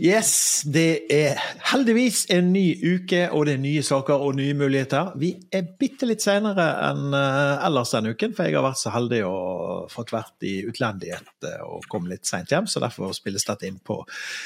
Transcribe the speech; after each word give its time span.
Yes, 0.00 0.62
det 0.72 1.04
er 1.12 1.40
heldigvis 1.68 2.24
en 2.32 2.52
ny 2.54 2.64
uke, 2.80 3.26
og 3.34 3.44
det 3.48 3.56
er 3.56 3.62
nye 3.62 3.82
saker 3.84 4.24
og 4.24 4.36
nye 4.38 4.54
muligheter. 4.56 5.12
Vi 5.20 5.34
er 5.52 5.66
bitte 5.78 6.08
litt 6.08 6.24
senere 6.24 6.68
enn 6.88 7.16
eh, 7.16 7.64
ellers 7.66 7.92
denne 7.92 8.14
uken, 8.14 8.32
for 8.36 8.48
jeg 8.48 8.56
har 8.56 8.64
vært 8.64 8.80
så 8.80 8.92
heldig 8.94 9.20
og 9.28 9.90
fått 9.92 10.14
vært 10.14 10.46
i 10.48 10.54
utlendighet 10.68 11.48
eh, 11.48 11.64
og 11.66 11.84
kom 11.92 12.08
litt 12.10 12.28
seint 12.28 12.52
hjem, 12.52 12.70
så 12.70 12.80
derfor 12.82 13.12
spilles 13.16 13.44
dette 13.48 13.68
inn 13.68 13.80
på 13.84 13.98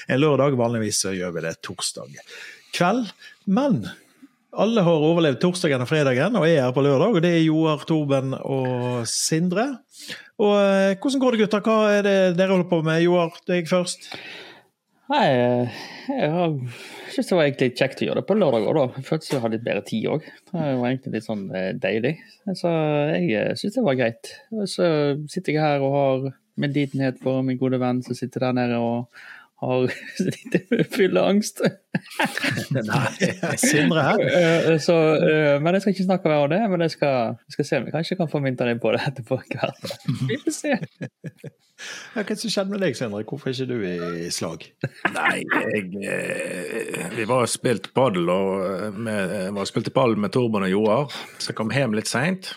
en 0.09 0.23
lørdag. 0.23 0.59
Vanligvis 0.59 1.05
så 1.05 1.15
gjør 1.15 1.37
vi 1.37 1.47
det 1.47 1.59
torsdag 1.67 2.19
kveld. 2.77 3.13
Men 3.47 3.85
alle 4.57 4.83
har 4.87 5.07
overlevd 5.11 5.39
torsdagen 5.43 5.85
og 5.85 5.91
fredagen 5.91 6.39
og 6.39 6.49
er 6.49 6.65
her 6.65 6.75
på 6.75 6.85
lørdag, 6.85 7.19
og 7.19 7.23
det 7.25 7.35
er 7.37 7.45
Joar, 7.45 7.85
Torben 7.89 8.35
og 8.41 9.05
Sindre. 9.11 9.69
Og 10.43 10.57
eh, 10.59 10.97
hvordan 10.99 11.23
går 11.23 11.37
det, 11.37 11.45
gutter? 11.45 11.65
Hva 11.65 11.79
er 11.93 12.03
det 12.07 12.19
dere 12.41 12.53
holder 12.57 12.69
på 12.73 12.83
med? 12.87 13.05
Joar, 13.05 13.39
deg 13.49 13.71
først. 13.71 14.11
Nei, 15.07 15.27
jeg 16.11 16.31
syns 17.15 17.29
det 17.29 17.37
var 17.39 17.45
egentlig 17.45 17.69
kjekt 17.79 18.01
å 18.03 18.09
gjøre 18.09 18.23
det 18.23 18.27
på 18.27 18.35
lørdag 18.35 18.65
òg, 18.67 18.79
da. 18.79 18.87
Jeg 18.99 19.07
følte 19.07 19.29
jeg 19.31 19.43
hadde 19.45 19.55
litt 19.55 19.67
bedre 19.69 19.85
tid 19.87 20.09
òg. 20.11 20.27
Det 20.51 20.65
var 20.81 20.89
egentlig 20.89 21.13
litt 21.15 21.27
sånn 21.29 21.45
eh, 21.55 21.69
deilig. 21.79 22.13
Så 22.59 22.73
jeg 23.15 23.29
synes 23.31 23.63
syns 23.63 23.79
det 23.79 23.85
var 23.87 23.99
greit. 24.01 24.33
Så 24.73 24.89
sitter 25.31 25.55
jeg 25.55 25.63
her 25.63 25.85
og 25.87 25.95
har 25.95 26.27
medlidenhet 26.59 27.21
for 27.23 27.47
min 27.47 27.61
gode 27.61 27.79
venn 27.79 28.03
som 28.03 28.19
sitter 28.19 28.49
der 28.49 28.57
nede 28.59 28.81
og 28.83 29.23
har 29.67 29.93
fylleangst. 30.97 31.63
Nei, 32.77 33.57
Sindre 33.61 34.07
her. 34.11 34.25
Eh, 34.37 34.79
så, 34.83 34.95
men 35.63 35.77
jeg 35.77 35.83
skal 35.83 35.95
ikke 35.95 36.07
snakke 36.07 36.31
mer 36.31 36.45
om 36.45 36.51
det. 36.53 36.59
Men 36.71 36.85
jeg 36.87 36.97
skal, 36.97 37.37
jeg 37.47 37.57
skal 37.57 37.69
se 37.69 37.79
om 37.79 37.87
jeg 37.87 37.95
kanskje 37.95 38.19
kan 38.19 38.31
få 38.31 38.41
mynta 38.45 38.67
inn 38.71 38.83
på 38.83 38.93
det 38.95 39.03
etterpå. 39.07 39.39
Vi 40.31 40.39
får 40.43 40.55
se. 40.55 40.75
Hva 42.17 42.25
som 42.41 42.53
skjedde 42.53 42.73
med 42.73 42.85
deg, 42.85 42.97
Sindre? 42.99 43.23
Hvorfor 43.29 43.51
er 43.51 43.57
ikke 43.57 43.69
du 43.71 43.85
i 43.87 44.31
slag? 44.35 44.69
Nei, 45.15 45.41
jeg 45.45 45.91
eh, 46.09 47.09
Vi 47.17 47.29
var 47.29 47.47
og 47.47 47.53
spilte 47.53 47.93
padel, 47.97 48.31
og 48.33 48.97
med, 48.97 49.35
var 49.57 49.69
spilte 49.69 49.95
padel 49.95 50.19
med 50.21 50.35
Torben 50.37 50.67
og 50.67 50.73
Joar. 50.73 51.19
Så 51.39 51.53
jeg 51.53 51.61
kom 51.61 51.75
hjem 51.75 51.97
litt 51.99 52.11
seint. 52.11 52.55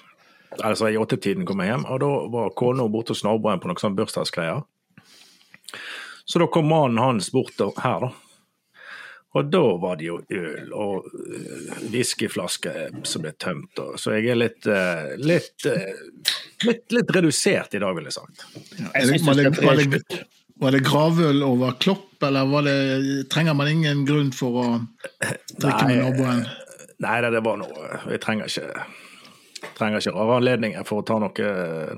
Altså 0.65 0.89
i 0.89 0.97
åttetiden 0.97 1.45
kom 1.45 1.61
jeg 1.61 1.73
hjem, 1.73 1.85
og 1.85 2.01
da 2.01 2.09
var 2.33 2.53
kona 2.57 2.87
borte 2.89 3.13
hos 3.13 3.23
naboen 3.25 3.61
på 3.61 3.69
noen 3.69 3.81
sånn 3.81 3.97
bursdagsgreier. 3.97 4.63
Så 6.29 6.39
da 6.39 6.47
kom 6.53 6.67
mannen 6.69 7.01
hans 7.01 7.31
bort 7.33 7.57
her, 7.83 8.03
da. 8.05 8.11
Og 9.37 9.45
da 9.45 9.61
var 9.77 9.97
det 9.99 10.07
jo 10.07 10.15
øl 10.33 10.71
og 10.73 11.09
whiskyflasker 11.93 12.95
som 13.05 13.25
ble 13.25 13.31
tømt. 13.37 13.77
Og, 13.81 13.97
så 14.01 14.15
jeg 14.17 14.31
er 14.33 14.39
litt, 14.39 14.69
litt, 15.21 15.65
litt, 16.65 16.85
litt 16.93 17.13
redusert 17.13 17.77
i 17.77 17.81
dag, 17.81 17.93
ville 17.97 18.09
jeg 18.09 18.17
sagt. 18.17 18.45
Ja, 18.77 18.89
var, 19.25 19.37
det, 19.37 19.51
var, 19.61 19.81
det, 19.81 20.21
var 20.61 20.73
det 20.77 20.81
gravøl 20.85 21.43
over 21.45 21.77
Klopp, 21.81 22.17
eller 22.25 22.65
det, 22.65 22.77
trenger 23.29 23.57
man 23.57 23.69
ingen 23.69 24.01
grunn 24.09 24.33
for 24.33 24.61
å 24.63 24.65
drikke 25.61 25.85
med 25.91 26.01
naboen? 26.01 26.41
Nei, 26.99 27.19
det, 27.23 27.39
var 27.45 27.61
noe 27.61 28.01
Jeg 28.11 28.21
trenger 28.25 28.49
ikke 28.49 28.87
trenger 29.79 30.03
ikke 30.03 30.13
rare 30.15 30.37
anledninger 30.39 30.85
for 30.87 31.01
å 31.01 31.07
ta 31.07 31.17
noe, 31.21 31.49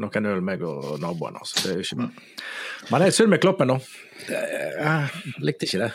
noen 0.02 0.30
øl, 0.32 0.42
meg 0.46 0.64
og 0.66 0.96
naboen. 1.02 1.40
Altså. 1.42 1.66
Det 1.66 1.74
er 1.74 1.84
ikke 1.84 2.08
Men 2.92 3.04
det 3.04 3.10
er 3.10 3.16
synd 3.18 3.34
med 3.34 3.42
Kloppen, 3.44 3.74
da. 3.74 3.78
Jeg 4.30 5.42
likte 5.42 5.68
ikke 5.68 5.88
det. 5.88 5.92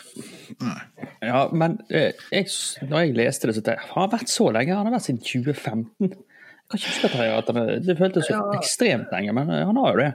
Ja, 1.23 1.47
men 1.55 1.79
jeg, 1.91 2.47
når 2.87 3.05
jeg 3.05 3.17
leste 3.17 3.49
det, 3.49 3.57
så 3.57 3.63
tenkte 3.63 3.77
jeg 3.77 3.91
han 3.93 4.03
har 4.03 4.13
vært 4.13 4.33
så 4.33 4.49
lenge. 4.51 4.75
Han 4.75 4.89
har 4.89 4.97
vært 4.97 5.07
siden 5.07 5.23
2015. 5.23 6.11
Jeg 6.11 6.71
kan 6.71 6.81
ikke 6.81 6.93
huske 6.93 7.25
at 7.31 7.49
han, 7.53 7.73
Det 7.87 7.97
føltes 7.99 8.27
så 8.27 8.35
ja. 8.35 8.45
ekstremt 8.59 9.11
lenge, 9.15 9.35
men 9.35 9.51
han 9.55 9.81
har 9.81 9.95
jo 9.95 10.03
det. 10.03 10.11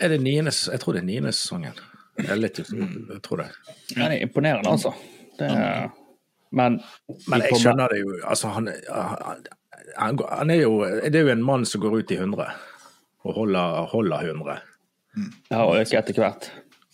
Er 0.00 0.12
det 0.14 0.20
niende, 0.24 0.52
jeg 0.72 0.80
tror 0.80 0.96
det 0.96 1.02
er 1.02 1.08
niende 1.10 1.32
sesongen. 1.36 1.80
Jeg, 2.16 2.28
er 2.32 2.40
litt, 2.40 2.60
jeg 2.60 3.20
tror 3.24 3.42
det. 3.42 3.50
Ja, 3.94 4.08
det 4.08 4.16
er 4.16 4.22
imponerende, 4.24 4.72
altså. 4.72 4.94
Det 5.38 5.48
er, 5.48 5.90
men, 6.56 6.80
men 7.30 7.44
jeg 7.46 7.60
skjønner 7.62 7.92
det 7.92 8.00
jo. 8.00 8.14
Altså, 8.26 8.50
han, 8.56 8.70
han, 8.90 9.44
han, 9.96 10.50
er 10.50 10.62
jo 10.62 10.80
Det 10.84 11.14
er 11.14 11.28
jo 11.28 11.32
en 11.34 11.44
mann 11.44 11.66
som 11.68 11.82
går 11.82 12.00
ut 12.00 12.12
i 12.12 12.18
100 12.20 12.50
og 13.20 13.34
holder, 13.36 13.86
holder 13.92 14.30
100. 14.32 14.60
Ja, 15.50 15.64
og 15.66 15.76
øker 15.76 15.98
etter 15.98 16.16
hvert. 16.16 16.46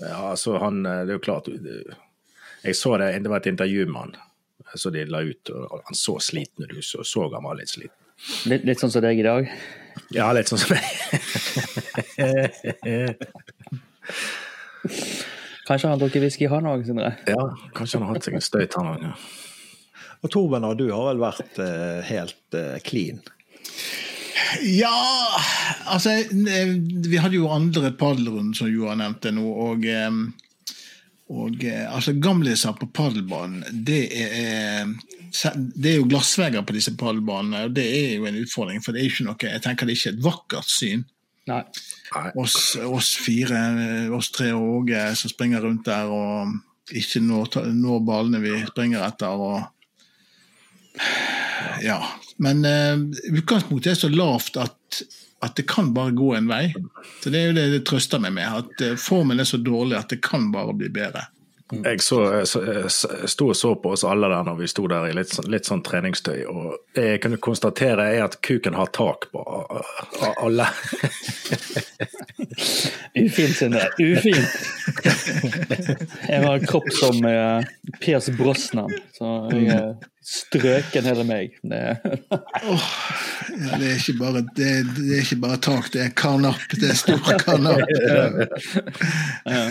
Ja, 0.02 0.32
altså 0.32 0.56
han, 0.58 0.80
det 0.82 1.12
er 1.12 1.18
jo 1.18 1.22
klart 1.22 1.46
Jeg 1.48 2.76
så 2.76 2.96
det, 2.98 3.12
det 3.22 3.30
var 3.30 3.44
et 3.44 3.46
intervju 3.52 3.86
med 3.86 4.00
han 4.00 4.16
så 4.74 4.90
de 4.90 5.04
la 5.06 5.20
ut, 5.22 5.50
og 5.50 5.80
han 5.84 5.94
så 5.94 6.18
sliten 6.20 6.64
ut. 6.70 6.84
Så, 6.84 7.04
så 7.04 7.34
han 7.34 7.44
var 7.44 7.56
litt 7.58 7.70
sliten. 7.72 7.96
Litt, 8.48 8.64
litt 8.64 8.80
sånn 8.80 8.92
som 8.92 9.02
deg 9.04 9.20
i 9.20 9.26
dag? 9.26 9.48
Ja, 10.14 10.32
litt 10.36 10.48
sånn 10.50 10.60
som 10.60 10.70
meg. 10.74 10.84
kanskje 15.68 15.90
han 15.90 16.00
drukker 16.00 16.24
whisky, 16.24 16.48
han 16.50 16.68
òg, 16.70 16.86
Sindre? 16.88 17.12
Ja, 17.28 17.42
kanskje 17.76 18.00
han 18.00 18.08
har 18.08 18.16
hatt 18.16 18.28
seg 18.28 18.38
en 18.38 18.44
støyt, 18.44 18.76
han 18.78 18.92
òg. 18.94 19.00
Ja. 19.06 19.12
Og 20.26 20.32
Torben, 20.34 20.66
du 20.78 20.88
har 20.90 21.12
vel 21.12 21.22
vært 21.22 21.60
uh, 21.62 22.02
helt 22.08 22.56
uh, 22.58 22.76
clean? 22.82 23.22
Ja 24.66 24.94
Altså, 25.90 26.12
vi 26.30 27.18
hadde 27.18 27.38
jo 27.38 27.50
andre 27.50 27.92
padelrunder, 27.94 28.56
som 28.58 28.70
Johan 28.70 29.00
nevnte 29.02 29.32
nå. 29.34 29.46
og 29.70 29.86
og 31.26 31.64
altså 31.66 32.12
Gamliser 32.22 32.76
på 32.78 32.86
padelbanen, 32.94 33.64
det 33.86 34.04
er, 34.14 34.86
det 35.74 35.90
er 35.90 35.96
jo 35.96 36.06
glassvegger 36.06 36.62
på 36.62 36.76
disse 36.76 36.92
padelbanene. 36.94 37.64
og 37.66 37.74
Det 37.74 37.86
er 37.86 38.12
jo 38.14 38.28
en 38.28 38.38
utfordring, 38.44 38.78
for 38.84 38.94
det 38.94 39.02
er 39.02 39.10
ikke 39.10 39.26
noe, 39.26 39.38
jeg 39.42 39.64
tenker 39.64 39.88
det 39.88 39.96
er 39.96 40.00
ikke 40.00 40.12
et 40.14 40.22
vakkert 40.22 40.70
syn. 40.70 41.02
Nei. 41.50 41.62
Oss, 42.38 42.76
oss, 42.78 43.12
fire, 43.22 43.58
oss 44.14 44.30
tre 44.34 44.52
og 44.54 44.80
Åge 44.80 45.02
som 45.18 45.30
springer 45.30 45.62
rundt 45.66 45.86
der 45.86 46.10
og 46.10 46.54
ikke 46.94 47.22
når, 47.22 47.58
når 47.74 48.06
ballene 48.06 48.42
vi 48.42 48.54
springer 48.66 49.02
etter. 49.06 49.34
og 49.34 49.64
ja, 51.82 52.00
men 52.36 52.64
uh, 52.64 52.98
utgangspunktet 53.32 53.92
er 53.92 54.00
så 54.00 54.10
lavt 54.12 54.56
at, 54.60 55.02
at, 55.44 55.56
det 55.56 55.66
kan 55.68 55.92
bare 55.96 56.14
gå 56.16 56.34
en 56.34 56.50
vei. 56.50 56.74
Så 57.22 57.30
Det 57.30 57.40
er 57.40 57.50
jo 57.50 57.56
det 57.56 57.70
det 57.74 57.84
trøster 57.88 58.22
meg 58.22 58.36
med. 58.36 58.64
At 58.64 58.84
uh, 58.84 58.98
formen 59.00 59.40
er 59.40 59.48
så 59.48 59.60
dårlig 59.60 59.98
at 59.98 60.12
det 60.12 60.22
kan 60.24 60.50
bare 60.52 60.76
bli 60.76 60.92
bedre. 60.92 61.28
Jeg 61.72 62.00
så, 62.00 62.44
så, 62.46 62.60
sto 63.26 63.48
og 63.50 63.56
så 63.58 63.72
på 63.82 63.90
oss 63.96 64.04
alle 64.06 64.28
der 64.30 64.44
når 64.46 64.60
vi 64.60 64.68
sto 64.70 64.84
der 64.86 65.08
i 65.08 65.14
litt, 65.18 65.32
sånn, 65.34 65.48
litt 65.50 65.66
sånn 65.66 65.82
treningstøy, 65.82 66.44
og 66.46 66.76
det 66.94 67.06
jeg 67.08 67.22
kunne 67.24 67.40
konstatere 67.42 68.04
er 68.12 68.22
at 68.28 68.38
kuken 68.46 68.78
har 68.78 68.92
tak 68.94 69.26
på 69.32 69.42
alle. 70.44 70.68
Ufint, 73.16 73.56
Sindre. 73.56 73.80
Ufint. 73.98 74.48
Jeg 76.28 76.42
har 76.42 76.52
en 76.52 76.66
kropp 76.68 76.88
som 76.92 77.24
uh, 77.24 77.64
Piers 78.00 78.28
Brosnan, 78.36 78.92
så 79.16 79.32
jeg 79.52 79.70
er 79.72 79.86
strøken 80.26 81.08
hele 81.08 81.24
meg. 81.28 81.56
Det, 81.64 81.82
oh, 82.68 82.88
det, 83.78 83.90
er 83.90 83.94
ikke 83.96 84.16
bare, 84.20 84.42
det, 84.56 84.70
det, 84.96 85.06
er 85.16 85.22
ikke 85.24 85.40
bare 85.46 85.60
tak, 85.64 85.88
det 85.94 86.02
er 86.04 86.16
karnapp. 86.16 86.66
Det 86.76 86.90
er 86.92 86.98
stor 86.98 87.22
karnapp. 87.44 87.88
ja. 89.54 89.64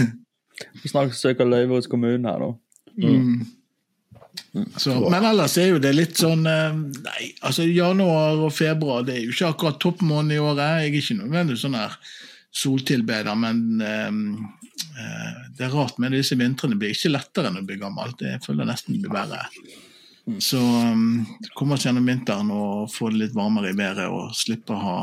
Vi 0.81 0.90
snakker 0.90 1.13
søker 1.17 1.50
løyve 1.50 1.78
hos 1.78 1.90
kommunen 1.91 2.25
her, 2.29 2.41
da. 2.41 2.53
Mm. 3.02 3.46
Så, 4.79 4.94
men 5.12 5.25
ellers 5.28 5.57
er 5.59 5.73
jo 5.73 5.79
det 5.84 5.91
litt 5.96 6.16
sånn 6.16 6.46
Nei, 6.46 7.25
altså 7.44 7.66
januar 7.67 8.40
og 8.46 8.53
februar 8.56 9.03
det 9.03 9.17
er 9.17 9.25
jo 9.25 9.34
ikke 9.34 9.50
akkurat 9.52 9.79
toppmåned 9.84 10.35
i 10.35 10.40
året. 10.40 10.63
Jeg 10.63 10.94
er 10.94 11.00
ikke 11.02 11.17
nødvendigvis 11.19 11.66
sånn 11.67 11.75
her 11.75 11.97
soltilbeder, 12.55 13.35
men 13.35 13.81
um, 13.81 14.21
uh, 14.95 15.33
det 15.57 15.67
er 15.67 15.73
rart 15.75 15.97
med 16.01 16.16
disse 16.16 16.38
vintrene. 16.39 16.77
Blir 16.79 16.95
ikke 16.95 17.11
lettere 17.11 17.51
enn 17.51 17.59
å 17.59 17.66
bli 17.67 17.79
gammel. 17.81 18.16
Jeg 18.21 18.43
føler 18.45 18.69
nesten 18.69 18.95
det 18.95 19.03
blir 19.03 19.16
verre. 19.16 19.43
Så 20.41 20.57
um, 20.57 21.25
komme 21.53 21.75
oss 21.75 21.85
gjennom 21.85 22.07
vinteren 22.07 22.49
og 22.53 22.88
få 22.93 23.11
det 23.13 23.25
litt 23.25 23.35
varmere 23.38 23.73
i 23.73 23.77
været 23.77 24.07
og 24.09 24.33
slippe 24.33 24.73
å 24.73 24.81
ha 24.81 24.95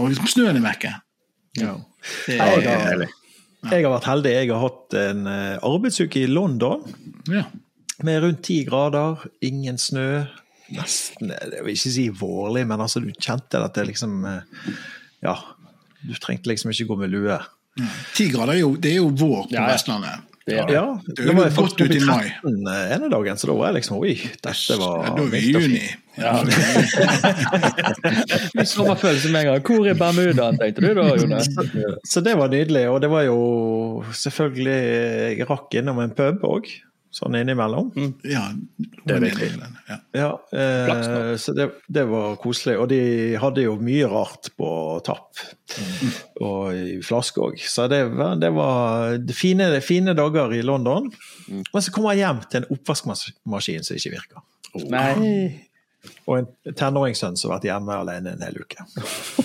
Og 0.00 0.14
snøen 0.30 0.56
er 0.56 0.64
vekke. 0.64 0.94
Ja. 1.60 1.74
Det 2.24 2.38
er, 2.40 2.62
deilig. 2.64 3.10
jeg 3.68 3.84
har 3.84 3.92
vært 3.92 4.08
heldig. 4.08 4.32
Jeg 4.32 4.50
har 4.50 4.62
hatt 4.64 4.96
en 5.02 5.28
uh, 5.28 5.66
arbeidsuke 5.66 6.24
i 6.24 6.30
London 6.30 6.86
ja. 7.30 7.44
med 8.06 8.22
rundt 8.24 8.42
ti 8.48 8.62
grader, 8.66 9.26
ingen 9.44 9.78
snø. 9.80 10.24
Nesten 10.74 11.28
Jeg 11.28 11.60
vil 11.60 11.74
ikke 11.76 11.92
si 11.92 12.06
vårlig, 12.16 12.64
men 12.70 12.80
altså 12.80 13.02
du 13.04 13.10
kjente 13.12 13.60
at 13.60 13.76
det 13.76 13.90
liksom 13.90 14.22
uh, 14.24 14.40
Ja, 15.24 15.36
du 16.04 16.14
trengte 16.20 16.50
liksom 16.52 16.72
ikke 16.74 16.88
gå 16.92 17.00
med 17.02 17.12
lue. 17.14 17.40
Ti 18.14 18.28
grader 18.30 18.54
er 18.54 18.62
jo, 18.62 18.76
det 18.78 18.94
er 18.94 19.02
jo 19.02 19.10
vår 19.10 19.48
på 19.48 19.56
ja, 19.56 19.66
Vestlandet. 19.72 20.30
Det, 20.44 20.58
ja, 20.58 20.64
ja. 20.68 21.00
det 21.16 21.32
var 21.32 21.48
godt 21.56 21.80
ut 21.80 21.94
i 21.94 22.00
mai. 22.04 22.26
ene 22.44 23.08
dagen, 23.08 23.38
så 23.40 23.48
da 23.48 23.54
var 23.56 23.70
jeg 23.70 23.78
liksom 23.78 23.96
Oi, 23.96 24.12
dette 24.44 24.76
var 24.76 25.06
ja, 25.06 25.12
Da 25.16 25.22
er 25.22 25.30
vi 25.32 25.38
i 25.40 25.52
juni. 25.54 25.86
Ja. 26.20 26.34
Sommerfølelse 28.74 29.32
med 29.32 29.40
en 29.40 29.48
gang. 29.48 29.62
Hvor 29.64 29.88
er 29.88 29.96
Bermuda, 29.96 30.50
tenkte 30.60 30.84
du 30.84 30.90
da, 31.00 31.06
Jonas? 31.16 31.48
Så 32.04 32.20
det 32.20 32.36
var 32.36 32.52
nydelig. 32.52 32.84
Og 32.92 33.00
det 33.00 33.08
var 33.10 33.24
jo 33.24 33.38
selvfølgelig 34.20 34.76
Jeg 35.40 35.48
rakk 35.48 35.80
innom 35.80 36.02
en 36.04 36.12
pub 36.12 36.44
òg. 36.44 36.68
Sånn 37.14 37.36
innimellom. 37.38 37.92
Ja, 38.26 38.48
Det 39.06 39.14
er 39.14 39.22
viktig. 39.22 39.48
Ja. 39.88 39.98
Ja, 40.16 40.30
eh, 40.56 41.34
så 41.38 41.54
det, 41.54 41.68
det 41.86 42.04
var 42.10 42.34
koselig. 42.42 42.74
Og 42.82 42.88
de 42.90 43.00
hadde 43.40 43.66
jo 43.66 43.76
mye 43.78 44.08
rart 44.10 44.50
på 44.58 44.70
tapp. 45.06 45.44
Og 46.42 46.74
i 46.74 46.98
flaske 47.06 47.42
òg. 47.44 47.60
Så 47.62 47.86
det 47.92 48.02
var, 48.14 48.34
det 48.42 48.50
var 48.56 49.14
fine, 49.36 49.70
fine 49.84 50.16
dager 50.18 50.54
i 50.56 50.62
London. 50.66 51.06
Og 51.70 51.78
så 51.78 51.94
kommer 51.94 52.14
jeg 52.14 52.24
hjem 52.24 52.42
til 52.50 52.62
en 52.62 52.68
oppvaskmaskin 52.74 53.86
som 53.86 54.00
ikke 54.00 54.16
virker. 54.16 54.44
Nei. 54.90 55.62
Og 56.26 56.38
en 56.40 56.74
tenåringssønn 56.76 57.38
som 57.38 57.52
har 57.52 57.60
vært 57.60 57.70
hjemme 57.70 57.98
alene 58.02 58.34
en 58.34 58.42
hel 58.44 58.58
uke. 58.60 58.84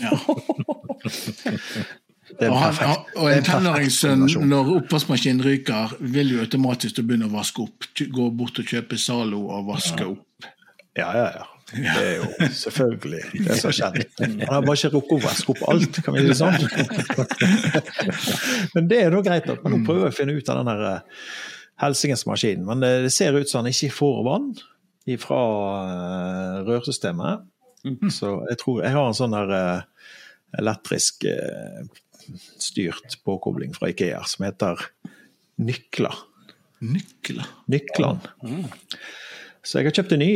Ja. 0.01 0.13
Og, 2.40 2.56
han, 2.56 3.06
og 3.20 3.28
en 3.34 3.44
tenåringssønn, 3.44 4.26
når 4.48 4.70
oppvaskmaskinen 4.78 5.44
ryker, 5.44 5.96
vil 6.00 6.36
jo 6.36 6.44
automatisk 6.46 7.02
begynne 7.04 7.28
å 7.28 7.34
vaske 7.34 7.66
opp. 7.66 7.88
Gå 8.00 8.30
bort 8.40 8.62
og 8.62 8.70
kjøpe 8.70 9.00
Zalo 9.02 9.42
og 9.52 9.68
vaske 9.74 10.08
opp. 10.08 10.48
Ja, 10.98 11.10
ja, 11.16 11.26
ja. 11.36 11.48
Det 11.70 12.02
er 12.02 12.16
jo 12.16 12.30
selvfølgelig 12.64 13.44
det 13.46 13.60
som 13.60 13.70
har 13.70 13.76
skjedd. 13.78 14.00
Han 14.24 14.40
har 14.56 14.64
bare 14.66 14.80
ikke 14.80 14.94
rukket 14.96 15.16
å 15.18 15.22
vaske 15.28 15.54
opp 15.54 15.62
alt, 15.70 16.00
kan 16.06 16.16
vi 16.16 16.24
si 16.24 16.32
det 16.32 16.40
sånn. 16.40 16.58
Men 18.76 18.90
det 18.90 19.04
er 19.04 19.14
nå 19.14 19.22
greit 19.26 19.52
at 19.52 19.62
man 19.68 19.86
prøver 19.86 20.10
å 20.10 20.16
finne 20.16 20.34
ut 20.38 20.50
av 20.50 20.62
den 20.62 20.72
der 20.72 20.88
eh, 20.90 21.30
helsingens 21.84 22.26
maskinen. 22.30 22.66
Men 22.72 22.82
det 22.84 22.94
det 23.06 23.14
ser 23.14 23.38
ut 23.38 23.52
som 23.52 23.62
han 23.62 23.72
ikke 23.74 23.94
får 24.00 24.20
vann 24.28 24.52
fra 25.20 25.44
rørsystemet. 26.68 27.46
Så 28.14 28.34
jeg 28.50 28.60
tror 28.62 28.84
jeg 28.84 28.94
har 28.94 29.08
en 29.08 29.18
sånn 29.18 29.34
der 29.34 29.54
eh, 29.56 30.10
elektrisk 30.60 31.26
eh, 31.30 31.86
styrt 32.62 33.20
påkobling 33.28 33.74
fra 33.76 33.90
Ikea 33.92 34.24
som 34.30 34.46
heter 34.48 34.81
Nykla. 35.60 36.14
Nykler. 36.80 37.48
Nyklan. 37.68 38.24
Så 39.64 39.80
jeg 39.80 39.90
har 39.90 39.98
kjøpt 40.00 40.16
en 40.16 40.24
ny 40.24 40.34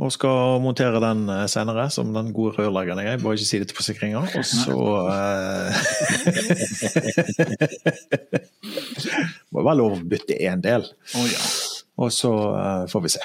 og 0.00 0.08
skal 0.14 0.62
montere 0.64 0.96
den 1.02 1.26
eh, 1.28 1.42
senere, 1.50 1.90
som 1.92 2.14
den 2.14 2.30
gode 2.32 2.54
rørleggeren 2.56 3.02
jeg 3.04 3.18
er. 3.18 3.20
Bare 3.20 3.36
ikke 3.36 3.48
si 3.50 3.58
det 3.60 3.68
til 3.68 3.76
forsikringa. 3.76 4.22
Og 4.24 4.44
så 4.48 4.76
eh, 5.12 5.70
Må 9.52 9.60
være 9.66 9.76
lov 9.82 9.98
å 9.98 10.00
bytte 10.08 10.38
én 10.40 10.64
del. 10.64 10.88
Og 12.00 12.08
så 12.16 12.32
eh, 12.32 12.84
får 12.88 13.04
vi 13.04 13.12
se. 13.12 13.22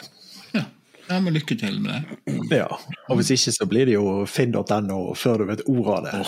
Ja. 1.10 1.20
Men 1.20 1.36
lykke 1.36 1.58
til 1.60 1.82
med 1.84 2.06
det. 2.26 2.58
Ja. 2.58 2.70
Og 3.10 3.20
hvis 3.20 3.34
ikke, 3.36 3.54
så 3.56 3.68
blir 3.70 3.90
det 3.90 3.98
jo 3.98 4.24
finn.no 4.30 5.00
før 5.18 5.44
du 5.44 5.50
vet 5.52 5.66
ordet 5.70 5.98
av 5.98 6.08
det. 6.08 6.24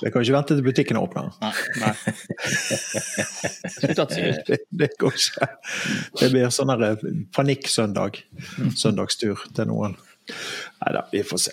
Jeg 0.00 0.12
kan 0.12 0.24
ikke 0.24 0.36
vente 0.36 0.56
til 0.56 0.64
butikken 0.64 1.00
åpner. 1.00 1.32
Nei. 1.42 1.52
Nei. 1.82 1.94
Det, 3.80 4.60
det 4.80 4.90
går 5.00 5.16
ikke. 5.16 5.48
Det 6.20 6.30
blir 6.32 6.52
sånn 6.54 6.72
eh, 6.76 7.02
panikksøndag. 7.36 8.22
Søndagstur 8.76 9.44
til 9.56 9.68
noen. 9.68 9.98
Nei 10.80 10.92
da, 10.94 11.02
vi 11.10 11.22
får 11.26 11.40
se. 11.42 11.52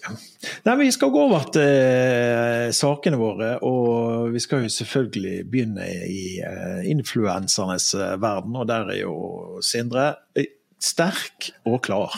Nei, 0.67 0.75
Vi 0.83 0.89
skal 0.93 1.11
gå 1.11 1.23
over 1.27 1.47
til 1.55 1.65
eh, 1.67 2.67
sakene 2.75 3.19
våre, 3.19 3.55
og 3.67 4.31
vi 4.35 4.43
skal 4.43 4.63
jo 4.63 4.75
selvfølgelig 4.77 5.37
begynne 5.51 5.87
i 6.07 6.37
eh, 6.45 6.83
influensernes 6.91 7.93
verden. 8.21 8.55
Og 8.55 8.69
der 8.69 8.93
er 8.93 9.01
jo 9.01 9.17
Sindre 9.65 10.13
sterk 10.79 11.51
og 11.65 11.81
klar. 11.87 12.13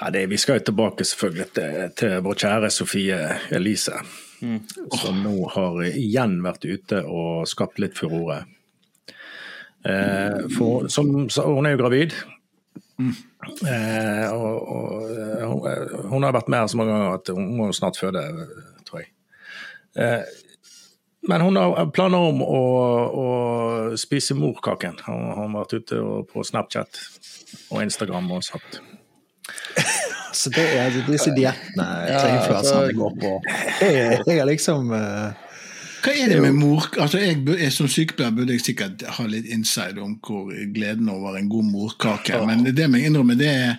Ja, 0.00 0.10
det, 0.10 0.26
Vi 0.26 0.36
skal 0.36 0.58
jo 0.58 0.64
tilbake 0.70 1.04
selvfølgelig 1.06 1.50
til, 1.54 1.90
til 1.98 2.20
vår 2.26 2.38
kjære 2.42 2.70
Sofie 2.74 3.18
Elise. 3.54 4.00
Som 4.98 5.22
nå 5.22 5.36
har 5.54 5.80
igjen 5.86 6.40
vært 6.44 6.66
ute 6.66 7.00
og 7.06 7.46
skapt 7.48 7.78
litt 7.80 7.96
furore. 7.98 8.42
Eh, 9.84 10.46
for, 10.56 10.88
som, 10.92 11.12
hun 11.28 11.68
er 11.68 11.76
jo 11.76 11.80
gravid. 11.84 12.16
Eh, 12.98 14.26
og, 14.32 14.68
og 14.74 15.10
eh, 15.10 15.94
hun, 16.10 16.24
har 16.24 16.34
vært 16.34 16.48
med 16.50 16.62
her 16.62 16.70
så 16.70 16.80
mange 16.80 16.94
ganger 16.94 17.18
at 17.18 17.32
hun 17.36 17.50
må 17.58 17.68
snart 17.76 18.00
føde, 18.00 18.22
tror 18.88 19.02
jeg. 19.02 19.12
Eh, 20.00 20.24
men 21.28 21.40
hun 21.40 21.56
har 21.56 21.92
planer 21.96 22.26
om 22.32 22.42
å, 22.44 22.64
å 23.24 23.28
spise 24.00 24.36
morkaken. 24.36 24.98
Hun 25.06 25.30
har 25.38 25.54
vært 25.54 25.78
ute 25.78 26.02
på 26.32 26.44
Snapchat 26.44 27.00
og 27.70 27.80
Instagram 27.84 28.28
og 28.34 28.44
sagt 28.44 28.82
Så 30.34 30.50
det 30.54 30.64
er 30.76 30.94
disse 31.06 31.32
diettene 31.36 31.86
Ja, 32.08 32.18
til 32.20 32.34
influenserne 32.36 32.88
altså- 32.88 32.98
går 32.98 33.16
på. 33.22 33.32
Jeg, 33.80 34.20
jeg 34.26 34.38
er 34.42 34.48
liksom 34.50 34.92
eh, 34.96 35.42
Hva 36.04 36.12
er 36.20 36.32
det 36.34 36.40
med 36.42 36.58
mor... 36.58 36.88
Altså, 37.00 37.20
jeg, 37.22 37.38
jeg, 37.48 37.70
Som 37.72 37.88
sykepleier 37.88 38.34
burde 38.36 38.56
jeg 38.56 38.64
sikkert 38.66 39.06
ha 39.16 39.24
litt 39.30 39.46
inside 39.54 40.02
om 40.02 40.18
hvor 40.24 40.50
gleden 40.74 41.08
over 41.12 41.38
en 41.38 41.48
god 41.52 41.70
morkake 41.70 42.42
Men 42.48 42.66
det 42.66 42.90
må 42.90 43.00
jeg 43.00 43.12
innrømme, 43.12 43.38
det 43.40 43.48
er 43.48 43.78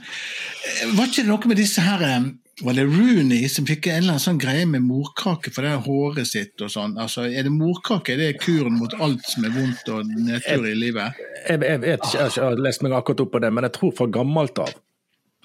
Var 0.96 1.12
ikke 1.12 1.22
det 1.22 1.30
noe 1.30 1.52
med 1.52 1.62
disse 1.62 1.84
her 1.86 2.02
eh, 2.07 2.31
Var 2.66 2.80
det 2.80 2.88
Rooney 2.88 3.50
som 3.51 3.68
fikk 3.68 3.90
en 3.92 4.00
eller 4.00 4.16
annen 4.16 4.24
sånn 4.25 4.40
greie 4.40 4.63
med 4.69 4.86
morkake 4.88 5.51
for 5.51 5.68
det 5.68 5.75
håret 5.86 6.30
sitt 6.30 6.63
og 6.63 6.72
sånn? 6.72 6.96
Altså, 7.01 7.28
Er 7.28 7.46
det 7.46 7.51
morkake? 7.54 8.16
Er 8.16 8.24
det 8.24 8.40
kuren 8.40 8.80
mot 8.80 8.96
alt 8.96 9.28
som 9.28 9.44
er 9.46 9.54
vondt 9.58 9.92
og 9.92 10.08
nedtur 10.16 10.66
i 10.72 10.75
livet? 10.80 11.19
jeg, 11.46 11.60
jeg 11.62 11.81
vet 11.84 12.00
ikke, 12.00 12.18
jeg 12.18 12.31
har 12.31 12.56
ikke 12.56 12.66
lest 12.66 12.81
meg 12.86 12.96
akkurat 12.98 13.22
opp 13.25 13.31
på 13.36 13.42
det, 13.44 13.51
men 13.54 13.68
jeg 13.68 13.75
tror 13.75 13.92
fra 14.00 14.08
gammelt 14.18 14.63
av 14.63 14.72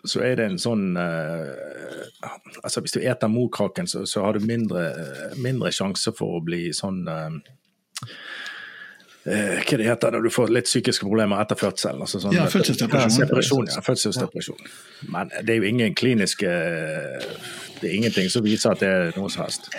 så 0.04 0.22
er 0.24 0.36
det 0.40 0.46
en 0.48 0.58
sånn 0.60 0.96
uh, 0.96 2.30
altså 2.62 2.82
Hvis 2.84 2.96
du 2.96 3.00
eter 3.04 3.28
morkaken, 3.32 3.88
så, 3.88 4.04
så 4.08 4.24
har 4.24 4.36
du 4.36 4.44
mindre, 4.44 4.86
eh, 4.90 5.38
mindre 5.40 5.72
sjanse 5.72 6.12
for 6.16 6.38
å 6.38 6.44
bli 6.44 6.68
sånn 6.76 7.02
uh, 7.08 7.30
eh, 9.24 9.60
Hva 9.60 9.78
det 9.80 9.86
heter 9.88 10.16
det, 10.16 10.22
du 10.24 10.32
får 10.32 10.52
litt 10.52 10.68
psykiske 10.68 11.06
problemer 11.06 11.40
etter 11.40 11.58
fødselen. 11.60 12.02
Altså 12.04 12.20
sånn, 12.20 12.36
Ja, 12.36 12.44
fødselsdepresjon. 12.52 13.70
Ja, 13.72 13.84
fødselsdepresjon. 13.84 14.68
Men 15.12 15.32
det 15.32 15.54
er 15.54 15.62
jo 15.62 15.70
ingen 15.70 15.96
kliniske 15.96 16.50
Det 17.80 17.88
er 17.88 17.94
ingenting 17.96 18.28
som 18.32 18.44
viser 18.44 18.74
at 18.74 18.84
det 18.84 18.90
er 18.90 19.16
noe 19.16 19.30
som 19.32 19.46
helst. 19.46 19.70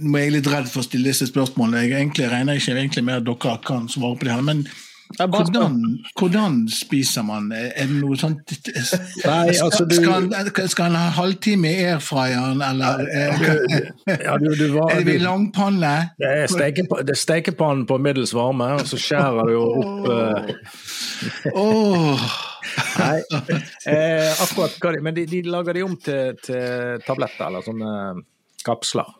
Nå 0.00 0.18
er 0.18 0.26
jeg 0.26 0.34
litt 0.34 0.50
redd 0.50 0.66
for 0.72 0.82
å 0.82 0.88
stille 0.88 1.12
disse 1.12 1.30
spørsmålene. 1.30 1.84
Jeg 1.86 2.00
egentlig 2.00 2.32
regner 2.32 2.58
ikke 2.58 2.74
egentlig 2.74 3.06
med 3.06 3.20
at 3.20 3.30
dere 3.30 3.62
kan 3.66 3.86
svare 3.90 4.18
på 4.18 4.26
det 4.26 4.34
her. 4.34 4.44
Men. 4.46 4.66
Hvordan, 5.18 5.76
hvordan 6.18 6.56
spiser 6.72 7.22
man? 7.26 7.52
Er 7.54 7.86
det 7.86 7.98
noe 8.00 8.16
sånt 8.18 8.50
Nei, 9.24 9.54
altså, 9.54 9.84
du- 9.88 9.94
skal, 9.96 10.68
skal 10.68 10.88
han 10.90 10.98
ha 10.98 11.10
halvtime 11.16 11.70
i 11.70 11.84
airfryeren, 11.92 12.62
eller 12.62 13.06
er, 13.06 13.46
Ja, 14.26 14.36
du, 14.42 14.48
du, 14.58 14.66
var, 14.74 14.90
er 14.96 15.04
det 15.06 15.20
langpanne? 15.22 15.94
det 16.18 16.32
er 16.50 17.14
stekepannen 17.20 17.86
på 17.88 17.98
middels 18.02 18.34
varme, 18.36 18.72
og 18.80 18.86
så 18.90 18.98
skjærer 19.00 19.46
du 19.46 19.54
jo 19.54 19.64
opp 19.80 20.10
eh, 20.12 21.52
oh. 21.54 22.26
Nei, 22.98 23.20
eh, 23.88 24.32
akkurat 24.42 24.74
hva 24.82 24.92
de, 24.96 25.00
men 25.04 25.14
de, 25.16 25.24
de 25.30 25.42
lager 25.48 25.78
de 25.78 25.84
om 25.86 25.94
til, 26.02 26.34
til 26.44 27.00
tabletter, 27.06 27.46
eller 27.48 27.64
sånne 27.64 27.92
kapsler. 28.66 29.14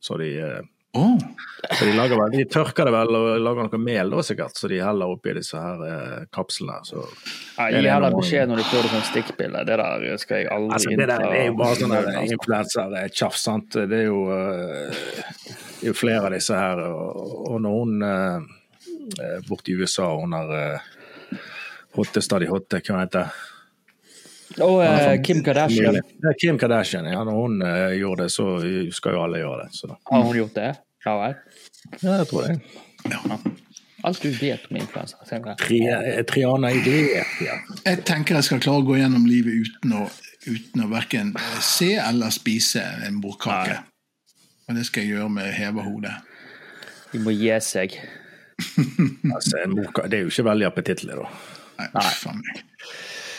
Så 0.00 0.16
de, 0.20 0.30
eh, 0.94 1.00
åh. 1.00 1.18
så 1.78 1.84
de, 1.84 1.92
lager 1.96 2.18
vel, 2.20 2.34
de 2.34 2.44
tørker 2.50 2.88
det 2.88 2.92
vel 2.94 3.18
og 3.18 3.28
lager 3.44 3.68
noe 3.68 3.80
mel 3.82 4.14
da 4.14 4.24
sikkert, 4.26 4.56
så 4.58 4.70
de 4.70 4.80
heller 4.82 5.14
oppi 5.14 5.34
disse 5.36 5.60
her 5.60 5.84
eh, 5.86 6.22
kapslene. 6.34 6.80
Så. 6.88 7.04
Ja, 7.58 7.68
Gi 7.74 7.82
heller 7.86 8.16
beskjed 8.16 8.50
når 8.50 8.62
du 8.62 8.66
får 8.70 8.86
det 8.86 8.92
som 8.94 9.04
stikkpille. 9.10 9.64
Det 9.68 9.80
der 9.82 10.06
skal 10.22 10.42
jeg 10.42 10.50
aldri 10.54 10.78
Altså, 10.78 10.96
det 11.02 11.10
der 11.12 11.26
er 11.28 11.44
jo 11.50 11.58
bare 11.60 11.80
sånn 11.82 11.96
influensertjafs, 12.24 13.40
Altså. 13.40 13.44
sant. 13.44 13.78
Det 13.90 14.02
er 14.02 14.08
jo, 14.08 14.24
eh, 14.34 15.04
det 15.80 15.84
er 15.84 15.92
jo 15.92 15.98
flere 15.98 16.26
av 16.26 16.34
disse 16.36 16.58
her. 16.58 16.82
Og, 16.88 17.38
og 17.54 17.62
når 17.66 17.78
hun 17.78 18.08
eh, 18.10 19.38
borte 19.48 19.72
i 19.72 19.78
USA, 19.78 20.10
hun 20.16 20.34
er 20.36 20.52
eh, 20.58 20.90
hotte, 21.98 22.22
stadig 22.24 22.50
hotte, 22.50 22.82
hva 22.86 23.04
heter 23.04 23.24
det? 23.24 23.48
Og 24.58 24.80
eh, 24.82 25.22
Kim 25.22 25.44
Kardashian. 25.46 26.00
Ja, 26.22 26.32
Kim 26.40 26.58
Kardashian, 26.58 27.06
ja. 27.06 27.22
Når 27.24 27.36
hun 27.38 27.62
eh, 27.62 27.96
gjorde 28.00 28.26
det, 28.26 28.32
så 28.34 28.46
skal 28.94 29.14
jo 29.14 29.24
alle 29.24 29.42
gjøre 29.44 29.64
det. 29.64 29.74
Så. 29.78 29.92
Har 30.10 30.24
hun 30.26 30.36
gjort 30.36 30.56
det? 30.58 30.70
Ja 31.04 31.16
vel. 31.20 31.36
Ja, 32.02 32.16
jeg 32.20 32.28
tror 32.30 32.46
det. 32.46 32.60
Alt 34.04 34.22
du 34.22 34.30
vet 34.32 34.64
om 34.70 34.76
influensa. 34.80 35.16
Tri 35.60 35.80
Triana 36.28 36.70
Idé, 36.72 37.22
ja. 37.44 37.56
Jeg 37.84 38.04
tenker 38.08 38.38
jeg 38.38 38.48
skal 38.48 38.62
klare 38.64 38.82
å 38.82 38.88
gå 38.88 38.96
gjennom 39.00 39.26
livet 39.28 39.60
uten 39.60 39.94
å, 39.96 40.06
uten 40.48 40.84
å 40.84 40.88
verken 40.92 41.34
se 41.64 41.94
eller 42.00 42.32
spise 42.32 42.84
en 43.06 43.20
morkake. 43.20 43.82
Og 44.68 44.76
det 44.78 44.86
skal 44.88 45.04
jeg 45.04 45.16
gjøre 45.16 45.32
med 45.36 45.52
heva 45.56 45.84
hodet. 45.84 46.16
De 47.12 47.20
må 47.20 47.34
gi 47.36 47.52
seg. 47.64 47.96
Altså, 49.34 49.56
en 49.64 49.72
morka, 49.72 50.04
det 50.10 50.18
er 50.18 50.26
jo 50.26 50.32
ikke 50.32 50.44
veldig 50.50 50.66
appetittlig, 50.68 51.16
da. 51.16 51.28
Nei, 51.80 51.86
uff 51.96 52.26
a 52.28 52.34
meg. 52.36 52.58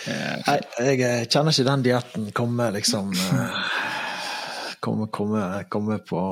Nei, 0.07 0.55
jeg 0.81 1.01
eh, 1.05 1.23
kjenner 1.29 1.53
ikke 1.53 1.67
den 1.67 1.83
dietten 1.85 2.29
komme 2.33 2.71
liksom 2.73 3.11
eh, 3.13 3.59
komme, 4.81 5.05
komme, 5.13 5.43
komme 5.69 5.99
på 6.09 6.23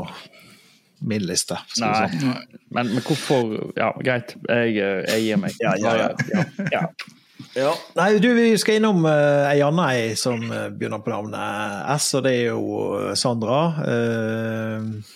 min 1.02 1.24
liste. 1.28 1.58
skal 1.74 1.94
Nei. 1.94 2.10
sånn. 2.20 2.60
Men, 2.76 2.92
men 2.96 3.06
hvorfor 3.06 3.72
Ja, 3.78 3.94
greit. 4.04 4.36
Jeg, 4.48 4.76
eh, 4.78 5.06
jeg 5.08 5.26
gir 5.28 5.42
meg. 5.42 5.56
Ja, 5.64 5.76
ja, 5.80 5.96
ja. 6.10 6.44
ja. 6.74 6.84
Ja. 7.56 7.72
Nei, 7.96 8.20
du, 8.22 8.28
vi 8.36 8.52
skal 8.62 8.78
innom 8.78 9.06
uh, 9.08 9.48
ei 9.50 9.62
anna 9.66 9.88
ei 9.96 10.12
som 10.20 10.44
eh, 10.52 10.68
begynner 10.76 11.02
på 11.02 11.12
navnet 11.14 11.88
S, 11.96 12.12
og 12.20 12.26
det 12.28 12.34
er 12.36 12.52
jo 12.52 13.16
Sandra. 13.18 13.62
Eh, 13.90 15.16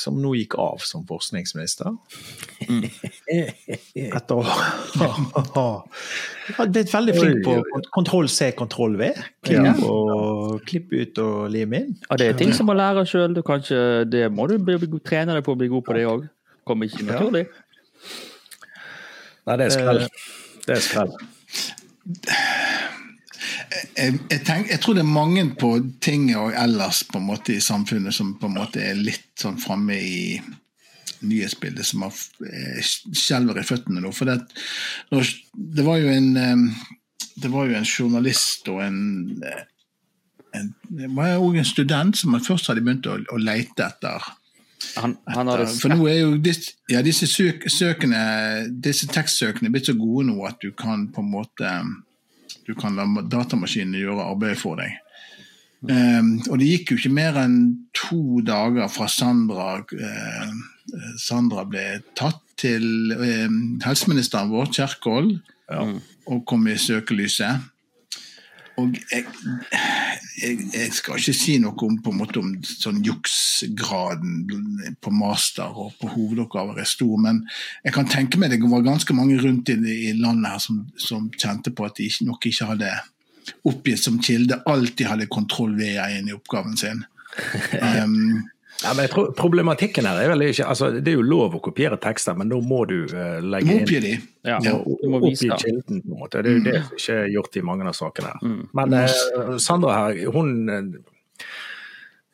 som 0.00 0.16
nå 0.22 0.32
gikk 0.38 0.56
av 0.60 0.82
som 0.84 1.04
forskningsminister. 1.08 1.94
Etter 4.06 4.34
å 4.34 4.42
ha 4.46 5.66
blitt 6.70 6.92
veldig 6.94 7.14
flink 7.16 7.42
på 7.46 7.56
kontroll 7.94 8.28
C, 8.32 8.52
kontroll 8.58 8.96
V. 9.00 9.10
Klipp, 9.46 9.82
og, 9.86 10.60
klipp 10.68 10.92
ut 10.94 11.22
og 11.22 11.50
lim 11.54 11.74
inn. 11.78 11.92
Ja, 12.08 12.18
det 12.20 12.30
er 12.30 12.40
ting 12.40 12.54
som 12.56 12.70
må 12.70 12.76
lære 12.78 13.06
sjøl. 13.08 13.36
Det 13.36 14.24
må 14.32 14.48
du 14.50 14.56
trene 15.00 15.36
deg 15.36 15.44
på 15.46 15.54
å 15.56 15.60
bli 15.60 15.70
god 15.72 15.86
på 15.86 15.96
det 15.98 16.06
òg. 16.10 16.26
Kommer 16.66 16.90
ikke 16.90 17.06
naturlig. 17.06 17.44
Nei, 19.46 19.54
det 19.60 19.68
er 19.68 19.74
skrell. 19.76 20.00
Det 20.66 20.74
er 20.74 20.82
skrell. 20.82 21.12
Jeg, 23.76 24.18
jeg, 24.30 24.42
tenk, 24.46 24.70
jeg, 24.70 24.80
tror 24.80 24.96
det 24.96 25.02
er 25.02 25.10
mange 25.10 25.42
på 25.58 25.72
tinget 26.02 26.38
og 26.40 26.54
ellers 26.56 27.02
på 27.08 27.20
en 27.20 27.26
måte 27.28 27.56
i 27.56 27.62
samfunnet 27.64 28.14
som 28.14 28.34
på 28.40 28.48
en 28.48 28.56
måte 28.56 28.82
er 28.82 28.98
litt 28.98 29.32
sånn 29.40 29.58
framme 29.60 29.98
i 30.00 30.20
nyhetsbildet, 31.26 31.86
som 31.86 32.04
har 32.06 32.14
skjelver 32.82 33.60
i 33.60 33.66
føttene 33.66 34.02
nå. 34.04 34.12
For 34.14 34.28
det, 34.28 34.38
det, 35.10 35.84
var 35.86 36.00
jo 36.02 36.12
en 36.12 36.32
det 37.36 37.52
var 37.52 37.68
jo 37.68 37.76
en 37.78 37.88
journalist 37.88 38.68
og 38.72 38.82
en, 38.84 39.00
en 40.56 40.72
det 40.88 41.12
var 41.16 41.34
jo 41.34 41.52
en 41.52 41.68
student 41.68 42.16
som 42.16 42.36
først 42.40 42.70
hadde 42.70 42.84
begynt 42.84 43.08
å, 43.10 43.18
å 43.32 43.40
lete 43.40 43.88
etter 43.88 44.32
han, 44.96 45.16
han. 45.32 45.50
For 45.80 45.92
nå 45.92 46.06
er 46.08 46.20
jo 46.20 46.34
disse, 46.40 46.76
ja, 46.92 47.02
disse, 47.04 47.28
søk, 47.28 47.66
søkene, 47.72 48.20
disse 48.70 49.08
tekstsøkene 49.12 49.72
blitt 49.72 49.90
så 49.90 49.96
gode 49.98 50.28
nå 50.30 50.36
at 50.48 50.60
du 50.62 50.70
kan 50.76 51.08
på 51.12 51.24
en 51.24 51.32
måte 51.32 51.72
du 52.66 52.74
kan 52.78 52.96
la 52.98 53.06
datamaskinene 53.22 54.02
gjøre 54.02 54.30
arbeidet 54.32 54.60
for 54.60 54.80
deg. 54.80 54.96
Um, 55.86 56.32
og 56.48 56.56
det 56.58 56.70
gikk 56.70 56.92
jo 56.92 56.96
ikke 56.98 57.14
mer 57.14 57.36
enn 57.38 57.58
to 57.94 58.40
dager 58.46 58.88
fra 58.90 59.06
Sandra, 59.12 59.76
uh, 59.84 61.04
Sandra 61.20 61.66
ble 61.68 61.84
tatt 62.18 62.40
til 62.58 63.12
uh, 63.12 63.52
helseministeren 63.84 64.50
vår, 64.50 64.72
Kjerkol, 64.74 65.34
ja. 65.70 65.84
og 66.26 66.44
kom 66.48 66.66
i 66.72 66.78
søkelyset. 66.80 67.68
Og 68.76 68.96
jeg, 69.10 69.24
jeg, 70.42 70.56
jeg, 70.74 70.92
skal 70.92 71.20
ikke 71.20 71.34
si 71.36 71.56
noe 71.62 71.76
om, 71.86 71.96
på 72.04 72.12
en 72.12 72.18
måte, 72.20 72.42
om 72.42 72.52
sånn 72.60 73.00
juksgraden 73.06 74.42
på 75.00 75.12
master 75.16 75.72
og 75.72 75.94
på 76.00 76.10
hovedoppgaver 76.12 76.82
er 76.82 76.88
stor, 76.88 77.14
men 77.22 77.42
jeg 77.86 77.96
kan 77.96 78.10
tenke 78.10 78.40
meg 78.40 78.52
det 78.52 78.60
var 78.68 78.84
ganske 78.84 79.16
mange 79.16 79.38
rundt 79.40 79.72
i, 79.72 79.78
i 80.10 80.12
landet 80.18 80.50
her 80.52 80.62
som, 80.62 80.82
som, 81.00 81.30
kjente 81.36 81.72
på 81.72 81.88
at 81.88 81.96
de 81.96 82.10
nok 82.28 82.48
ikke 82.50 82.68
hadde 82.68 82.92
oppgitt 83.66 84.02
som 84.02 84.20
kilde 84.20 84.60
alt 84.68 84.96
de 84.98 85.08
hadde 85.08 85.30
kontroll 85.32 85.76
ved 85.78 85.96
i 85.96 86.36
oppgaven 86.36 86.76
sin. 86.80 87.04
Um, 87.76 88.46
Ja, 88.82 88.92
men 88.92 89.06
jeg 89.06 89.12
tror 89.14 89.30
Problematikken 89.36 90.06
her 90.08 90.18
er 90.20 90.30
vel 90.34 90.46
ikke 90.50 90.66
altså 90.68 90.90
Det 90.92 91.08
er 91.08 91.16
jo 91.16 91.24
lov 91.24 91.56
å 91.56 91.62
kopiere 91.64 91.98
tekster, 92.00 92.36
men 92.36 92.50
da 92.52 92.58
må 92.60 92.82
du 92.88 92.98
uh, 93.08 93.38
legge 93.40 93.72
inn 93.72 93.84
Oppgi 93.86 94.02
de. 94.04 94.12
Ja, 94.46 94.58
ja. 94.62 94.74
Du 94.84 95.08
må 95.10 95.20
oppgi 95.22 95.48
kilden, 95.48 96.02
på 96.04 96.12
en 96.12 96.20
måte. 96.20 96.42
Det 96.44 96.52
er 96.52 96.58
jo 96.58 96.62
mm. 96.62 96.66
det 96.68 96.76
som 96.82 97.00
ikke 97.00 97.16
er 97.22 97.32
gjort 97.34 97.56
i 97.56 97.64
mange 97.66 97.88
av 97.88 97.96
sakene. 97.96 98.34
her. 98.34 98.44
Mm. 98.44 98.60
Men 98.78 98.96
uh, 99.00 99.56
Sandra 99.62 99.96
her, 99.98 100.20
hun 100.34 100.52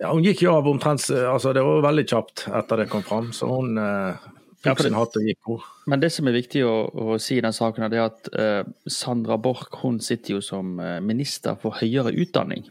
ja, 0.03 0.11
hun 0.11 0.27
gikk 0.27 0.43
jo 0.43 0.57
av 0.57 0.67
omtrent 0.67 1.05
altså 1.15 1.53
Det 1.55 1.63
var 1.63 1.85
veldig 1.85 2.05
kjapt 2.11 2.47
etter 2.51 2.83
det 2.83 2.89
kom 2.91 3.05
fram, 3.07 3.31
så 3.37 3.47
hun 3.53 3.79
uh, 3.79 4.19
ja, 4.67 4.75
sin 4.79 4.99
hatt 4.99 5.17
og 5.19 5.31
gikk 5.31 5.53
hun. 5.53 5.65
Men 5.91 6.03
det 6.03 6.13
som 6.15 6.27
er 6.31 6.37
viktig 6.37 6.67
å, 6.67 6.75
å 6.91 7.17
si 7.23 7.39
i 7.39 7.45
den 7.45 7.55
saken, 7.55 7.87
er 7.87 8.05
at 8.09 8.31
uh, 8.35 8.63
Sandra 8.91 9.39
Borch 9.39 9.71
hun 9.85 10.03
sitter 10.03 10.37
jo 10.37 10.45
som 10.45 10.75
minister 11.07 11.59
for 11.63 11.79
høyere 11.79 12.15
utdanning. 12.15 12.67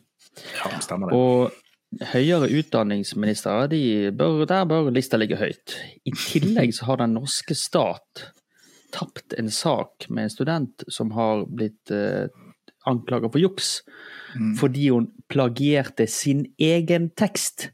Ja, 0.59 0.75
stemmer 0.83 1.11
det. 1.11 1.17
Og 1.17 1.70
høyere 2.13 2.47
utdanningsministre, 2.61 3.65
de 3.71 4.11
bør, 4.15 4.45
der 4.47 4.67
bør 4.69 4.91
lista 4.93 5.19
ligge 5.19 5.39
høyt. 5.39 5.75
I 6.07 6.13
tillegg 6.15 6.75
så 6.77 6.87
har 6.91 7.01
den 7.01 7.17
norske 7.17 7.57
stat 7.57 8.29
tapt 8.91 9.35
en 9.39 9.51
sak 9.51 10.07
med 10.09 10.27
en 10.27 10.33
student 10.33 10.85
som 10.91 11.11
har 11.15 11.45
blitt 11.51 11.91
eh, 11.95 12.31
anklaget 12.87 13.31
for 13.31 13.43
juks, 13.43 13.69
mm. 14.35 14.55
fordi 14.59 14.89
hun 14.89 15.11
plagierte 15.31 16.07
sin 16.11 16.45
egen 16.59 17.09
tekst. 17.15 17.69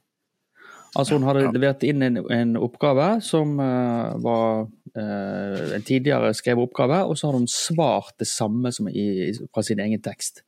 Altså 0.98 1.18
Hun 1.18 1.28
hadde 1.28 1.52
levert 1.54 1.84
inn 1.86 2.02
en, 2.02 2.20
en 2.34 2.56
oppgave 2.58 3.18
som 3.22 3.58
uh, 3.60 4.16
var 4.24 4.66
en 4.98 5.86
tidligere 5.86 6.34
skrevet 6.38 6.68
oppgave, 6.68 7.00
og 7.06 7.18
så 7.18 7.28
hadde 7.28 7.42
hun 7.44 7.52
svart 7.52 8.16
det 8.22 8.28
samme 8.30 8.72
som 8.76 8.90
i, 8.90 9.32
fra 9.54 9.64
sin 9.66 9.82
egen 9.84 10.02
tekst. 10.04 10.44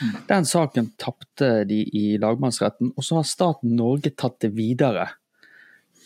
Mm. 0.00 0.14
Den 0.30 0.48
saken 0.48 0.92
tapte 1.00 1.50
de 1.68 1.82
i 1.84 2.06
lagmannsretten, 2.22 2.94
og 2.96 3.06
så 3.06 3.20
har 3.20 3.28
staten 3.28 3.76
Norge 3.78 4.14
tatt 4.14 4.40
det 4.44 4.54
videre 4.56 5.10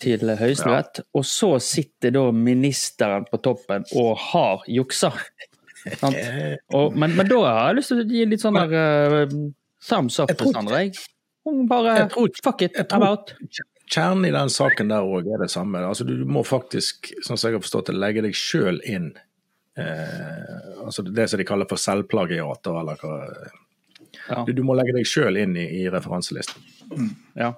til 0.02 0.30
Høyesterett. 0.38 1.02
Ja. 1.02 1.06
Og 1.18 1.26
så 1.26 1.54
sitter 1.62 2.14
da 2.14 2.28
ministeren 2.34 3.26
på 3.30 3.40
toppen 3.42 3.86
og 3.98 4.12
har 4.30 4.66
juksa. 4.70 5.12
og, 6.76 6.96
men, 6.98 7.14
men, 7.14 7.24
da 7.28 7.40
har 7.44 7.62
jeg 7.70 7.80
lyst 7.80 7.94
til 7.94 8.02
å 8.02 8.08
gi 8.10 8.28
litt 8.28 8.44
sånn 8.44 8.58
der 8.58 8.76
uh, 8.76 9.38
thumbs 9.88 10.18
up 10.22 10.34
til 10.34 10.52
Sandra. 10.54 10.84
Hun 11.48 11.66
bare 11.70 12.08
Fuck 12.44 12.66
it, 12.66 12.76
I'm 12.92 13.06
out 13.06 13.32
kjernen 13.88 14.28
i 14.28 14.34
den 14.34 14.50
saken 14.52 14.90
der 14.92 15.06
òg 15.06 15.28
er 15.32 15.44
det 15.44 15.50
samme. 15.52 15.80
Altså, 15.86 16.06
du, 16.08 16.14
må 16.28 16.44
faktisk, 16.46 17.12
sånn 17.24 17.38
som 17.38 17.48
jeg 17.48 17.58
har 17.58 17.64
forstått 17.64 17.90
det, 17.90 17.98
legge 17.98 18.24
deg 18.26 18.36
sjøl 18.36 18.80
inn. 18.88 19.12
Eh, 19.78 20.84
altså 20.84 21.04
det 21.06 21.28
som 21.30 21.40
de 21.40 21.46
kaller 21.48 21.68
for 21.70 21.80
selvplagiater, 21.80 22.80
eller 22.80 23.00
hva 23.02 23.14
ja. 24.28 24.42
du, 24.46 24.52
du, 24.56 24.64
må 24.66 24.76
legge 24.78 24.96
deg 24.96 25.06
sjøl 25.08 25.38
inn 25.40 25.56
i, 25.58 25.68
i 25.82 25.86
referanselisten. 25.92 26.64
Mm. 26.90 27.14
Ja. 27.38 27.52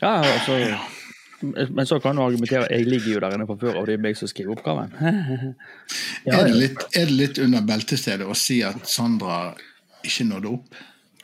ja, 0.00 0.12
altså 0.18 0.58
men 1.44 1.86
så 1.86 1.98
kan 2.00 2.16
du 2.16 2.22
argumentere 2.22 2.68
jeg 2.70 2.86
ligger 2.88 3.14
jo 3.14 3.20
der 3.24 3.34
inne 3.36 3.46
fra 3.48 3.56
før, 3.60 3.80
og 3.80 3.88
det 3.88 3.98
er 3.98 4.02
meg 4.04 4.16
som 4.16 4.30
skriver 4.30 4.54
oppgaven. 4.54 4.94
ja, 6.28 6.38
er, 6.38 6.48
det 6.48 6.56
litt, 6.56 6.84
er 6.96 7.10
det 7.10 7.16
litt 7.18 7.40
under 7.42 7.64
beltestedet 7.68 8.28
å 8.28 8.36
si 8.38 8.60
at 8.64 8.86
Sandra 8.88 9.38
ikke 10.04 10.28
nådde 10.30 10.52
opp? 10.54 10.78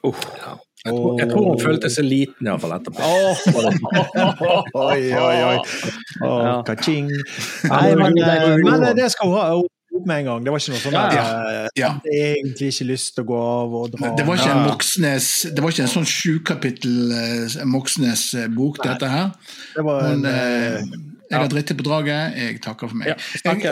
Uh, 0.05 0.27
ja. 0.41 0.57
Jeg 0.81 0.95
tror, 0.95 1.19
jeg 1.21 1.29
tror, 1.29 1.49
hun 1.51 1.61
følte 1.61 1.91
seg 1.93 2.07
liten 2.09 2.47
iallfall 2.49 2.73
etterpå. 2.79 3.05
Oh, 3.05 4.79
oi, 4.87 5.11
oi, 5.13 5.43
oi. 5.51 5.59
Oh, 6.25 6.63
Ka-ching. 6.65 7.11
Nei, 7.69 7.91
men, 8.01 8.17
men, 8.65 8.87
det 8.97 9.11
skal 9.13 9.29
hun 9.29 9.37
ha 9.37 9.51
opp 9.59 10.07
med 10.09 10.23
en 10.23 10.31
gang. 10.31 10.47
Det 10.47 10.55
var 10.55 10.63
ikke 10.63 10.73
noe 10.73 10.83
sånn 10.87 10.97
at 11.03 11.17
ja, 11.19 11.27
ja. 11.77 11.91
jeg 12.09 12.33
egentlig 12.39 12.71
ikke 12.73 12.89
lyst 12.95 13.13
til 13.19 13.27
å 13.27 13.29
gå 13.29 13.43
av 13.51 13.77
og 13.83 13.93
dra. 13.93 14.15
Det 14.17 14.27
var 14.31 14.41
ikke 14.41 14.55
en 14.55 14.65
Moxnes, 14.71 15.29
det 15.51 15.67
var 15.67 15.77
ikke 15.77 15.85
en 15.85 15.95
sånn 15.99 16.11
sjukapittel 16.15 17.15
Moxnes-bok, 17.77 18.81
dette 18.87 19.13
her. 19.13 19.31
Det 19.77 19.85
var 19.85 20.11
en, 20.15 20.25
Men, 20.25 20.99
jeg 21.31 21.39
har 21.39 21.53
dritt 21.53 21.77
på 21.77 21.87
draget, 21.87 22.41
jeg 22.41 22.65
takker 22.65 22.91
for 22.91 23.05
meg. 23.05 23.13
Ja, 23.13 23.53
en, 23.53 23.63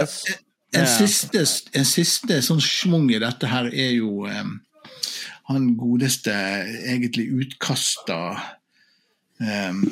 en, 0.76 0.88
siste, 0.92 1.48
en 1.72 1.88
siste 1.88 2.42
sånn 2.44 2.60
schwung 2.62 3.08
i 3.10 3.18
dette 3.22 3.48
her 3.48 3.72
er 3.72 3.96
jo 3.96 4.28
um, 4.28 4.58
han 5.48 5.70
godeste 5.80 6.32
egentlig 6.84 7.28
utkasta 7.32 8.18
um, 9.40 9.84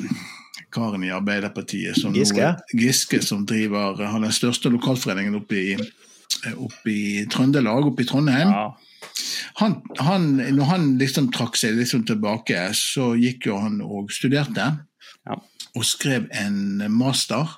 karen 0.73 1.05
i 1.07 1.13
Arbeiderpartiet 1.13 1.97
som 1.97 2.13
Giske? 2.15 2.43
Nå, 2.43 2.77
Giske 2.77 3.21
som 3.25 3.45
driver 3.49 3.97
har 4.03 4.21
den 4.21 4.35
største 4.35 4.69
lokalforeningen 4.73 5.39
oppe 5.39 5.57
i, 5.57 5.73
oppe 6.53 6.93
i 6.93 7.25
Trøndelag, 7.31 7.89
oppe 7.89 8.05
i 8.05 8.09
Trondheim. 8.09 8.53
Ja. 8.53 8.67
Han, 9.57 9.79
han, 9.97 10.29
når 10.53 10.69
han 10.69 10.87
liksom 11.01 11.31
trakk 11.33 11.57
seg 11.57 11.79
liksom 11.79 12.05
tilbake, 12.05 12.67
så 12.77 13.15
gikk 13.17 13.49
jo 13.49 13.57
han 13.63 13.81
og 13.81 14.13
studerte. 14.13 14.69
Ja. 15.25 15.39
Og 15.73 15.85
skrev 15.85 16.29
en 16.37 16.85
master. 16.93 17.57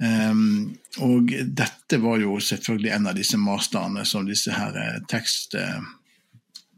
Um, 0.00 0.72
og 1.04 1.28
dette 1.44 2.00
var 2.00 2.22
jo 2.22 2.38
selvfølgelig 2.40 2.94
en 2.96 3.12
av 3.12 3.18
disse 3.20 3.36
masterne 3.36 4.08
som 4.08 4.28
disse 4.28 4.56
her 4.56 5.02
tekst... 5.12 5.60
Uh, 5.60 5.99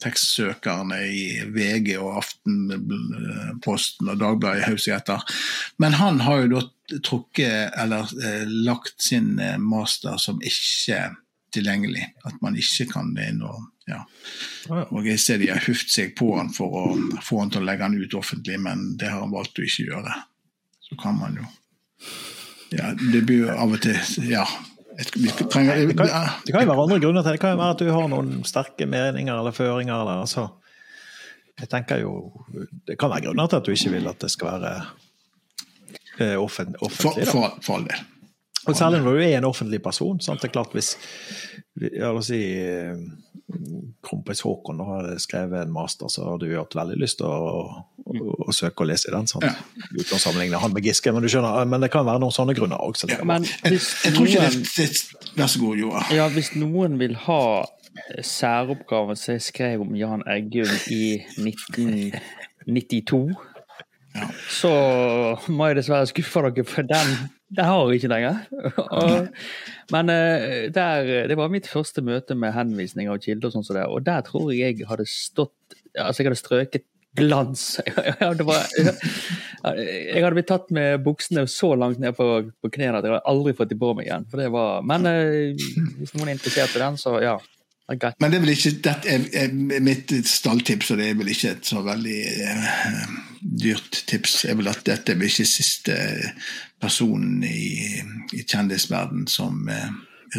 tekstsøkerne 0.03 1.01
i 1.09 1.25
VG 1.55 1.95
og 1.97 2.19
Aftenposten 2.21 4.13
og 4.13 4.21
Dagbladet 4.21 4.63
i 4.63 4.69
hauset 4.69 4.97
etter. 4.99 5.25
Men 5.83 5.99
han 6.01 6.23
har 6.27 6.45
jo 6.45 6.53
da 6.57 6.63
trukket, 7.01 7.73
eller 7.79 8.11
eh, 8.25 8.47
lagt 8.67 9.01
sin 9.03 9.39
eh, 9.41 9.59
master 9.59 10.19
som 10.21 10.43
ikke 10.45 11.07
tilgjengelig. 11.53 12.09
At 12.29 12.41
man 12.45 12.59
ikke 12.59 12.89
kan 12.93 13.15
inn 13.21 13.43
og 13.47 13.69
ja. 13.91 14.05
Og 14.95 15.07
jeg 15.09 15.19
ser 15.19 15.41
de 15.43 15.49
har 15.51 15.65
huft 15.67 15.91
seg 15.91 16.13
på 16.19 16.29
han 16.37 16.53
for 16.55 16.77
å 16.79 16.83
få 17.25 17.41
han 17.41 17.51
til 17.51 17.65
å 17.65 17.67
legge 17.67 17.89
han 17.89 17.97
ut 17.99 18.15
offentlig, 18.15 18.61
men 18.63 18.93
det 18.99 19.11
har 19.11 19.25
han 19.25 19.35
valgt 19.35 19.59
å 19.59 19.65
ikke 19.67 19.89
gjøre. 19.89 20.19
Så 20.87 20.99
kan 21.01 21.19
man 21.19 21.41
jo 21.41 21.49
Ja, 22.73 22.93
det 22.97 23.25
blir 23.29 23.43
jo 23.43 23.51
av 23.53 23.75
og 23.75 23.83
til 23.85 23.99
Ja, 24.31 24.47
Trenger, 25.51 25.77
det, 25.87 25.97
kan, 25.97 26.09
det, 26.47 26.53
kan, 26.53 26.63
jo 26.63 26.69
være 26.69 26.83
andre 26.83 26.99
grunner 27.01 27.23
til 27.23 27.31
det. 27.31 27.39
Det 27.39 27.41
kan 27.41 27.55
jo 27.55 27.61
være 27.63 27.77
at 27.77 27.83
du 27.83 27.91
har 27.93 28.11
noen 28.13 28.33
sterke 28.49 28.87
meninger 28.87 29.33
eller 29.35 29.57
føringer. 29.57 29.95
Eller, 29.95 30.25
altså. 30.27 30.49
Jeg 31.61 31.69
tenker 31.73 32.03
jo, 32.03 32.13
Det 32.87 32.99
kan 32.99 33.13
være 33.13 33.29
grunner 33.29 33.49
til 33.49 33.61
at 33.61 33.67
du 33.67 33.73
ikke 33.73 33.95
vil 33.97 34.09
at 34.11 34.21
det 34.21 34.31
skal 34.33 34.53
være 34.61 34.75
offentlig. 36.39 36.83
offentlig. 36.83 37.29
For, 37.29 37.33
for, 37.33 37.59
for 37.63 37.81
all 37.81 37.89
del. 37.89 38.05
Og 38.69 38.77
Særlig 38.79 39.01
når 39.03 39.17
du 39.17 39.23
er 39.25 39.37
en 39.39 39.45
offentlig 39.49 39.81
person. 39.83 40.21
Sant? 40.23 40.43
Det 40.43 40.49
er 40.51 40.53
klart 40.55 40.73
Hvis 40.77 40.93
la 41.99 42.13
oss 42.15 42.29
si, 42.31 42.39
kronprins 44.07 44.43
Haakon 44.47 44.81
har 44.87 45.09
skrevet 45.23 45.65
en 45.67 45.73
master, 45.75 46.09
så 46.13 46.25
har 46.31 46.39
du 46.41 46.47
hatt 46.55 46.77
veldig 46.77 46.99
lyst 47.01 47.19
til 47.21 47.27
å, 47.27 47.83
å 48.07 48.37
å 48.47 48.55
søke 48.55 48.85
og 48.85 48.89
lese 48.91 49.09
i 49.11 49.15
den. 49.15 49.27
sant? 49.31 49.45
Ja. 49.47 49.53
Uten 49.97 50.17
å 50.17 50.21
sammenligne 50.23 50.61
han 50.63 50.73
med 50.75 50.85
Giske, 50.87 51.13
men 51.15 51.25
du 51.25 51.29
skjønner, 51.33 51.65
men 51.69 51.83
det 51.85 51.91
kan 51.95 52.07
være 52.07 52.23
noen 52.23 52.35
sånne 52.35 52.55
grunner 52.59 52.81
òg. 52.83 52.99
Ja. 53.11 53.19
Jeg, 53.19 53.81
jeg 53.81 54.15
tror 54.17 54.29
ikke 54.31 54.47
noen, 54.47 54.65
det, 54.77 54.89
det 54.89 55.37
Vær 55.39 55.49
så 55.53 55.63
god, 55.63 55.79
Joa. 55.81 56.03
ja, 56.13 56.27
hvis 56.35 56.53
noen 56.61 56.99
vil 57.01 57.15
ha 57.27 57.41
særoppgaven 58.25 59.17
som 59.21 59.35
jeg 59.37 59.45
skrev 59.47 59.83
om 59.85 59.95
Jan 59.97 60.23
Eggum 60.33 60.71
i 60.93 61.03
1992, 61.37 63.23
Ja. 64.13 64.27
så 64.53 64.71
må 65.49 65.71
jeg 65.71 65.79
dessverre 65.79 66.09
skuffe 66.11 66.43
dere, 66.45 66.65
for 66.69 66.85
den, 66.85 67.15
den 67.53 67.69
har 67.69 67.91
jeg 67.91 68.01
ikke 68.01 68.13
lenger. 68.13 68.39
Men 69.95 70.13
eh, 70.13 70.71
der, 70.73 71.11
det 71.29 71.37
var 71.37 71.53
mitt 71.53 71.69
første 71.69 72.05
møte 72.05 72.37
med 72.39 72.55
henvisninger 72.57 73.13
og 73.13 73.25
kilder, 73.25 73.51
og 73.51 73.57
sånn 73.57 73.67
som 73.67 73.77
det, 73.77 73.85
og 73.89 74.07
der 74.07 74.25
tror 74.27 74.49
jeg 74.55 74.79
jeg 74.79 74.89
hadde 74.89 75.09
stått 75.11 75.57
Altså, 75.93 76.23
jeg 76.23 76.31
hadde 76.31 76.41
strøket 76.41 76.85
glans. 77.13 77.63
Det 78.39 78.45
var, 78.49 78.63
jeg 79.77 80.23
hadde 80.23 80.37
blitt 80.39 80.49
tatt 80.49 80.71
med 80.73 81.03
buksene 81.05 81.45
så 81.51 81.75
langt 81.77 82.01
ned 82.01 82.17
på, 82.17 82.29
på 82.49 82.71
knærne 82.73 83.03
at 83.03 83.05
jeg 83.05 83.13
hadde 83.13 83.29
aldri 83.29 83.53
fått 83.59 83.75
dem 83.75 83.83
på 83.83 83.91
meg 83.99 84.09
igjen. 84.09 84.25
For 84.31 84.41
det 84.41 84.49
var, 84.55 84.81
men 84.89 85.05
eh, 85.11 85.67
hvis 85.99 86.15
noen 86.17 86.31
er 86.31 86.39
interessert 86.39 86.73
i 86.79 86.81
den, 86.81 86.97
så 86.97 87.19
ja. 87.21 87.37
Men 87.91 88.31
det 88.31 88.39
er 88.39 88.45
vel 88.45 88.53
ikke 88.55 88.71
det 88.85 88.93
er, 89.37 89.53
mitt 89.83 90.13
stalltips, 90.29 90.93
og 90.93 91.01
det 91.01 91.11
er 91.11 91.19
vel 91.19 91.33
ikke 91.33 91.51
et 91.57 91.67
så 91.67 91.83
veldig 91.85 92.21
uh, 92.47 93.17
dyrt 93.41 94.05
tips, 94.09 94.45
er 94.49 94.57
vel 94.57 94.71
at 94.71 94.85
dette 94.87 95.17
vel 95.19 95.29
ikke 95.29 95.49
siste 95.49 95.97
personen 96.81 97.43
i, 97.45 98.01
i 98.33 98.45
kjendisverden 98.47 99.27
som 99.31 99.67
uh, 99.69 99.91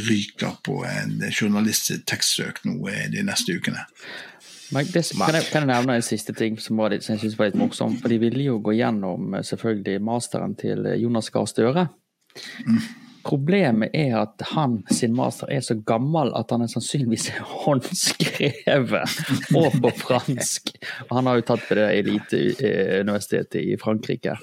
ryker 0.08 0.56
på 0.66 0.80
en 0.88 1.20
journalisttekstsøk 1.30 2.64
nå 2.66 2.78
eh, 2.90 3.10
de 3.14 3.26
neste 3.28 3.60
ukene. 3.60 3.84
Men 4.74 4.88
det, 4.90 5.04
kan, 5.12 5.36
jeg, 5.36 5.46
kan 5.52 5.68
jeg 5.68 5.70
nevne 5.70 6.00
en 6.00 6.06
siste 6.06 6.34
ting 6.34 6.56
som, 6.58 6.80
var 6.82 6.96
som 7.04 7.14
jeg 7.14 7.28
synes 7.28 7.38
var 7.38 7.52
litt 7.52 7.60
morsom? 7.60 8.00
For 8.02 8.10
de 8.10 8.18
ville 8.24 8.48
jo 8.48 8.58
gå 8.64 8.74
gjennom 8.80 9.36
selvfølgelig 9.46 10.02
masteren 10.02 10.56
til 10.58 10.88
Jonas 10.98 11.30
Gahr 11.30 11.46
Støre. 11.52 11.90
Problemet 13.24 13.94
er 13.96 14.18
at 14.20 14.44
han 14.52 14.82
sin 14.92 15.14
master 15.16 15.52
er 15.54 15.62
så 15.64 15.78
gammel 15.88 16.34
at 16.36 16.52
han 16.52 16.66
er 16.66 16.72
sannsynligvis 16.72 17.30
håndskrevet 17.64 19.18
og 19.56 19.78
på 19.84 19.92
fransk. 20.02 20.74
Han 21.12 21.30
har 21.30 21.40
jo 21.40 21.46
tatt 21.48 21.64
på 21.68 21.78
det 21.80 21.88
eliteuniversitetet 22.02 23.62
i 23.62 23.78
Frankrike. 23.80 24.36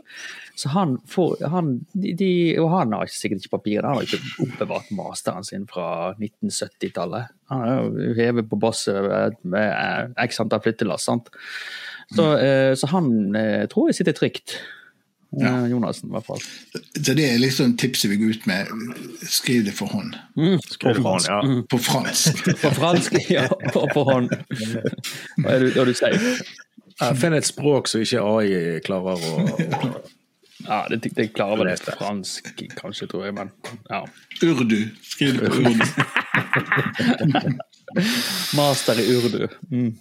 Så 0.60 0.72
han 0.74 0.96
får 1.08 1.46
han, 1.48 1.70
de, 1.92 2.32
Og 2.60 2.70
han 2.74 2.92
har 2.92 3.08
sikkert 3.12 3.44
ikke 3.44 3.56
papirene, 3.58 3.88
han 3.88 4.00
har 4.00 4.08
ikke 4.08 4.44
oppbevart 4.44 4.90
masteren 4.96 5.46
sin 5.46 5.64
fra 5.70 6.12
1970-tallet. 6.18 7.30
Han 7.52 7.64
er 7.64 7.86
jo 8.08 8.16
hevet 8.18 8.50
på 8.50 8.58
bosset 8.60 9.38
med 9.42 10.18
x 10.20 10.42
antall 10.42 10.60
flyttelass. 10.64 11.08
sant? 11.08 11.30
Så, 12.10 12.26
eh, 12.38 12.74
så 12.74 12.90
han 12.90 13.36
eh, 13.38 13.64
tror 13.70 13.88
jeg 13.88 14.00
sitter 14.00 14.16
trygt. 14.18 14.58
Eh, 15.38 15.66
Jonassen, 15.70 16.08
i 16.10 16.12
hvert 16.16 16.26
fall. 16.26 16.40
Så 16.98 17.14
det 17.14 17.26
er 17.28 17.36
liksom 17.38 17.76
tipset 17.78 18.10
vi 18.10 18.16
går 18.18 18.32
ut 18.34 18.46
med. 18.50 18.66
Skriv 19.30 19.62
det 19.68 19.74
for 19.78 19.86
hånd. 19.94 20.16
Skriv 20.66 20.96
det 20.96 21.02
på 21.04 21.12
han, 21.14 21.26
ja. 21.28 21.62
På 21.70 21.78
fransk. 21.78 22.40
På 22.64 22.70
fransk, 22.74 23.14
ja. 23.30 23.44
Og 23.74 23.86
på 23.94 24.02
hånd. 24.08 24.32
Hva 25.38 25.54
er 25.54 25.62
du, 25.62 25.68
er 25.70 25.86
du 25.86 25.94
sier? 25.94 26.18
Ja, 27.00 27.12
Finn 27.16 27.32
et 27.38 27.46
språk 27.46 27.88
som 27.88 28.02
ikke 28.02 28.20
AI 28.26 28.80
klarer 28.84 29.22
å, 29.22 29.44
å 29.46 29.92
Ja, 30.66 30.82
det, 30.92 30.98
det 31.16 31.30
klarer 31.32 31.62
vel 31.62 31.70
det. 31.70 31.94
fransk, 31.96 32.50
kanskje, 32.76 33.06
tror 33.08 33.24
jeg, 33.28 33.36
men 33.38 33.48
ja. 33.88 34.02
Urdu. 34.44 34.80
Skriv 35.06 35.38
det 35.38 35.46
på 35.46 35.62
urdu. 35.62 35.86
Master 38.58 39.00
i 39.00 39.06
urdu. 39.14 39.46
Mm. 39.70 39.94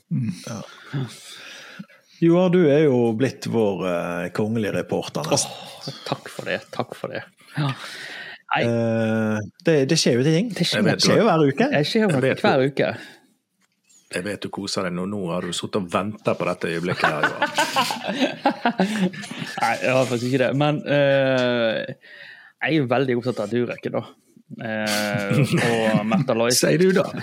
Joar, 2.20 2.50
du 2.52 2.66
er 2.68 2.82
jo 2.84 3.14
blitt 3.16 3.46
vår 3.48 3.84
uh, 3.86 4.26
kongelige 4.36 4.74
reporter, 4.76 5.24
nesten. 5.32 5.52
Åh, 5.56 5.88
takk 6.08 6.28
for 6.32 6.44
det, 6.50 6.58
takk 6.74 6.96
for 6.98 7.08
det. 7.16 7.22
Ja. 7.56 7.70
Nei, 8.50 8.64
Eh, 8.66 9.38
det, 9.66 9.74
det 9.86 9.98
skjer 10.02 10.16
jo 10.18 10.24
ting. 10.26 10.48
det 10.50 10.66
skjer, 10.66 10.82
vet 10.82 10.98
Det 10.98 11.04
skjer 11.06 11.20
jo 11.22 11.26
hver 11.28 11.42
uke. 11.46 11.66
jeg 11.76 11.86
skjer 11.86 12.02
jo 12.08 12.20
vet 12.24 12.40
hver 12.42 12.60
uke. 12.66 12.88
Jeg 14.10 14.24
vet 14.26 14.42
du 14.42 14.50
koser 14.50 14.84
deg 14.88 14.94
nå. 14.98 15.04
Nå 15.06 15.20
har 15.30 15.46
du 15.46 15.54
sittet 15.54 15.78
og 15.78 15.86
venta 15.94 16.34
på 16.34 16.48
dette 16.50 16.66
øyeblikket. 16.72 17.14
her. 17.14 17.30
Nei, 19.62 19.76
jeg 19.84 19.94
har 19.94 20.02
faktisk 20.10 20.26
ikke 20.32 20.42
det. 20.48 20.54
Men 20.58 20.82
uh, 20.82 21.86
jeg 22.66 22.74
er 22.82 22.90
veldig 22.90 23.20
opptatt 23.20 23.44
av 23.46 23.54
Durek, 23.54 23.86
da. 23.94 24.02
Uh, 24.50 25.46
og 25.46 26.02
Märtha 26.10 26.34
Lois. 26.34 26.58
Sier 26.64 26.82
du 26.82 26.90
da? 26.98 27.06
Jeg 27.14 27.22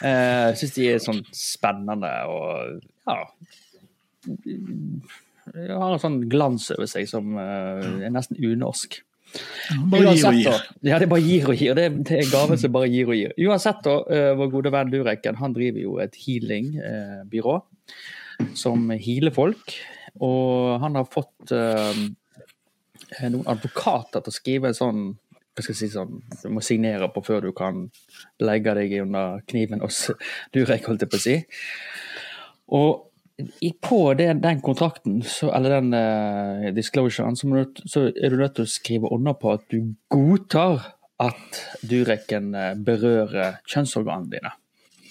Jeg 0.00 0.56
syns 0.62 0.72
de 0.78 0.88
er 0.94 0.96
sånn 1.04 1.20
spennende 1.36 2.08
og 2.32 2.80
ja 3.04 3.20
har 4.26 5.92
en 5.92 6.02
sånn 6.02 6.22
glans 6.30 6.70
over 6.74 6.88
seg 6.90 7.08
som 7.10 7.36
eh, 7.40 8.06
er 8.06 8.14
nesten 8.14 8.40
unorsk. 8.42 9.00
Bare 9.90 10.14
gir 10.14 10.28
og 10.28 10.38
gir. 10.38 10.60
Ja, 10.86 10.98
det 11.02 11.08
bare 11.10 11.24
gir 11.24 11.50
og 11.50 11.58
gir. 11.60 11.74
Det, 11.76 11.86
det 12.08 12.20
er 12.20 12.30
gaven 12.30 12.60
som 12.60 12.72
bare 12.74 12.88
gir 12.90 13.10
og 13.10 13.18
gir. 13.18 13.34
Uansett, 13.46 13.82
da, 13.84 13.96
eh, 14.12 14.32
vår 14.38 14.52
gode 14.54 14.72
venn 14.74 14.92
Lureken 14.92 15.38
han 15.40 15.56
driver 15.56 15.82
jo 15.82 15.98
et 16.02 16.16
healingbyrå 16.22 17.58
som 18.56 18.90
healer 18.94 19.34
folk. 19.34 19.76
Og 20.24 20.76
han 20.82 20.96
har 20.98 21.08
fått 21.10 21.52
eh, 21.54 22.02
noen 23.26 23.46
advokater 23.50 24.24
til 24.24 24.32
å 24.32 24.38
skrive 24.40 24.72
en 24.72 24.78
sånn 24.78 25.06
hva 25.56 25.64
skal 25.64 25.76
si 25.78 25.86
sånn, 25.88 26.18
Du 26.42 26.50
må 26.52 26.60
signere 26.60 27.06
på 27.08 27.22
før 27.24 27.46
du 27.46 27.52
kan 27.56 27.86
legge 28.44 28.74
deg 28.76 28.98
under 29.06 29.40
kniven 29.48 29.80
hos 29.80 30.10
Durek, 30.52 30.84
holdt 30.84 31.06
jeg 31.06 31.12
på 31.12 31.16
å 31.16 31.22
si. 31.22 31.36
Og 32.76 33.05
på 33.84 34.00
den, 34.16 34.40
den 34.40 34.60
kontrakten, 34.64 35.18
så, 35.22 35.50
eller 35.52 35.76
den 35.76 35.94
uh, 35.94 36.68
disclosuren, 36.74 37.36
så, 37.36 37.46
du, 37.46 37.82
så 37.84 38.06
er 38.08 38.32
du 38.32 38.38
nødt 38.40 38.56
til 38.56 38.64
å 38.64 38.70
skrive 38.70 39.12
under 39.12 39.36
på 39.36 39.52
at 39.56 39.66
du 39.72 39.92
godtar 40.12 40.92
at 41.22 41.60
Dureken 41.88 42.50
eh, 42.52 42.72
berører 42.76 43.60
kjønnsorganene 43.72 44.36
dine. 44.36 44.50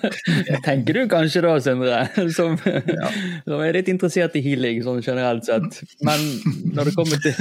Tenker 0.66 0.96
du 0.96 1.00
kanskje 1.10 1.42
da, 1.44 1.52
Sindre, 1.62 2.00
som, 2.36 2.56
som 2.58 3.62
er 3.62 3.76
litt 3.78 3.88
interessert 3.92 4.34
i 4.36 4.42
healing 4.44 4.82
sånn 4.84 5.00
generelt 5.04 5.46
sett. 5.46 5.78
Men 6.04 6.24
når 6.74 6.90
det 6.90 6.94
kommer 6.96 7.22
til, 7.22 7.36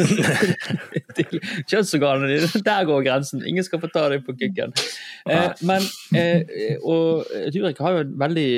til 1.17 1.41
kjønnsorganene 1.65 2.29
dine, 2.31 2.63
der 2.69 2.87
går 2.87 3.05
grensen. 3.07 3.43
Ingen 3.49 3.65
skal 3.67 3.81
få 3.81 3.89
ta 3.91 4.05
deg 4.13 4.23
på 4.27 4.37
kukken. 4.37 4.75
Eh, 5.27 5.49
men, 5.67 5.87
eh, 6.15 6.77
og 6.79 7.25
Durek 7.55 7.81
har 7.83 7.97
jo 7.97 8.03
en 8.05 8.15
veldig 8.21 8.49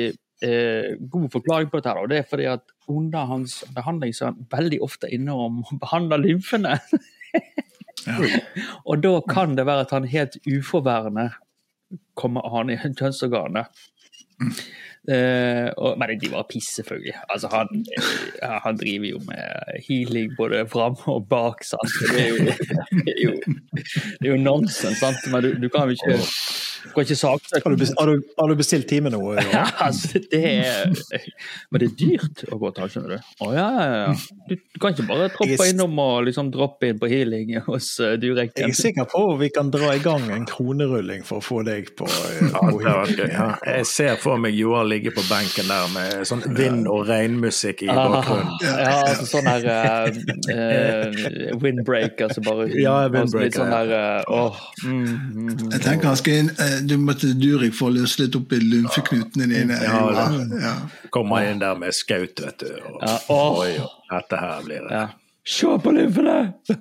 eh, 0.44 0.90
god 1.10 1.28
forklaring 1.34 1.72
på 1.72 1.80
dette, 1.80 1.98
og 1.98 2.10
det 2.12 2.20
er 2.20 2.28
fordi 2.30 2.50
at 2.52 2.66
under 2.92 3.30
hans 3.32 3.62
behandling 3.74 4.12
så 4.14 4.28
er 4.28 4.34
han 4.34 4.50
veldig 4.52 4.82
ofte 4.84 5.10
inne 5.10 5.34
og 5.34 5.64
behandler 5.82 6.20
lymfene. 6.20 6.76
Og 8.84 8.98
da 9.02 9.16
kan 9.30 9.56
det 9.56 9.64
være 9.66 9.86
at 9.86 9.94
han 9.94 10.08
helt 10.10 10.36
uforværende 10.46 11.30
kommer 12.18 12.46
an 12.58 12.70
i 12.72 12.78
kjønnsorganet. 12.98 13.66
Eh, 15.10 15.68
og, 15.76 15.96
men 15.98 16.14
de 16.20 16.30
var 16.30 16.46
piss, 16.50 16.68
selvfølgelig. 16.76 17.14
Altså, 17.34 17.48
han, 17.50 17.84
eh, 17.98 18.58
han 18.64 18.78
driver 18.78 19.08
jo 19.08 19.22
med 19.26 19.80
healing 19.88 20.36
både 20.38 20.66
fram 20.70 20.94
og 21.10 21.26
bak. 21.28 21.64
Sant? 21.66 21.96
Det, 22.12 22.22
er 22.22 22.28
jo, 22.28 22.36
det, 23.06 23.16
er 23.16 23.24
jo, 23.24 23.34
det 24.20 24.28
er 24.28 24.30
jo 24.30 24.42
nonsens, 24.42 25.00
sant? 25.02 25.26
men 25.32 25.42
du, 25.42 25.54
du 25.64 25.68
kan 25.72 25.90
jo 25.90 25.98
ikke 25.98 26.20
du 26.82 26.90
kan 26.90 27.04
ikke 27.06 27.16
saksøke 27.16 27.62
Har 27.62 27.76
har, 28.00 28.10
du, 28.10 28.22
har 28.38 28.48
du 28.48 28.54
bestilt 28.58 28.88
time 28.90 29.10
nå? 29.12 29.20
ja, 29.38 29.64
altså, 29.86 30.20
det 30.32 30.42
er 30.42 30.90
Men 31.70 31.82
det 31.82 31.88
er 31.88 31.94
dyrt 31.98 32.42
å 32.50 32.58
gå 32.58 32.72
til, 32.74 32.90
skjønner 32.90 33.14
du. 33.14 33.30
Å 33.46 33.50
ja, 33.54 33.66
ja, 33.76 33.98
ja. 34.02 34.38
Du, 34.48 34.54
du 34.58 34.80
kan 34.82 34.96
ikke 34.96 35.06
bare 35.08 35.28
troppe 35.32 35.68
innom 35.70 35.98
og 36.02 36.26
liksom 36.26 36.50
droppe 36.54 36.90
inn 36.90 37.00
på 37.00 37.10
healing 37.12 37.54
hos 37.68 37.94
uh, 38.02 38.14
Durek. 38.20 38.54
Jeg 38.58 38.74
er 38.74 38.78
sikker 38.78 39.08
på 39.12 39.24
vi 39.40 39.50
kan 39.54 39.70
dra 39.72 39.92
i 39.96 40.02
gang 40.02 40.26
en 40.34 40.46
kronerulling 40.48 41.22
for 41.26 41.38
å 41.38 41.44
få 41.44 41.62
deg 41.66 41.92
på, 41.98 42.08
Ja, 42.42 42.64
på 42.66 42.82
det 42.82 43.16
gøy. 43.16 43.30
Ja. 43.30 43.48
Jeg 43.66 43.88
ser 43.88 44.18
for 44.20 44.40
meg 44.42 44.56
Joar 44.58 44.88
ligge 44.92 45.12
på 45.16 45.24
benken 45.26 45.70
der 45.72 45.88
med 45.94 46.26
sånn 46.28 46.42
vind- 46.56 46.88
og 46.90 47.06
regnmusikk 47.08 47.84
i 47.86 47.90
bakgrunnen. 47.90 48.52
Ja, 48.62 48.98
altså 49.08 49.26
sånn 49.30 49.48
her 49.48 49.66
uh, 49.68 50.10
eh, 50.52 51.54
windbreak, 51.62 52.20
altså 52.26 52.44
bare 52.44 52.68
Ja, 52.84 52.98
altså 53.06 53.16
windbreaker, 53.16 53.46
Litt 53.46 53.58
sånn 53.58 53.72
her, 53.72 53.94
uh, 53.96 54.32
oh, 54.32 54.60
mm, 54.84 55.06
mm. 55.06 55.64
Jeg 55.72 55.84
tenker 55.86 56.12
han 56.12 56.20
skal 56.20 56.42
inn, 56.42 56.52
eh, 56.56 56.76
Du 56.86 56.96
måtte 57.00 57.32
Durek 57.38 57.74
få 57.76 57.90
løst 57.94 58.20
litt 58.22 58.36
opp 58.38 58.52
i 58.52 58.60
lymfeknutene 58.62 59.48
dine. 59.50 59.80
Ja, 59.82 60.04
Ja, 60.12 60.28
Komme. 61.10 61.10
Kommer 61.10 61.48
inn 61.48 61.60
der 61.62 61.74
med 61.78 61.94
skaut, 61.96 62.40
vet 62.40 62.62
du. 62.62 62.70
Og, 62.92 63.02
Ja, 63.02 63.16
oh. 63.32 63.60
oi, 63.64 63.72
dette 64.12 64.36
her 64.40 64.62
blir 64.66 64.86
det. 64.86 64.94
Ja. 64.94 65.08
Se 65.44 65.66
på 65.66 65.90
lymfene! 65.90 66.52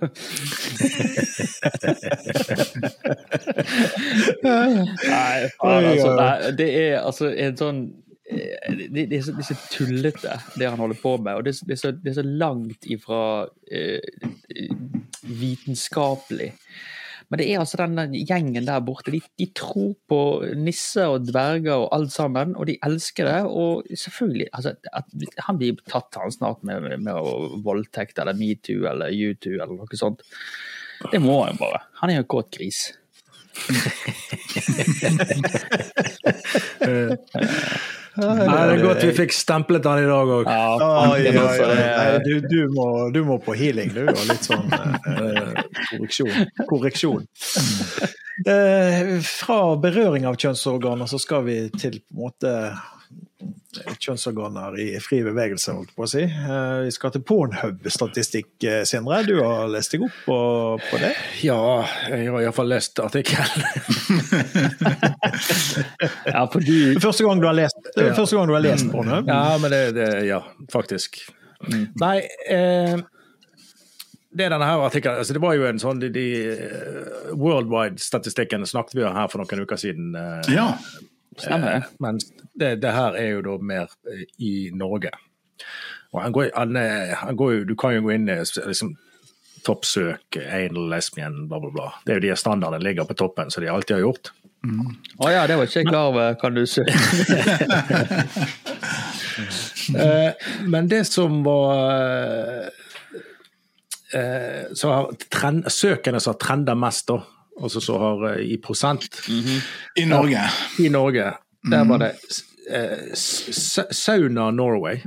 Nei, 4.44 4.72
faen, 5.58 5.86
altså, 5.86 6.12
nei, 6.14 6.52
det 6.60 6.68
er 6.78 7.00
altså 7.00 7.32
en 7.32 7.58
sånn 7.58 7.80
det, 8.32 9.10
det, 9.12 9.18
er 9.18 9.24
så, 9.26 9.32
det 9.36 9.44
er 9.44 9.50
så 9.52 9.58
tullete, 9.74 10.38
det 10.60 10.70
han 10.70 10.80
holder 10.80 11.00
på 11.02 11.18
med. 11.20 11.34
Og 11.40 11.44
det, 11.46 11.56
så- 11.58 11.66
det, 11.68 11.74
er, 11.76 11.82
så, 11.84 11.92
det 11.92 12.10
er 12.14 12.20
så 12.22 12.28
langt 12.28 12.86
ifra 12.88 13.22
eh, 13.72 14.00
vitenskapelig. 15.28 16.52
Men 17.32 17.40
det 17.40 17.46
er 17.48 17.62
altså 17.62 17.78
den 17.80 18.12
gjengen 18.28 18.66
der 18.68 18.82
borte. 18.84 19.12
De, 19.14 19.22
de 19.40 19.46
tror 19.56 19.94
på 20.12 20.18
nisser 20.60 21.08
og 21.14 21.24
dverger 21.30 21.78
og 21.86 21.92
alt 21.96 22.12
sammen, 22.12 22.56
og 22.60 22.68
de 22.68 22.76
elsker 22.84 23.24
det. 23.30 23.38
Og 23.48 23.86
selvfølgelig 23.96 24.50
altså, 24.52 24.74
at 24.92 25.06
Han 25.48 25.58
blir 25.62 25.80
tatt 25.88 26.18
han 26.20 26.32
snart 26.36 26.60
med, 26.68 26.90
med 27.00 27.14
voldtekt 27.64 28.20
eller 28.20 28.36
metoo 28.36 28.84
eller 28.92 29.16
U2 29.16 29.48
eller 29.54 29.72
noe 29.78 29.98
sånt. 30.00 30.20
Det 31.12 31.22
må 31.24 31.40
han 31.46 31.58
bare. 31.62 31.80
Han 32.02 32.10
er 32.12 32.16
jo 32.20 32.26
en 32.26 32.34
kåt 32.36 32.52
gris. 32.58 32.80
Nei, 38.20 38.36
det 38.44 38.76
er 38.76 38.82
godt 38.84 39.04
vi 39.06 39.12
fikk 39.16 39.34
stemplet 39.36 39.84
den 39.86 40.04
i 40.04 40.08
dag 40.10 40.32
òg. 40.36 40.50
du, 42.26 42.34
du, 42.44 42.58
må, 42.76 42.88
du, 43.16 43.22
må, 43.28 43.38
på 43.44 43.56
healing, 43.56 43.94
du, 43.96 44.04
og 44.12 44.24
litt 44.28 44.50
sånn 44.50 44.68
eh, 44.72 45.62
korreksjon. 45.94 46.50
korreksjon. 46.68 47.30
Eh, 48.52 49.14
fra 49.24 49.62
berøring 49.80 50.28
av 50.28 50.40
kjønnsorganer 50.40 51.08
så 51.08 51.20
skal 51.22 51.46
vi 51.48 51.58
til 51.78 52.02
på 52.02 52.16
en 52.16 52.24
måte 52.26 52.56
kjønnsorganer 54.02 54.76
i 54.82 54.88
fri 55.04 55.22
bevegelse, 55.26 55.74
holdt 55.76 55.94
på 55.96 56.06
å 56.06 56.10
si. 56.10 56.24
Eh, 56.26 56.80
vi 56.86 56.94
skal 56.94 57.14
til 57.14 57.24
Pornhub-statistikk, 57.28 58.50
eh, 58.68 58.82
Sindre. 58.88 59.22
Du 59.28 59.36
har 59.40 59.70
lest 59.72 59.96
deg 59.96 60.06
opp 60.08 60.18
på, 60.26 60.40
på 60.90 61.02
det? 61.02 61.12
Ja, 61.46 61.62
jeg 62.12 62.32
har 62.32 62.46
iallfall 62.46 62.72
lest 62.72 63.00
artikkelen. 63.04 63.52
ja, 66.34 66.44
fordi... 66.52 66.82
Første 67.04 67.28
gang 67.28 67.44
du 67.44 67.48
har 67.48 67.58
lest, 67.58 67.80
ja. 67.96 68.12
første 68.18 68.38
gang 68.38 68.52
du 68.52 68.58
har 68.58 68.66
lest 68.66 68.92
Pornhub? 68.92 69.32
Ja, 69.32 69.56
men 69.62 69.74
det, 69.74 69.84
det 69.98 70.12
ja, 70.28 70.44
faktisk. 70.74 71.24
Mm. 71.62 71.88
Nei 72.02 72.16
eh, 72.50 72.98
det 74.32 74.48
er 74.48 74.54
denne 74.54 74.66
her 74.66 74.82
artikkelen, 74.82 75.20
altså 75.22 75.36
det 75.36 75.42
var 75.44 75.58
jo 75.58 75.66
en 75.68 75.80
sånn 75.82 76.00
de, 76.02 76.08
de 76.16 76.26
Worldwide-statistikken 77.36 78.64
snakket 78.66 78.96
vi 78.96 79.04
om 79.04 79.18
her 79.18 79.28
for 79.30 79.44
noen 79.44 79.66
uker 79.68 79.80
siden. 79.80 80.16
Ja. 80.50 80.72
Stemmer. 81.38 81.76
Eh, 81.76 81.84
men 82.00 82.20
det, 82.54 82.76
det, 82.76 82.92
her 82.92 83.16
er 83.16 83.30
jo 83.36 83.44
da 83.46 83.58
mer 83.64 83.94
eh, 84.12 84.26
i 84.44 84.54
Norge. 84.76 85.14
Han 86.12 86.32
går, 86.36 86.50
han, 86.56 86.76
han 87.16 87.36
går 87.40 87.64
du 87.70 87.76
kan 87.80 87.96
jo 87.96 88.04
gå 88.04 88.16
inn 88.18 88.28
i 88.30 88.36
liksom, 88.42 88.96
toppsøk, 89.64 90.36
anal, 90.42 90.90
lesbian, 90.92 91.46
bla, 91.48 91.62
bla, 91.64 91.72
bla. 91.72 91.88
Det 92.04 92.16
er 92.16 92.20
jo 92.20 92.26
de 92.26 92.36
standardene 92.40 92.84
ligger 92.84 93.08
på 93.08 93.16
toppen, 93.16 93.52
som 93.54 93.64
de 93.64 93.72
alltid 93.72 93.96
har 93.96 94.04
gjort. 94.04 94.34
Å 94.62 94.68
mm. 94.68 94.90
oh, 95.24 95.30
ja, 95.32 95.46
det 95.50 95.56
var 95.58 95.70
ikke 95.70 95.82
jeg 95.82 95.88
klar 95.90 96.12
over. 96.12 96.36
Kan 96.42 96.58
du 96.58 96.66
søke? 96.68 96.96
Eh, 99.98 100.34
men 100.70 100.86
det 100.88 101.02
som 101.10 101.40
var 101.44 102.70
så 104.78 104.92
har 104.92 105.08
trend, 105.34 105.66
Søkene 105.74 106.20
som 106.22 106.36
har 106.36 106.40
trenda 106.40 106.76
mest, 106.78 107.10
da, 107.10 107.18
altså 107.62 107.82
så 107.82 107.98
har 107.98 108.28
eh, 108.34 108.54
i 108.54 108.58
prosent. 108.58 109.10
Mm 109.30 109.40
-hmm. 109.40 109.62
I 109.96 110.06
Norge? 110.06 110.50
I 110.80 110.90
Norge. 110.90 111.34
Der 111.72 111.84
var 111.84 111.98
det 111.98 112.12
eh, 112.70 113.16
Sauna 113.92 114.52
Norway. 114.52 114.98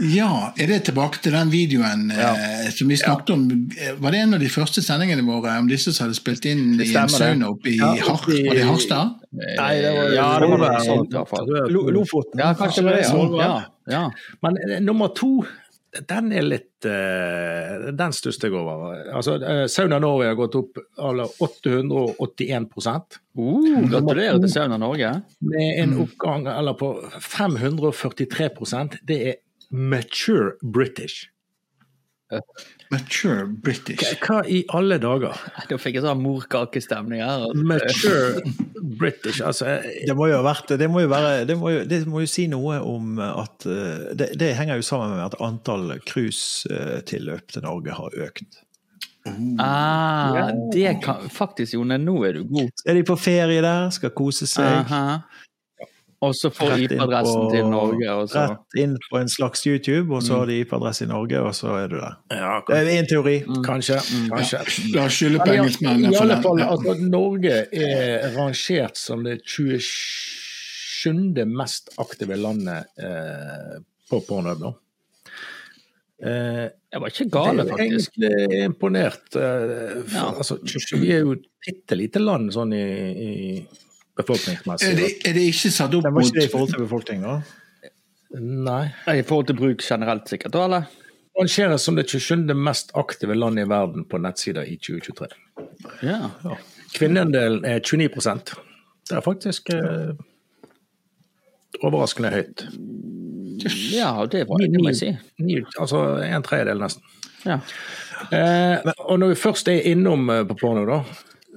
Ja, 0.00 0.52
er 0.56 0.66
det 0.66 0.78
tilbake 0.88 1.18
til 1.20 1.34
den 1.34 1.50
videoen 1.52 2.12
ja. 2.14 2.30
eh, 2.32 2.68
som 2.72 2.88
vi 2.88 2.96
snakket 2.96 3.28
ja. 3.28 3.34
om? 3.34 3.70
Var 3.98 4.14
det 4.14 4.20
en 4.24 4.34
av 4.34 4.40
de 4.40 4.48
første 4.48 4.82
sendingene 4.82 5.24
våre 5.26 5.58
om 5.60 5.68
disse 5.68 5.92
som 5.92 6.06
hadde 6.06 6.16
spilt 6.16 6.46
inn 6.48 6.80
i 6.80 6.88
en 6.96 7.08
sauna 7.12 7.50
oppe 7.52 7.74
i 7.74 7.76
ja, 7.76 7.90
var 8.08 8.54
det 8.56 8.64
Harstad? 8.64 9.18
Nei, 9.32 9.74
det 9.82 9.90
var, 9.96 10.14
ja, 10.14 10.28
det 10.40 10.48
var, 11.12 11.26
fall. 11.28 11.52
Lofoten. 11.68 12.40
Ja, 12.40 12.54
kanskje 12.56 12.86
det. 12.88 13.02
Ja. 13.12 13.52
Ja. 13.90 14.06
Men 14.40 14.56
eh, 14.64 14.80
nummer 14.80 15.12
to 15.16 15.44
den 15.90 16.30
er 16.32 16.44
litt 16.46 16.86
uh, 16.86 17.90
Den 17.96 18.12
største 18.14 18.46
jeg 18.46 18.54
over. 18.54 19.00
Altså, 19.16 19.36
uh, 19.42 19.64
Sauna 19.70 19.98
Norge 20.02 20.28
har 20.30 20.38
gått 20.38 20.54
opp 20.58 20.78
eller 20.98 21.30
881% 21.42 23.18
uh, 23.40 23.80
Gratulerer 23.90 24.38
til 24.38 24.52
Sauna 24.52 24.78
Norge. 24.80 25.10
Med 25.42 25.82
en 25.82 25.96
oppgang 26.04 26.46
eller 26.52 26.78
på 26.78 26.92
543% 27.18 29.00
Det 29.08 29.18
er 29.32 29.40
mature 29.70 30.54
British. 30.62 31.26
Mature 32.90 33.46
British. 33.46 34.02
Hva, 34.18 34.40
hva 34.40 34.50
i 34.50 34.62
alle 34.74 34.98
dager? 35.02 35.36
Da 35.70 35.78
fikk 35.78 35.98
jeg 35.98 36.04
sånn 36.04 36.22
morkakestemning 36.24 37.22
her. 37.22 37.44
Mature 37.54 38.42
British, 38.98 39.38
altså 39.46 39.76
Det 39.84 40.16
må 40.18 40.26
jo 40.30 40.40
ha 40.40 40.46
vært 40.46 40.74
det 40.80 40.88
må 40.90 41.04
jo, 41.04 41.10
være, 41.12 41.44
det 41.46 41.56
må 41.60 41.70
jo, 41.74 41.84
det 41.86 42.00
må 42.10 42.24
jo 42.24 42.30
si 42.30 42.48
noe 42.50 42.80
om 42.82 43.20
at 43.22 43.68
eh, 43.68 44.10
det, 44.18 44.32
det, 44.40 44.54
henger 44.58 44.80
jo 44.80 44.88
sammen 44.90 45.14
med 45.14 45.28
at 45.28 45.38
antall 45.44 45.94
cruisetilløp 46.08 47.54
til 47.54 47.66
Norge 47.66 47.94
har 47.94 48.18
økt. 48.26 48.60
Ah, 49.60 50.48
det 50.72 50.94
kan 51.04 51.28
faktisk, 51.30 51.74
Jone, 51.76 51.98
nå 52.00 52.16
er 52.24 52.38
du 52.38 52.44
god. 52.48 52.70
Er 52.88 52.96
de 52.96 53.04
på 53.06 53.16
ferie 53.20 53.60
der, 53.62 53.90
skal 53.94 54.14
kose 54.16 54.48
seg? 54.48 54.80
Aha. 54.80 55.20
Og 56.20 56.34
så 56.36 56.50
får 56.52 56.74
IP-adressen 56.84 57.46
til 57.48 57.68
Norge. 57.72 58.08
Og 58.12 58.26
så. 58.28 58.42
Rett 58.50 58.74
inn 58.82 58.96
på 59.06 59.20
en 59.22 59.30
slags 59.32 59.62
YouTube, 59.66 60.12
og 60.12 60.24
så 60.24 60.42
har 60.42 60.50
de 60.50 60.58
IP-adresse 60.60 61.06
i 61.06 61.08
Norge, 61.08 61.40
og 61.40 61.54
så 61.56 61.78
er 61.78 61.88
du 61.88 61.96
der. 61.96 62.18
Ja, 62.36 62.58
det 62.68 62.80
er 62.80 62.90
en 62.98 63.08
teori. 63.08 63.38
Mm. 63.46 63.62
Kanskje. 63.64 63.96
Mm. 64.04 64.26
kanskje. 64.34 64.60
La 64.96 65.06
oss 65.08 65.16
skylde 65.16 65.40
på 65.40 65.54
engelskmennene. 65.54 66.12
I 66.12 66.20
alle 66.20 66.36
fall, 66.44 66.60
altså, 66.66 66.96
Norge 67.00 67.56
er 67.72 68.28
rangert 68.36 69.00
som 69.00 69.24
det 69.24 69.40
27. 69.48 71.40
mest 71.48 71.88
aktive 72.04 72.36
landet 72.36 73.00
eh, 73.00 73.80
på 74.10 74.20
Pornhub 74.28 74.60
nå. 74.60 74.76
Eh, 76.20 76.66
jeg 76.68 77.00
var 77.00 77.14
ikke 77.14 77.30
gale, 77.32 77.64
faktisk. 77.64 78.18
Jeg 78.20 78.28
er 78.28 78.40
egentlig 78.42 78.64
imponert. 78.68 79.24
Eh, 79.32 80.02
for, 80.04 80.16
ja. 80.18 80.26
altså, 80.36 80.60
vi 81.00 81.14
er 81.16 81.24
jo 81.24 81.38
et 81.38 81.46
bitte 81.64 81.96
lite 81.96 82.20
land 82.20 82.52
sånn 82.52 82.76
i, 82.76 82.84
i 83.24 83.30
befolkningsmessig. 84.20 84.92
Er 84.92 84.96
det, 84.98 85.10
er 85.26 85.36
det 85.36 85.48
ikke 85.50 85.72
satt 85.74 85.96
opp 85.98 86.08
mot 86.14 86.36
Det 86.36 86.46
i 86.46 86.52
forhold 86.52 86.72
til 86.74 86.84
befolkning, 86.84 87.26
da? 87.26 87.40
Nei. 88.40 88.84
I 89.10 89.22
forhold 89.26 89.50
til 89.50 89.58
bruk 89.58 89.82
generelt, 89.82 90.28
sikkert, 90.30 90.54
da, 90.54 90.64
eller? 90.68 90.88
Rangeres 91.38 91.82
som 91.86 91.96
det 91.96 92.06
27. 92.10 92.54
mest 92.54 92.90
aktive 92.98 93.34
landet 93.34 93.66
i 93.66 93.70
verden 93.70 94.04
på 94.04 94.18
nettsider 94.18 94.66
i 94.66 94.76
2023. 94.76 95.28
Ja. 96.06 96.18
ja. 96.44 96.58
Kvinneandelen 96.94 97.64
er 97.64 97.80
29% 97.80 98.54
Det 99.08 99.16
er 99.16 99.24
faktisk 99.24 99.70
eh, 99.74 100.12
overraskende 101.82 102.32
høyt. 102.34 102.66
Ja, 103.92 104.12
det, 104.30 104.44
var, 104.48 104.62
det 104.62 104.80
må 104.80 104.90
jeg 104.92 104.98
si. 104.98 105.10
Ni, 105.42 105.58
altså 105.78 106.02
en 106.24 106.44
tredjedel, 106.46 106.80
nesten. 106.80 107.02
Ja. 107.44 107.58
Eh, 108.36 108.92
og 109.08 109.18
når 109.20 109.32
vi 109.32 109.40
først 109.40 109.68
er 109.68 109.86
innom 109.90 110.28
eh, 110.30 110.44
på 110.48 110.56
porno, 110.60 110.84
da, 110.88 111.00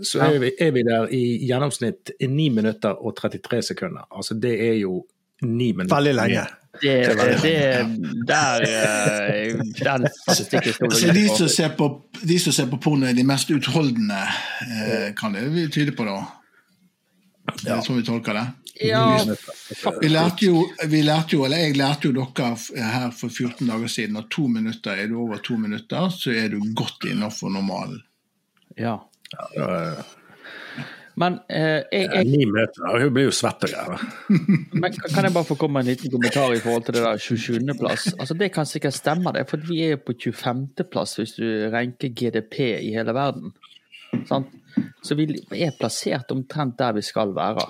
så 0.08 0.20
er 0.26 0.40
vi, 0.40 0.52
er 0.60 0.72
vi, 0.76 0.84
der 0.88 1.08
i 1.14 1.24
gjennomsnitt 1.48 2.14
9 2.20 2.50
minutter 2.50 3.00
og 3.00 3.16
33 3.18 3.62
sekunder. 3.74 4.08
Altså 4.12 4.38
det 4.40 4.54
er 4.68 4.78
jo 4.82 5.02
9 5.42 5.72
minutter. 5.72 5.96
Veldig 5.96 6.14
lenge. 6.20 6.46
Det, 6.82 6.94
det, 7.06 7.42
det 7.44 8.26
der 8.28 8.64
det 8.64 9.84
Den 9.84 10.08
statistikken 10.10 10.74
skal 10.74 10.92
Så 11.02 11.12
de 11.14 11.28
som 11.30 11.50
ser 11.50 11.76
på, 11.78 11.90
de 12.22 12.40
som 12.40 12.54
ser 12.54 12.70
på 12.72 12.80
porno, 12.82 13.06
er 13.06 13.14
de 13.14 13.24
mest 13.24 13.52
utholdende, 13.54 14.24
eh, 14.66 15.14
kan 15.18 15.38
det 15.38 15.70
tyde 15.74 15.94
på, 15.94 16.08
da? 16.08 16.24
Det 17.60 17.70
er 17.70 17.84
sånn 17.86 18.00
vi 18.00 18.06
tolker 18.08 18.40
det? 18.40 18.46
Ja, 18.82 19.22
vi 20.02 20.10
lærte, 20.10 20.48
jo, 20.48 20.64
vi 20.90 21.04
lærte 21.06 21.36
jo, 21.36 21.44
eller 21.46 21.62
Jeg 21.62 21.76
lærte 21.78 22.10
jo 22.10 22.14
dere 22.18 22.56
her 22.90 23.12
for 23.14 23.30
14 23.30 23.68
dager 23.70 23.92
siden 23.92 24.18
at 24.18 24.32
to 24.34 24.48
minutter, 24.50 24.98
er 24.98 25.12
du 25.12 25.20
over 25.22 25.38
to 25.46 25.58
minutter, 25.62 26.10
så 26.10 26.34
er 26.34 26.50
du 26.50 26.58
godt 26.74 27.06
innafor 27.06 27.54
normalen. 27.54 28.02
Ja. 28.80 28.98
Men 31.20 31.36
eh, 31.46 31.84
jeg, 31.94 32.08
jeg, 32.10 32.26
Ni 32.26 32.46
meter, 32.50 32.88
hun 32.90 33.12
blir 33.14 33.28
jo 33.28 33.34
svett 33.36 33.66
og 33.68 33.74
greier. 33.74 34.06
Men 34.82 34.96
kan 34.98 35.28
jeg 35.28 35.36
bare 35.36 35.46
få 35.46 35.58
komme 35.62 35.78
med 35.78 35.86
en 35.86 35.92
liten 35.94 36.14
kommentar 36.14 36.56
i 36.56 36.62
forhold 36.64 36.88
til 36.88 36.98
det 36.98 37.04
der 37.06 37.22
27.-plass? 37.22 38.08
Altså, 38.18 38.38
det 38.40 38.50
kan 38.56 38.70
sikkert 38.70 38.98
stemme, 38.98 39.34
det, 39.36 39.46
for 39.50 39.62
vi 39.70 39.84
er 39.86 39.94
jo 39.94 40.02
på 40.08 40.18
25.-plass 40.32 41.20
hvis 41.20 41.36
du 41.38 41.46
renker 41.74 42.16
GDP 42.18 42.60
i 42.80 42.96
hele 42.96 43.14
verden. 43.14 43.54
Sant? 44.30 44.50
Så 45.06 45.18
vi 45.20 45.28
er 45.54 45.78
plassert 45.78 46.34
omtrent 46.34 46.80
der 46.82 46.98
vi 46.98 47.06
skal 47.06 47.36
være. 47.36 47.70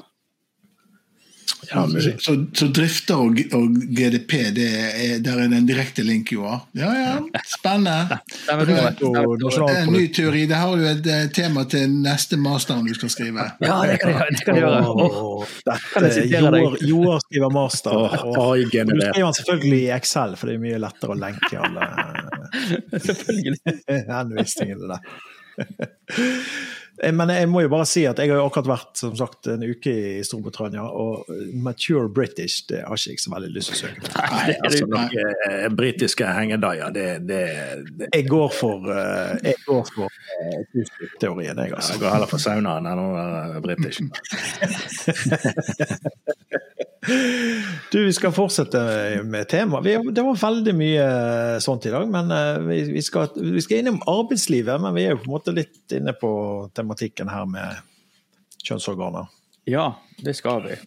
Ja, 1.72 1.84
så, 2.20 2.36
så, 2.54 2.68
drifter 2.74 3.22
og, 3.24 3.40
og 3.58 3.78
GDP, 3.98 4.34
det 4.56 4.68
er, 4.70 5.18
der 5.24 5.40
er 5.44 5.52
det 5.52 5.60
en 5.62 5.68
direkte 5.70 6.06
link, 6.06 6.32
Joar? 6.34 6.64
Ja 6.78 6.92
ja, 6.98 7.14
spennende. 7.48 8.20
Det 8.48 8.54
er 8.54 9.82
en 9.82 9.94
ny 9.94 10.08
teori. 10.14 10.46
Det 10.50 10.60
har 10.60 10.76
du 10.78 10.86
et 10.90 11.10
eh, 11.10 11.26
tema 11.36 11.66
til 11.70 11.92
neste 12.04 12.40
masteren 12.42 12.88
du 12.88 12.94
skal 12.98 13.14
skrive. 13.14 13.50
Ja, 13.64 13.78
det 13.88 14.00
kan 14.02 14.12
jeg, 14.12 14.36
det 14.36 14.46
kan 14.46 14.58
jeg 14.58 14.66
gjøre. 14.66 14.90
Oh, 14.92 15.44
dette, 15.66 16.86
Joar 16.88 17.22
skriver 17.24 17.54
master. 17.54 17.96
Og, 17.96 18.58
du 18.60 18.70
skriver 18.70 19.14
den 19.16 19.38
selvfølgelig 19.40 19.80
i 19.86 19.92
Excel, 19.96 20.36
for 20.40 20.50
det 20.50 20.58
er 20.58 20.64
mye 20.66 20.82
lettere 20.84 21.16
å 21.16 21.20
lenke 21.20 21.62
alle 21.64 21.88
Selvfølgelig. 23.08 23.58
henvisningene 24.12 24.90
der. 24.96 25.00
Eh, 27.02 27.14
Men 27.14 27.30
jeg 27.34 27.48
må 27.50 27.64
jo 27.64 27.70
bare 27.74 27.88
si 27.90 28.04
at 28.06 28.20
jeg 28.22 28.30
har 28.30 28.38
jo 28.38 28.46
akkurat 28.48 28.68
vært 28.70 29.00
som 29.02 29.16
sagt, 29.18 29.48
en 29.50 29.64
uke 29.66 29.90
i 29.90 30.24
Storbritannia, 30.26 30.84
og 30.86 31.26
mature 31.66 32.10
British 32.14 32.68
det 32.70 32.84
har 32.86 32.94
ikke 33.00 33.16
jeg 33.16 33.24
så 33.24 33.34
veldig 33.34 33.50
lyst 33.56 33.72
til 33.72 33.76
å 33.76 33.80
søke 33.82 34.04
på. 34.06 34.12
Nei, 34.20 34.44
det 34.52 34.58
altså 34.70 34.90
noen 34.92 35.10
eh, 35.50 35.68
britiske 35.74 36.30
hengedaier, 36.38 36.94
det, 36.94 37.08
det, 37.26 37.42
det 37.98 38.12
Jeg 38.14 38.30
går 38.30 38.54
for, 38.54 38.90
eh, 38.94 39.34
jeg 39.50 39.58
går 39.66 39.84
for 39.96 40.08
eh, 40.38 40.94
teorien, 41.22 41.58
jeg, 41.58 41.74
altså. 41.74 41.96
Jeg 41.98 42.04
går 42.06 42.14
heller 42.14 42.30
for 42.30 42.46
saunaen 42.46 42.90
enn 42.94 43.02
å 43.02 43.10
være 43.18 43.64
british. 43.66 43.98
Du, 47.92 48.06
vi 48.06 48.14
skal 48.16 48.32
fortsette 48.34 48.80
med 49.28 49.48
temaet. 49.52 49.86
Det 50.16 50.24
var 50.24 50.38
veldig 50.40 50.74
mye 50.78 51.04
eh, 51.04 51.58
sånt 51.64 51.86
i 51.86 51.92
dag, 51.94 52.08
men 52.10 52.32
eh, 52.32 52.86
vi, 52.94 53.02
skal, 53.04 53.30
vi 53.36 53.62
skal 53.62 53.84
innom 53.84 54.00
arbeidslivet. 54.08 54.82
Men 54.82 54.96
vi 54.96 55.06
er 55.06 55.16
jo 55.16 55.22
på 55.24 55.28
en 55.28 55.36
måte 55.36 55.56
litt 55.56 55.96
inne 55.96 56.16
på 56.18 56.32
tematikken 56.76 57.32
her 57.34 57.46
med 57.50 57.84
kjønnsorganer. 58.64 59.30
Ja, 59.70 59.90
det 60.24 60.36
skal 60.40 60.64
vi. 60.66 60.80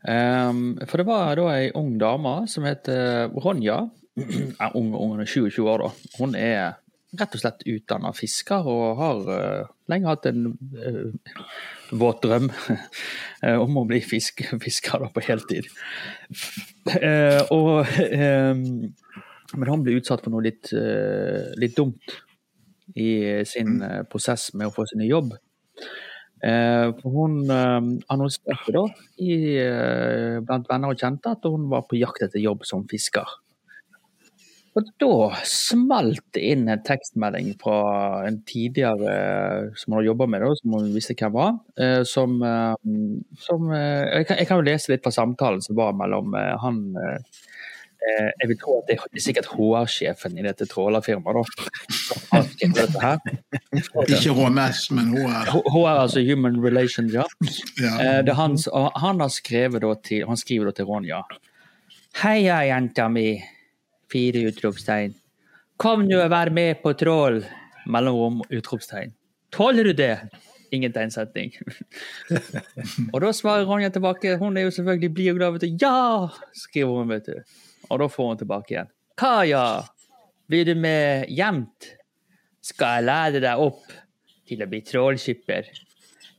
Um, 0.00 0.78
for 0.88 1.00
det 1.00 1.08
var 1.08 1.34
da 1.36 1.48
ei 1.52 1.72
ung 1.76 1.96
dame 2.00 2.34
som 2.50 2.66
heter 2.66 3.30
Ronja. 3.44 3.82
Er 4.20 4.76
ung, 4.76 4.92
ung, 4.96 5.18
er 5.20 5.28
27 5.28 5.60
år, 5.64 5.84
da. 5.84 6.14
Hun 6.18 6.36
er 6.38 6.80
rett 7.18 7.34
og 7.34 7.42
slett 7.42 7.66
utdanna 7.66 8.12
fisker 8.14 8.66
og 8.70 9.00
har 9.00 9.28
uh, 9.30 9.70
lenge 9.90 10.10
hatt 10.10 10.28
en 10.30 10.52
uh, 10.54 11.30
våt 11.92 12.22
drøm 12.24 12.48
eh, 13.44 13.56
om 13.56 13.78
å 13.80 13.86
bli 13.88 14.00
fisk, 14.04 14.44
fisker 14.62 15.06
på 15.14 15.24
heltid. 15.26 15.68
Eh, 16.96 17.40
og, 17.54 17.86
ehm, 18.06 18.64
men 19.56 19.72
hun 19.72 19.84
ble 19.84 19.98
utsatt 19.98 20.24
for 20.24 20.34
noe 20.34 20.46
litt, 20.46 20.72
eh, 20.76 21.50
litt 21.60 21.76
dumt 21.78 22.18
i 22.98 23.42
sin 23.46 23.80
eh, 23.86 24.02
prosess 24.10 24.50
med 24.54 24.70
å 24.70 24.74
få 24.74 24.86
seg 24.88 25.02
ny 25.02 25.10
jobb. 25.10 25.34
Eh, 26.40 26.94
hun 27.04 27.42
eh, 27.52 27.78
annonserte 28.08 28.72
da 28.72 28.86
i, 29.20 29.34
eh, 29.60 30.40
blant 30.40 30.70
venner 30.70 30.94
og 30.94 31.00
kjente 31.00 31.34
at 31.34 31.44
hun 31.44 31.68
var 31.72 31.84
på 31.88 32.00
jakt 32.00 32.24
etter 32.24 32.40
jobb 32.40 32.64
som 32.68 32.86
fisker. 32.88 33.28
Og 34.78 34.86
da 35.02 35.14
smalt 35.50 36.20
det 36.36 36.42
inn 36.52 36.68
en 36.70 36.82
tekstmelding 36.86 37.48
fra 37.58 38.22
en 38.28 38.36
tidligere 38.46 39.72
som 39.76 39.90
hun 39.92 39.98
har 39.98 40.06
jobba 40.12 40.28
med, 40.30 40.44
som 40.60 40.76
hun 40.78 40.92
visste 40.94 41.16
hvem 41.18 41.32
var. 41.34 41.56
eh, 41.76 42.02
Som, 42.06 42.36
eh, 42.46 42.74
som 43.42 43.66
eh, 43.74 44.04
jeg, 44.20 44.26
kan, 44.28 44.36
jeg 44.38 44.46
kan 44.46 44.60
jo 44.62 44.68
lese 44.70 44.92
litt 44.92 45.02
fra 45.02 45.10
samtalen 45.10 45.60
som 45.62 45.74
var 45.76 45.92
mellom 45.98 46.34
han 46.62 46.84
Jeg 48.40 48.48
vil 48.48 48.56
tro 48.56 48.78
at 48.78 48.86
det 48.88 48.94
er- 48.96 49.02
er 49.12 49.20
sikkert 49.20 49.48
HR-sjefen 49.52 50.38
i 50.38 50.42
dette 50.46 50.64
trålerfirmaet. 50.64 51.50
Ikke 54.08 54.32
HMS, 54.34 54.90
men 54.96 55.10
HR. 55.12 55.50
HR, 55.68 55.98
altså 56.06 56.22
Human 56.24 56.56
Relations, 56.64 57.12
ja. 57.12 57.24
Ja. 57.76 58.22
Det 58.22 58.34
han, 58.38 58.56
han 58.96 59.20
da 59.84 59.94
til, 60.02 60.24
han 60.26 60.36
skriver 60.40 60.72
til 60.72 60.84
Ronja. 60.88 61.20
Heia, 62.22 62.62
jenta 62.72 63.08
mi. 63.12 63.42
Fire 64.10 64.44
utropstegn. 64.50 65.14
Kom 65.80 66.04
nå 66.08 66.18
og 66.20 66.30
vær 66.32 66.50
med 66.52 66.82
på 66.82 66.92
trål. 66.98 67.40
Mellom 67.90 68.42
utropstegn. 68.50 69.14
Tåler 69.54 69.90
du 69.90 69.92
det? 69.96 70.14
Ingen 70.70 70.92
tegnsetning. 70.94 71.54
og 73.12 73.16
da 73.24 73.30
svarer 73.34 73.66
Ronja 73.66 73.90
tilbake. 73.90 74.36
Hun 74.38 74.58
er 74.58 74.68
jo 74.68 74.74
selvfølgelig 74.76 75.12
blid 75.14 75.32
og 75.32 75.40
glad. 75.40 75.56
vet 75.56 75.64
du. 75.66 75.86
Ja! 75.86 76.28
skriver 76.54 77.00
hun, 77.00 77.08
vet 77.10 77.26
du. 77.26 77.56
Og 77.90 78.02
da 78.02 78.10
får 78.10 78.28
hun 78.28 78.42
tilbake 78.42 78.74
igjen. 78.74 78.92
Kaja. 79.18 79.64
Blir 80.50 80.68
du 80.68 80.74
med 80.78 81.30
gjemt? 81.30 81.94
Skal 82.62 83.00
jeg 83.00 83.08
lære 83.08 83.42
deg 83.42 83.62
opp 83.62 83.94
til 84.50 84.62
å 84.62 84.68
bli 84.70 84.82
trålskipper? 84.86 85.70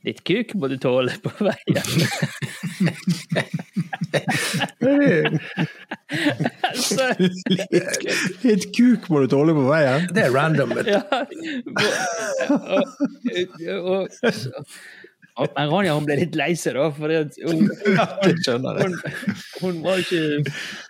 Litt 0.06 0.22
kuk 0.26 0.54
må 0.58 0.70
du 0.70 0.78
tåle 0.82 1.14
på 1.22 1.32
veien. 1.46 1.82
Litt 8.42 8.66
kuk 8.76 9.08
må 9.12 9.22
du 9.22 9.28
tåle 9.32 9.54
på 9.56 9.64
veien. 9.68 10.08
Det 10.12 10.22
er 10.26 10.34
random. 10.34 10.70
ja. 10.86 11.02
Og, 12.50 12.58
og, 12.68 14.08
og, 14.20 14.32
og, 15.40 15.48
men 15.56 15.70
Rania 15.72 15.94
hun 15.96 16.04
ble 16.04 16.18
litt 16.20 16.34
lei 16.36 16.50
seg, 16.58 16.76
da. 16.76 16.90
For 16.92 17.08
det, 17.08 17.22
hun, 17.46 17.64
hun, 17.88 18.96
hun 19.62 19.78
var 19.84 20.02
ikke 20.02 20.42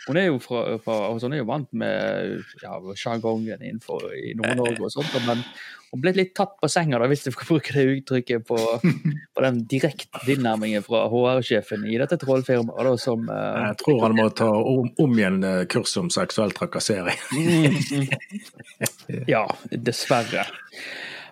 Hun 0.09 0.19
er 0.19 0.27
jo 0.27 0.41
fra, 0.43 0.65
fra 0.83 0.97
altså 1.13 1.29
hun 1.29 1.37
er 1.37 1.43
jo 1.45 1.51
vant 1.53 1.71
med 1.79 2.43
ja, 2.65 2.75
sjargongen 2.99 3.63
innenfor 3.63 4.11
i 4.19 4.35
Nord-Norge 4.39 4.83
og 4.89 4.95
sånt, 4.97 5.15
men 5.29 5.45
hun 5.93 6.01
ble 6.01 6.13
litt 6.17 6.31
tatt 6.39 6.55
på 6.57 6.69
senga, 6.73 6.97
da, 7.03 7.07
hvis 7.11 7.27
du 7.27 7.31
skal 7.35 7.49
bruke 7.51 7.75
det 7.77 7.83
uttrykket, 7.99 8.47
på, 8.49 8.57
på 9.37 9.45
den 9.45 9.59
direkte 9.69 10.23
tilnærmingen 10.25 10.85
fra 10.87 11.03
HR-sjefen 11.13 11.85
i 11.85 11.99
dette 12.01 12.17
trollfirmaet. 12.23 12.81
da, 12.89 12.95
som... 13.01 13.27
eh, 13.29 13.61
Jeg 13.69 13.79
tror 13.85 14.03
han 14.07 14.17
må 14.17 14.29
ta 14.37 14.49
om, 14.57 14.89
om 15.05 15.19
igjen 15.21 15.43
eh, 15.45 15.63
kurs 15.73 15.93
om 16.01 16.09
seksuell 16.13 16.55
trakassering. 16.57 17.19
Ja, 19.29 19.45
dessverre. 19.71 20.47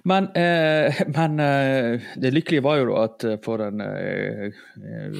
Men, 0.05 0.31
eh, 0.37 1.01
men 1.13 1.41
eh, 1.45 2.01
det 2.17 2.31
lykkelige 2.33 2.65
var 2.65 2.79
jo 2.81 2.95
at 3.01 3.25
eh, 3.29 3.37
for 3.45 3.61
den 3.61 3.83
eh, 3.85 4.61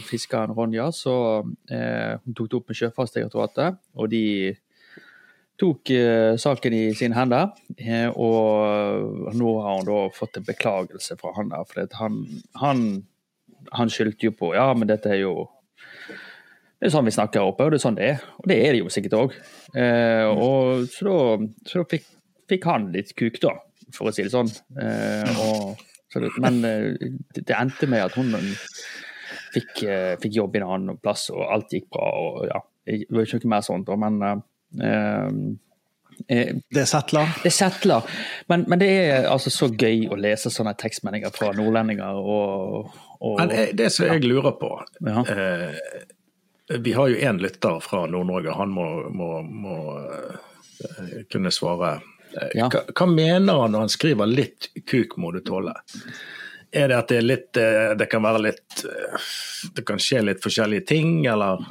fiskeren 0.09 0.55
Ronja, 0.57 0.89
så 0.97 1.15
eh, 1.69 2.17
hun 2.25 2.37
tok 2.37 2.49
det 2.53 2.59
opp 2.61 2.71
med 2.73 2.79
Sjøfartsdirektoratet, 2.81 3.77
og 4.01 4.09
de 4.13 4.23
tok 5.61 5.93
eh, 5.95 6.35
saken 6.41 6.75
i 6.77 6.83
sine 6.97 7.17
hender. 7.17 7.53
Eh, 7.77 8.09
og 8.11 9.31
nå 9.37 9.55
har 9.65 9.81
hun 9.81 9.89
da 9.89 10.01
fått 10.17 10.41
en 10.41 10.49
beklagelse 10.49 11.17
fra 11.21 11.35
han 11.37 11.53
der, 11.53 11.67
for 11.69 11.97
han, 12.01 12.21
han, 12.61 12.85
han 13.77 13.93
skyldte 13.93 14.31
jo 14.31 14.37
på 14.37 14.55
Ja, 14.57 14.71
men 14.75 14.91
dette 14.91 15.13
er 15.15 15.25
jo 15.25 15.35
det 16.81 16.89
er 16.89 16.93
sånn 16.95 17.05
vi 17.05 17.13
snakker 17.13 17.43
her 17.43 17.51
oppe, 17.51 17.67
og 17.67 17.75
det 17.75 17.77
er 17.77 17.83
sånn 17.83 17.97
det 17.99 18.07
er. 18.09 18.23
Og 18.41 18.47
det 18.49 18.57
er 18.57 18.73
det 18.73 18.79
jo 18.81 18.93
sikkert 18.93 19.17
òg. 19.19 19.35
Eh, 19.77 20.31
så 20.89 21.05
da, 21.05 21.49
så 21.69 21.83
da 21.83 21.89
fikk, 21.91 22.07
fikk 22.49 22.69
han 22.71 22.87
litt 22.95 23.13
kuk, 23.21 23.37
da, 23.43 23.53
for 23.93 24.09
å 24.09 24.15
si 24.17 24.25
det 24.25 24.33
sånn. 24.33 24.49
Eh, 24.81 25.43
og, 25.45 25.83
så 26.09 26.23
det, 26.25 26.31
men 26.41 26.57
eh, 26.65 27.11
det, 27.37 27.53
endte 27.53 27.85
med 27.91 28.07
at 28.07 28.17
hun 28.17 28.33
fikk, 29.53 29.83
eh, 29.85 30.15
fikk 30.23 30.41
jobb 30.41 30.57
i 30.57 30.63
en 30.63 30.71
annen 30.71 31.03
plass, 31.05 31.27
og 31.35 31.45
alt 31.53 31.77
gikk 31.77 31.91
bra. 31.93 32.09
og 32.17 32.49
ja, 32.49 32.63
Det 32.89 33.03
var 33.13 33.29
ikke 33.29 33.43
noe 33.45 33.53
mer 33.59 33.67
sånt, 33.69 33.93
men 34.01 34.19
eh, 34.83 35.29
eh, 36.29 36.55
Det 36.71 36.87
settler. 36.87 37.29
det 37.43 37.51
settler. 37.51 38.03
Men, 38.49 38.65
men 38.69 38.79
det 38.79 38.91
er 38.91 39.29
altså 39.31 39.51
så 39.51 39.69
gøy 39.69 40.09
å 40.11 40.19
lese 40.21 40.51
sånne 40.53 40.75
tekstmeldinger 40.79 41.35
fra 41.35 41.53
nordlendinger 41.57 42.21
og, 42.21 42.91
og 43.21 43.41
Men 43.41 43.51
eh, 43.51 43.75
det 43.75 43.91
som 43.95 44.07
jeg 44.07 44.25
lurer 44.25 44.55
på 44.61 44.71
ja. 45.07 45.25
eh, 45.27 46.77
Vi 46.79 46.93
har 46.95 47.11
jo 47.11 47.19
én 47.19 47.41
lytter 47.43 47.81
fra 47.83 48.07
Nord-Norge. 48.07 48.55
Han 48.57 48.71
må, 48.71 48.87
må, 49.11 49.31
må 49.43 49.77
eh, 49.99 51.25
kunne 51.33 51.51
svare. 51.51 51.99
Ja. 52.55 52.69
Hva, 52.71 52.85
hva 52.95 53.07
mener 53.11 53.65
han 53.65 53.73
når 53.75 53.89
han 53.89 53.91
skriver 53.91 54.31
'litt 54.31 54.71
kuk 54.87 55.17
må 55.19 55.33
du 55.35 55.41
tåle'? 55.43 55.75
Er 56.71 56.87
det 56.87 56.95
at 56.97 57.09
det 57.11 57.17
er 57.19 57.25
litt 57.27 57.59
Det 57.99 58.07
kan 58.07 58.23
være 58.23 58.43
litt 58.45 58.85
Det 59.75 59.83
kan 59.83 59.99
skje 59.99 60.21
litt 60.23 60.39
forskjellige 60.45 60.87
ting, 60.87 61.27
eller 61.27 61.65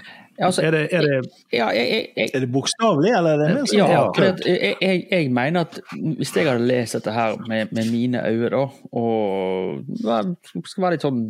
altså, 0.48 0.62
er 0.64 0.72
det, 0.72 0.82
er 0.94 1.02
det 1.02 1.18
ja, 1.52 1.68
jeg, 1.76 1.88
jeg, 1.92 2.08
jeg, 2.34 2.42
det 2.42 2.52
bokstavelig, 2.54 3.12
eller 3.18 3.34
er 3.34 3.38
det 3.42 3.50
mer 3.56 3.66
sånn? 3.66 3.78
Ja, 3.80 3.88
Ja, 3.92 4.34
jeg, 4.46 4.76
jeg, 4.82 5.04
jeg 5.12 5.32
mener 5.36 5.66
at 5.68 5.80
hvis 5.92 6.32
jeg 6.36 6.48
hadde 6.48 6.68
lest 6.70 6.94
dette 6.96 7.12
her 7.16 7.36
med, 7.48 7.72
med 7.76 7.92
mine 7.92 8.22
øyne, 8.26 8.50
da, 8.54 8.64
og 8.96 9.84
skal 10.66 10.84
være 10.86 10.96
litt 10.98 11.06
sånn 11.08 11.24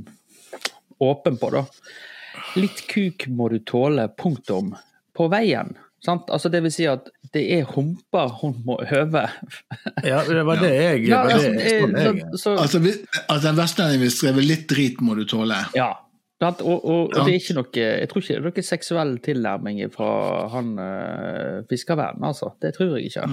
åpen 0.99 1.37
på 1.39 1.49
det 1.55 1.65
Litt 2.59 2.81
kuk 2.89 3.27
må 3.35 3.49
du 3.51 3.59
tåle, 3.67 4.07
punktum, 4.17 4.73
på 5.15 5.27
veien. 5.31 5.75
Sant? 6.05 6.29
Altså 6.33 6.49
det 6.49 6.61
vil 6.63 6.71
si 6.73 6.85
at 6.89 7.09
det 7.35 7.43
er 7.59 7.65
humper 7.75 8.31
hun 8.39 8.55
må 8.65 8.77
øve. 8.89 9.25
Ja, 10.07 10.21
det 10.25 10.45
var 10.47 10.61
det 10.63 10.69
jeg, 10.73 11.03
Ja, 11.09 11.19
var 11.27 11.33
altså, 11.35 11.51
det, 11.53 11.73
sånn 11.75 11.97
jeg 11.99 12.21
så, 12.31 12.37
så, 12.41 12.53
Altså, 12.63 12.79
vi- 12.79 12.95
altså 13.29 13.49
En 13.51 13.59
vestlending 13.59 14.01
vil 14.01 14.11
streve 14.15 14.41
'litt 14.45 14.67
drit 14.71 15.01
må 15.01 15.15
du 15.19 15.25
tåle'. 15.25 15.59
ja. 15.75 15.91
Og, 16.39 16.61
og, 16.63 17.09
og 17.11 17.17
det 17.27 17.33
er 17.33 17.35
ikke 17.35 17.55
noe 17.57 17.81
Jeg 17.81 18.07
tror 18.07 18.23
ikke 18.23 18.31
det 18.31 18.39
er 18.39 18.45
noe 18.45 18.63
seksuell 18.63 19.17
tilnærming 19.25 19.81
fra 19.91 20.11
han 20.53 20.71
øh, 20.79 21.57
fiskervennen, 21.67 22.23
altså. 22.29 22.53
Det 22.63 22.71
tror 22.77 22.95
jeg 22.95 23.11
ikke. 23.11 23.27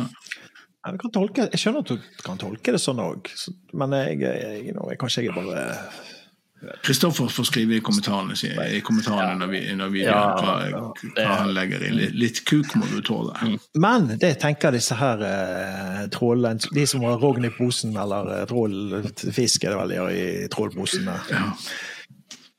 Ja, 0.87 0.93
kan 0.99 1.15
tolke, 1.15 1.47
jeg 1.53 1.61
skjønner 1.61 1.83
at 1.83 1.95
du 1.95 2.21
kan 2.27 2.39
tolke 2.39 2.75
det 2.75 2.83
sånn 2.83 3.03
òg, 3.03 3.31
men 3.79 3.95
jeg, 3.95 4.21
jeg, 4.23 4.43
jeg, 4.43 4.75
jeg, 4.75 4.99
kanskje 5.01 5.27
jeg 5.27 5.35
bare 5.35 5.65
Kristoffer 6.83 7.29
får 7.29 7.45
skrive 7.51 7.77
i 7.77 7.81
kommentarene, 7.85 8.35
i 8.73 8.79
kommentarene 8.85 9.43
når 9.43 9.51
vi, 9.51 9.59
når 9.77 9.91
vi 9.93 10.05
Ja, 10.07 10.21
hva, 10.41 10.55
hva 11.19 11.27
han 11.43 11.51
legger 11.55 11.85
inn. 11.85 11.99
Litt, 11.99 12.15
litt 12.17 12.41
kuk 12.49 12.73
må 12.81 12.89
du 12.89 13.03
tåle. 13.05 13.35
Men 13.77 14.09
det 14.17 14.33
tenker 14.43 14.73
disse 14.75 14.97
her 14.97 15.21
eh, 15.27 16.07
trålene, 16.15 16.73
de 16.75 16.87
som 16.89 17.05
har 17.05 17.21
rogn 17.21 17.45
i 17.47 17.53
posen, 17.53 17.93
eller 18.01 18.33
eh, 18.39 18.47
trålfisk 18.49 19.67
er 19.67 19.75
det 19.75 19.83
vel 19.83 19.93
de 19.93 20.01
har 20.01 20.17
i 20.17 20.49
trålposene, 20.53 21.19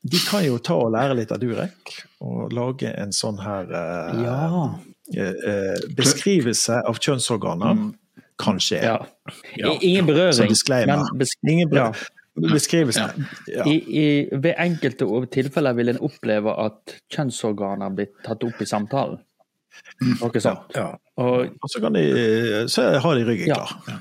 de 0.02 0.18
kan 0.28 0.44
jo 0.46 0.58
ta 0.62 0.74
og 0.78 0.92
lære 0.94 1.16
litt 1.18 1.32
av 1.34 1.40
Durek, 1.42 1.94
og 2.22 2.52
lage 2.54 2.92
en 2.94 3.10
sånn 3.12 3.40
her 3.42 3.64
eh, 3.74 4.20
Ja. 4.24 4.78
eh, 5.16 5.34
eh, 5.50 5.80
beskrivelse 5.96 6.82
av 6.86 6.98
kjønnsorganer. 7.02 7.94
kanskje 8.38 8.76
er. 8.78 8.84
Ja. 8.84 9.32
Ja. 9.58 9.72
Ingen 9.82 10.06
berøring, 10.06 10.52
men 10.86 11.08
beskri 11.18 11.50
Ingen 11.50 11.72
ja. 11.74 11.92
beskrivelse. 12.38 13.08
Ja. 13.50 13.64
I, 13.66 13.72
i, 13.90 14.28
ved 14.30 14.54
enkelte 14.62 15.08
tilfeller 15.26 15.74
vil 15.74 15.88
en 15.88 15.98
oppleve 15.98 16.54
at 16.54 16.94
kjønnsorganer 17.10 17.90
blir 17.96 18.12
tatt 18.22 18.44
opp 18.46 18.62
i 18.62 18.64
samtalen. 18.70 19.18
Noe 20.20 20.40
sånt. 20.40 20.70
Ja. 20.76 20.92
Og 21.18 21.50
så, 21.66 21.80
kan 21.82 21.92
de, 21.98 22.04
så 22.70 22.86
har 23.02 23.18
de 23.18 23.26
ryggen 23.26 23.48
Ja. 23.50 23.66
klar. 23.66 24.00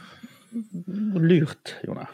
lurt, 1.17 1.75
Jone. 1.86 2.05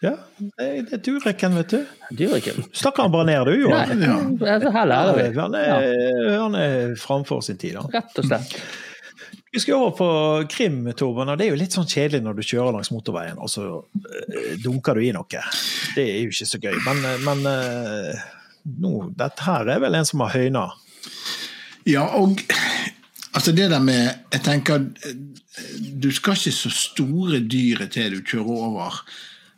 Ja, 0.00 0.14
det 0.58 0.68
det 0.90 0.98
durer 1.04 1.32
ikke, 1.34 1.50
vet 1.52 1.72
du. 1.74 1.80
Dureken. 2.16 2.62
Snakker 2.72 3.02
han 3.06 3.12
bare 3.12 3.26
ned, 3.28 3.44
du, 3.50 3.54
jo. 3.66 3.70
Nei, 3.74 3.96
Ja. 4.06 4.58
her 4.72 4.86
lærer 4.88 5.16
vi. 5.18 5.26
Han 5.38 5.54
er, 5.54 6.36
han 6.40 6.54
er 6.54 6.94
framfor 7.00 7.42
sin 7.44 7.58
tid, 7.60 7.74
da. 7.76 7.82
Rett 7.92 8.18
og 8.22 8.24
slett. 8.30 8.56
Vi 9.52 9.60
skal 9.62 9.74
over 9.80 9.92
på 9.96 10.08
krim, 10.52 10.82
Torben. 10.96 11.28
og 11.32 11.38
Det 11.38 11.46
er 11.46 11.50
jo 11.54 11.60
litt 11.60 11.72
sånn 11.76 11.86
kjedelig 11.88 12.22
når 12.24 12.34
du 12.36 12.42
kjører 12.44 12.72
langs 12.76 12.90
motorveien, 12.92 13.38
og 13.40 13.48
så 13.48 13.66
eh, 13.72 14.56
dunker 14.60 14.94
du 14.98 15.04
i 15.06 15.12
noe. 15.16 15.44
Det 15.96 16.02
er 16.04 16.18
jo 16.24 16.32
ikke 16.32 16.48
så 16.50 16.60
gøy. 16.60 16.74
Men, 16.84 17.04
eh, 17.08 17.22
men 17.24 17.46
eh, 17.52 18.26
nå, 18.82 18.92
dette 19.16 19.46
her 19.46 19.70
er 19.76 19.80
vel 19.80 19.96
en 19.96 20.08
som 20.08 20.20
har 20.24 20.34
høyna. 20.36 20.66
Ja, 21.88 22.02
og 22.18 22.40
altså 23.36 23.52
det 23.54 23.68
der 23.70 23.80
med 23.80 24.08
Jeg 24.32 24.42
tenker 24.42 24.88
du 25.96 26.10
skal 26.12 26.34
ikke 26.36 26.52
så 26.52 26.70
store 26.74 27.38
dyret 27.46 27.92
til 27.94 28.18
du 28.18 28.22
kjører 28.26 28.64
over 28.66 29.00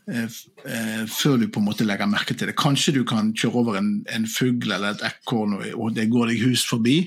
før 0.09 1.37
du 1.37 1.49
på 1.53 1.61
en 1.61 1.67
måte 1.67 1.85
legger 1.85 2.09
merke 2.09 2.33
til 2.33 2.49
det. 2.49 2.57
Kanskje 2.57 2.95
du 2.97 3.03
kan 3.09 3.35
kjøre 3.37 3.61
over 3.61 3.79
en, 3.81 3.91
en 4.09 4.27
fugl 4.31 4.73
eller 4.73 4.95
et 4.95 5.05
ekorn, 5.11 5.59
og, 5.75 5.91
det 5.97 6.09
går 6.13 6.31
deg 6.33 6.45
hus 6.47 6.65
forbi. 6.69 6.99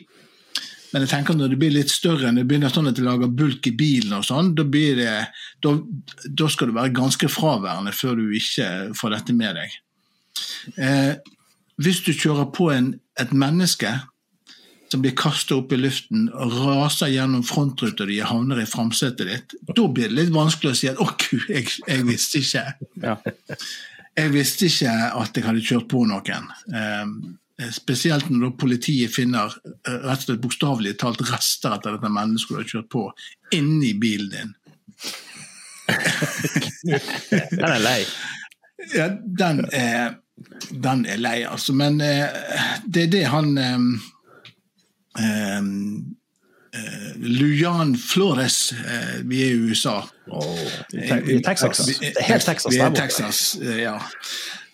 Men 0.92 1.06
jeg 1.06 1.14
tenker 1.14 1.38
når 1.38 1.54
det 1.54 1.60
blir 1.62 1.74
litt 1.74 1.92
større, 1.92 2.30
når 2.30 2.44
det 2.44 2.50
begynner 2.52 2.74
sånn 2.74 2.92
at 2.92 2.98
det 3.00 3.06
lager 3.06 3.32
bulk 3.32 3.68
i 3.70 3.76
bilen, 3.80 4.14
og 4.18 4.26
sånn, 4.28 4.52
da, 4.58 4.66
det, 4.68 5.12
da, 5.64 5.76
da 6.28 6.50
skal 6.52 6.70
du 6.70 6.76
være 6.76 6.96
ganske 6.96 7.30
fraværende 7.32 7.94
før 7.96 8.20
du 8.20 8.36
ikke 8.38 8.68
får 9.00 9.16
dette 9.16 9.38
med 9.38 9.58
deg. 9.58 9.78
Eh, 10.78 11.14
hvis 11.82 12.04
du 12.06 12.12
kjører 12.12 12.52
på 12.54 12.70
en, 12.74 12.94
et 13.20 13.32
menneske 13.34 13.94
som 14.92 15.04
blir 15.04 15.14
kastet 15.16 15.54
opp 15.56 15.72
i 15.72 15.80
luften 15.80 16.26
og 16.36 16.56
raser 16.66 17.14
gjennom 17.14 17.46
frontruta 17.48 18.06
di 18.10 18.20
og 18.20 18.32
havner 18.32 18.60
i 18.60 18.68
framsetet 18.68 19.30
ditt, 19.30 19.56
da 19.72 19.86
blir 19.88 20.12
det 20.12 20.18
litt 20.18 20.34
vanskelig 20.36 20.74
å 20.74 20.80
si 20.82 20.90
at 20.92 21.00
'å 21.00 21.08
gud, 21.16 21.48
jeg, 21.48 21.70
jeg 21.88 22.08
visste 22.08 22.42
ikke'. 22.42 22.66
Ja. 23.04 23.16
Jeg 24.20 24.34
visste 24.34 24.68
ikke 24.68 24.92
at 24.92 25.38
jeg 25.38 25.46
hadde 25.46 25.64
kjørt 25.64 25.88
på 25.88 26.04
noen. 26.04 26.50
Eh, 26.76 27.70
spesielt 27.72 28.28
når 28.30 28.58
politiet 28.60 29.14
finner 29.14 29.54
eh, 29.88 30.02
rett 30.04 30.20
og 30.20 30.26
slett 30.26 30.44
bokstavelig 30.44 30.98
talt 31.00 31.24
rester 31.30 31.78
etter 31.78 31.96
dette 31.96 32.12
mennesket 32.12 32.52
du 32.52 32.60
har 32.60 32.70
kjørt 32.74 32.90
på, 32.92 33.06
inni 33.56 33.94
bilen 33.96 34.34
din. 34.36 34.56
Den 37.62 37.72
er 37.72 37.80
lei. 37.84 38.02
Ja, 38.96 39.08
den 39.14 39.66
er, 39.72 40.16
den 40.74 41.06
er 41.06 41.20
lei, 41.22 41.44
altså. 41.46 41.74
Men 41.78 42.02
eh, 42.02 42.26
det 42.88 43.04
er 43.04 43.12
det 43.14 43.26
han 43.30 43.58
eh, 43.62 43.78
eh, 45.20 45.58
eh, 46.74 47.12
Lujan 47.18 47.96
Flores 47.98 48.72
uh, 48.74 49.22
Vi 49.28 49.42
er 49.44 49.52
i 49.56 49.60
USA. 49.72 49.98
I 50.94 51.36
i 51.36 51.42
Texas. 51.44 51.82
Vi- 51.88 52.00
Det 52.00 52.14
er 52.20 52.24
helt 52.34 52.46
Texas 52.46 52.72
Vi 52.74 52.78
er 52.80 52.90
borte. 52.90 53.02
Texas, 53.02 53.58
uh, 53.62 53.76
ja. 53.82 53.98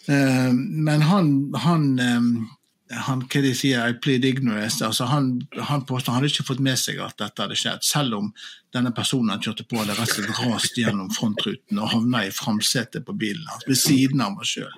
Eh, 0.10 0.54
men 0.54 1.02
han, 1.02 1.52
han, 1.56 2.00
um, 2.00 2.50
han 2.91 3.21
hva 3.28 3.41
de 3.43 3.50
sier, 3.56 3.89
I 3.89 3.97
plead 4.00 4.23
ignorance. 4.26 4.80
Altså 4.86 5.06
han, 5.06 5.41
han 5.60 5.82
påstår 5.86 6.13
han 6.13 6.21
hadde 6.21 6.32
ikke 6.32 6.45
fått 6.47 6.62
med 6.63 6.78
seg 6.80 7.02
at 7.04 7.17
dette 7.19 7.41
hadde 7.43 7.58
skjedd, 7.60 7.84
selv 7.84 8.15
om 8.15 8.30
denne 8.73 8.93
personen 8.95 9.30
han 9.34 9.41
kjørte 9.43 9.65
på, 9.67 9.82
hadde 9.82 9.97
rett 9.97 10.13
og 10.13 10.21
slett 10.21 10.39
rast 10.45 10.78
gjennom 10.80 11.10
frontruten 11.12 11.80
og 11.82 11.89
havna 11.91 12.23
i 12.28 12.32
framsetet 12.32 13.04
på 13.06 13.17
bilen 13.19 13.43
hans, 13.52 13.65
ved 13.67 13.76
siden 13.82 14.21
av 14.23 14.38
meg 14.38 14.47
sjøl. 14.47 14.71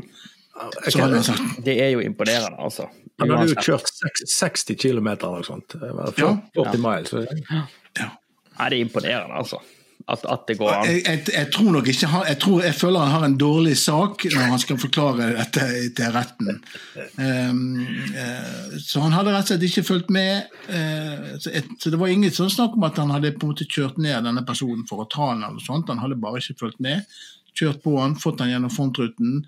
Så 0.89 0.99
hadde 0.99 1.21
han 1.23 1.51
Det 1.65 1.75
er 1.81 1.89
jo 1.95 2.03
imponerende, 2.03 2.57
altså. 2.59 2.89
Han 3.19 3.33
hadde 3.35 3.53
jo 3.53 3.63
kjørt 3.63 3.91
60 4.27 4.75
km 4.79 5.07
eller 5.07 5.39
noe 5.39 5.47
sånt. 5.47 5.75
Det 5.79 5.91
var 5.95 6.13
Ja. 6.17 6.37
40 6.55 6.79
miles. 6.83 7.11
ja. 7.99 8.09
Nei, 8.59 8.69
det 8.69 8.79
er 8.79 8.81
imponerende, 8.83 9.35
altså. 9.39 9.61
At, 10.09 10.23
at 10.25 10.47
det 10.47 10.55
går 10.57 10.71
an. 10.73 10.87
Jeg, 10.87 11.01
jeg, 11.05 11.21
jeg 11.35 11.47
tror 11.53 11.71
nok 11.75 11.87
ikke 11.91 12.07
han, 12.09 12.23
jeg, 12.27 12.37
tror, 12.41 12.61
jeg 12.65 12.75
føler 12.75 12.99
han 13.03 13.11
har 13.13 13.25
en 13.27 13.35
dårlig 13.37 13.75
sak 13.77 14.23
når 14.31 14.47
han 14.53 14.61
skal 14.63 14.79
forklare 14.81 15.27
dette 15.37 15.65
til 15.99 16.13
retten. 16.15 16.61
Um, 17.19 17.59
uh, 18.15 18.77
så 18.81 19.03
han 19.03 19.13
hadde 19.13 19.35
rett 19.35 19.45
og 19.45 19.51
slett 19.51 19.67
ikke 19.67 19.85
fulgt 19.85 20.09
med. 20.15 20.49
Uh, 20.65 21.35
så, 21.37 21.53
et, 21.53 21.69
så 21.77 21.93
Det 21.93 21.99
var 22.01 22.09
ingen 22.09 22.33
sånn 22.33 22.49
snakk 22.49 22.79
om 22.79 22.87
at 22.87 22.97
han 22.97 23.13
hadde 23.13 23.35
på 23.35 23.45
en 23.45 23.53
måte 23.53 23.67
kjørt 23.69 23.99
ned 24.01 24.25
denne 24.25 24.45
personen 24.47 24.87
for 24.89 25.03
å 25.03 25.09
ta 25.11 25.29
han 25.33 25.43
eller 25.45 25.61
sånt. 25.61 25.91
Han 25.93 26.01
hadde 26.01 26.17
bare 26.23 26.41
ikke 26.41 26.57
fulgt 26.63 26.81
med. 26.81 27.05
Kjørt 27.59 27.83
på 27.83 27.99
han, 27.99 28.17
fått 28.17 28.41
han 28.41 28.49
gjennom 28.53 28.73
frontruten. 28.73 29.43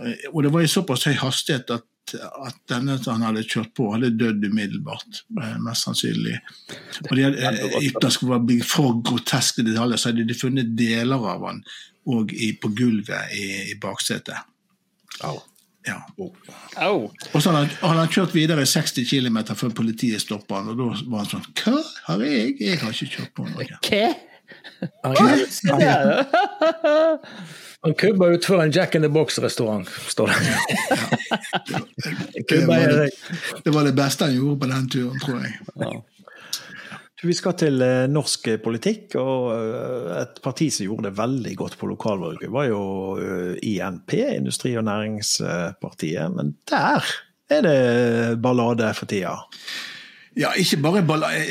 Eh, 0.00 0.26
og 0.32 0.42
det 0.46 0.52
var 0.54 0.64
i 0.66 0.70
såpass 0.70 1.06
høy 1.08 1.14
hastighet 1.20 1.70
at, 1.74 1.86
at 2.46 2.58
denne 2.70 2.96
som 3.02 3.16
han 3.16 3.28
hadde 3.30 3.44
kjørt 3.48 3.72
på, 3.76 3.88
hadde 3.94 4.12
dødd 4.18 4.44
umiddelbart. 4.50 5.22
eh, 5.42 5.56
Mest 5.62 5.86
sannsynlig. 5.88 6.36
Og 7.08 7.12
de 7.16 7.26
hadde, 7.26 7.70
ytterst 7.82 8.22
for 8.22 8.36
å 8.36 8.40
bli 8.42 8.60
for 8.66 8.98
groteske 9.06 9.64
detaljer, 9.66 9.98
så 10.00 10.10
hadde 10.12 10.26
de 10.28 10.38
funnet 10.38 10.72
deler 10.78 11.26
av 11.34 11.44
han 11.48 11.62
og 12.06 12.30
i, 12.34 12.52
på 12.62 12.70
gulvet 12.78 13.32
i, 13.34 13.46
i 13.72 13.76
baksetet. 13.82 14.38
Au. 15.26 15.38
Ja. 15.86 16.00
Au! 16.82 17.06
Og 17.06 17.38
så 17.42 17.50
hadde 17.50 17.64
han, 17.66 17.96
hadde 17.96 18.06
kjørt 18.14 18.32
videre 18.34 18.66
60 18.66 19.06
km 19.06 19.38
før 19.54 19.70
politiet 19.74 20.22
stoppa 20.22 20.60
han, 20.60 20.70
og 20.74 20.78
da 20.80 20.86
var 21.10 21.24
han 21.24 21.30
sånn 21.30 21.46
Hva 21.62 21.76
har 22.08 22.24
jeg? 22.26 22.56
Jeg 22.62 22.80
har 22.82 22.94
ikke 22.94 23.10
kjørt 23.16 23.34
på 23.38 23.46
noe. 23.46 23.66
Hva? 23.86 24.08
Hva? 25.02 25.28
Ja. 25.82 25.96
han 27.86 27.94
kubba 27.94 28.26
utfor 28.34 28.62
en 28.62 28.70
Jack 28.74 28.94
in 28.94 29.02
the 29.02 29.08
Box-restaurant, 29.08 29.88
står 30.08 30.26
det. 30.26 30.34
Det 32.48 32.66
var 32.66 32.76
det, 32.76 33.10
det. 33.64 33.70
var 33.70 33.84
det 33.84 33.92
beste 33.92 34.24
han 34.24 34.34
gjorde 34.34 34.60
på 34.60 34.66
den 34.70 34.88
turen, 34.90 35.20
tror 35.22 35.40
jeg. 35.42 35.52
Vi 37.22 37.34
skal 37.34 37.54
til 37.58 37.82
eh, 37.82 38.08
norsk 38.12 38.48
politikk, 38.62 39.16
og 39.18 39.48
eh, 39.54 40.10
et 40.20 40.40
parti 40.44 40.68
som 40.74 40.86
gjorde 40.86 41.08
det 41.08 41.18
veldig 41.18 41.54
godt 41.58 41.78
på 41.80 41.88
lokalvalget, 41.90 42.50
var 42.52 42.68
jo 42.68 42.82
eh, 43.22 43.54
INP, 43.66 44.14
Industri- 44.36 44.76
og 44.78 44.86
Næringspartiet. 44.86 46.36
Men 46.36 46.54
der 46.70 47.06
er 47.50 47.66
det 47.66 48.38
ballade 48.42 48.92
for 48.98 49.10
tida. 49.10 49.38
Ja, 50.36 50.50
ikke 50.60 50.76
bare 50.84 51.00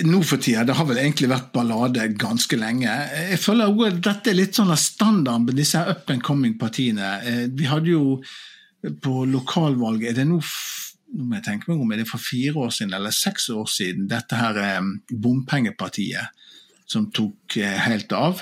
nå 0.06 0.20
for 0.22 0.38
tida, 0.38 0.62
det 0.68 0.76
har 0.78 0.86
vel 0.86 1.00
egentlig 1.02 1.30
vært 1.32 1.48
ballade 1.56 2.04
ganske 2.22 2.58
lenge. 2.60 2.92
Jeg 3.32 3.40
føler 3.42 3.72
også 3.72 3.88
at 3.90 4.02
dette 4.06 4.30
er 4.30 4.38
litt 4.38 4.58
sånn 4.60 4.70
av 4.74 4.78
standard 4.78 5.48
med 5.48 5.58
disse 5.58 5.80
up 5.82 6.10
and 6.14 6.22
coming-partiene. 6.26 7.08
Eh, 7.26 7.46
Vi 7.50 7.66
hadde 7.66 7.90
jo 7.96 8.20
på 9.02 9.24
lokalvalget 9.26 10.12
Er 10.12 10.20
det 10.20 10.28
nå 10.30 10.38
nå 11.16 11.24
må 11.26 11.36
jeg 11.38 11.46
tenke 11.46 11.70
meg 11.72 11.80
om, 11.82 11.92
er 11.94 11.98
det 12.02 12.08
for 12.10 12.20
fire 12.22 12.54
år 12.66 12.72
siden 12.76 12.94
eller 12.94 13.14
seks 13.14 13.50
år 13.50 13.66
siden 13.72 14.08
dette 14.12 14.36
her 14.36 14.58
eh, 14.60 14.82
bompengepartiet 15.10 16.28
som 16.86 17.08
tok 17.10 17.58
eh, 17.58 17.78
helt 17.88 18.12
av. 18.14 18.42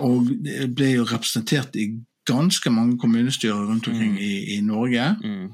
Og 0.00 0.28
ble 0.76 0.88
jo 0.92 1.04
representert 1.08 1.74
i 1.80 1.86
ganske 2.28 2.70
mange 2.70 2.98
kommunestyrer 3.00 3.64
rundt 3.70 3.88
omkring 3.88 4.18
i, 4.20 4.56
i 4.56 4.60
Norge. 4.62 5.06
Mm. 5.24 5.48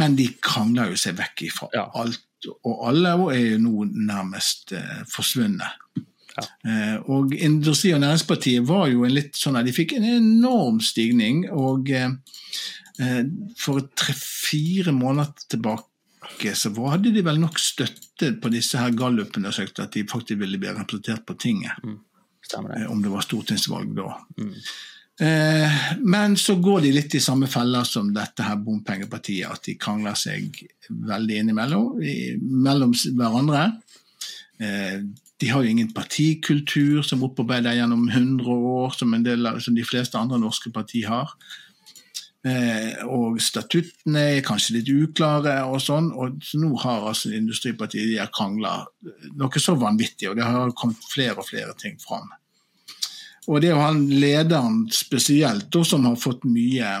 Men 0.00 0.14
de 0.16 0.28
krangler 0.42 0.92
jo 0.92 1.00
seg 1.00 1.18
vekk 1.18 1.42
ifra 1.48 1.68
Ja. 1.74 1.88
alt 1.94 2.22
og 2.50 2.88
alle, 2.88 3.14
er 3.34 3.44
jo 3.54 3.58
nå 3.62 3.84
nærmest 3.94 4.72
eh, 4.76 5.02
forsvunnet. 5.10 5.80
Ja. 6.34 6.44
Eh, 6.66 6.96
og 7.14 7.32
Industri- 7.36 7.92
og 7.94 8.00
Næringspartiet 8.02 8.66
var 8.66 8.88
jo 8.90 9.04
en 9.06 9.14
litt 9.14 9.36
sånn 9.38 9.56
at 9.60 9.66
de 9.68 9.72
fikk 9.76 9.92
en 9.98 10.04
enorm 10.16 10.80
stigning. 10.82 11.44
Og 11.54 11.90
eh, 11.94 12.10
for 13.58 13.80
tre-fire 13.98 14.92
måneder 14.94 15.46
tilbake 15.50 16.54
så 16.56 16.72
hadde 16.90 17.12
de 17.14 17.22
vel 17.26 17.38
nok 17.42 17.58
støtte 17.60 18.32
på 18.40 18.50
disse 18.50 18.78
her 18.80 18.94
gallupundersøkelsene 18.96 19.86
at 19.86 19.94
de 19.94 20.06
faktisk 20.10 20.40
ville 20.40 20.58
bli 20.58 20.72
representert 20.72 21.24
på 21.28 21.36
tinget, 21.38 21.72
Mm. 21.84 21.98
det. 22.50 22.86
om 22.88 23.02
det 23.02 23.10
var 23.12 23.20
stortingsvalg 23.22 23.94
da. 23.96 24.14
Mm. 24.38 24.54
Eh, 25.20 25.82
men 26.02 26.36
så 26.36 26.56
går 26.58 26.80
de 26.82 26.94
litt 26.96 27.14
i 27.14 27.22
samme 27.22 27.46
feller 27.50 27.86
som 27.86 28.10
dette 28.14 28.42
her 28.42 28.58
bompengepartiet, 28.58 29.46
at 29.46 29.62
de 29.68 29.76
krangler 29.78 30.16
seg 30.18 30.58
veldig 30.90 31.42
innimellom 31.42 32.00
mellom 32.64 32.94
hverandre. 33.14 33.68
Eh, 34.58 35.04
de 35.38 35.50
har 35.50 35.62
jo 35.62 35.70
ingen 35.70 35.92
partikultur 35.94 37.02
som 37.06 37.22
opparbeider 37.26 37.76
gjennom 37.78 38.08
100 38.08 38.48
år, 38.48 38.94
som, 38.98 39.14
del 39.22 39.50
som 39.62 39.76
de 39.76 39.86
fleste 39.86 40.18
andre 40.18 40.40
norske 40.42 40.72
partier 40.74 41.10
har. 41.10 41.34
Eh, 42.44 43.00
og 43.08 43.38
statuttene 43.40 44.20
er 44.34 44.44
kanskje 44.44 44.78
litt 44.78 44.90
uklare, 44.92 45.62
og 45.64 45.78
sånn, 45.80 46.10
og 46.12 46.42
så 46.44 46.60
nå 46.60 46.74
har 46.82 47.06
altså 47.08 47.32
Industripartiet 47.32 48.10
de 48.10 48.26
krangla 48.34 48.82
noe 49.40 49.62
så 49.62 49.78
vanvittig, 49.80 50.28
og 50.30 50.36
det 50.38 50.44
har 50.44 50.74
kommet 50.76 51.06
flere 51.08 51.38
og 51.40 51.48
flere 51.48 51.72
ting 51.80 51.96
fram. 52.02 52.28
Og 53.48 53.60
det 53.60 53.68
er 53.68 53.74
jo 53.74 53.82
han 53.82 54.04
lederen 54.08 54.84
spesielt 54.92 55.74
som 55.84 56.06
har 56.08 56.16
fått 56.20 56.46
mye 56.48 56.94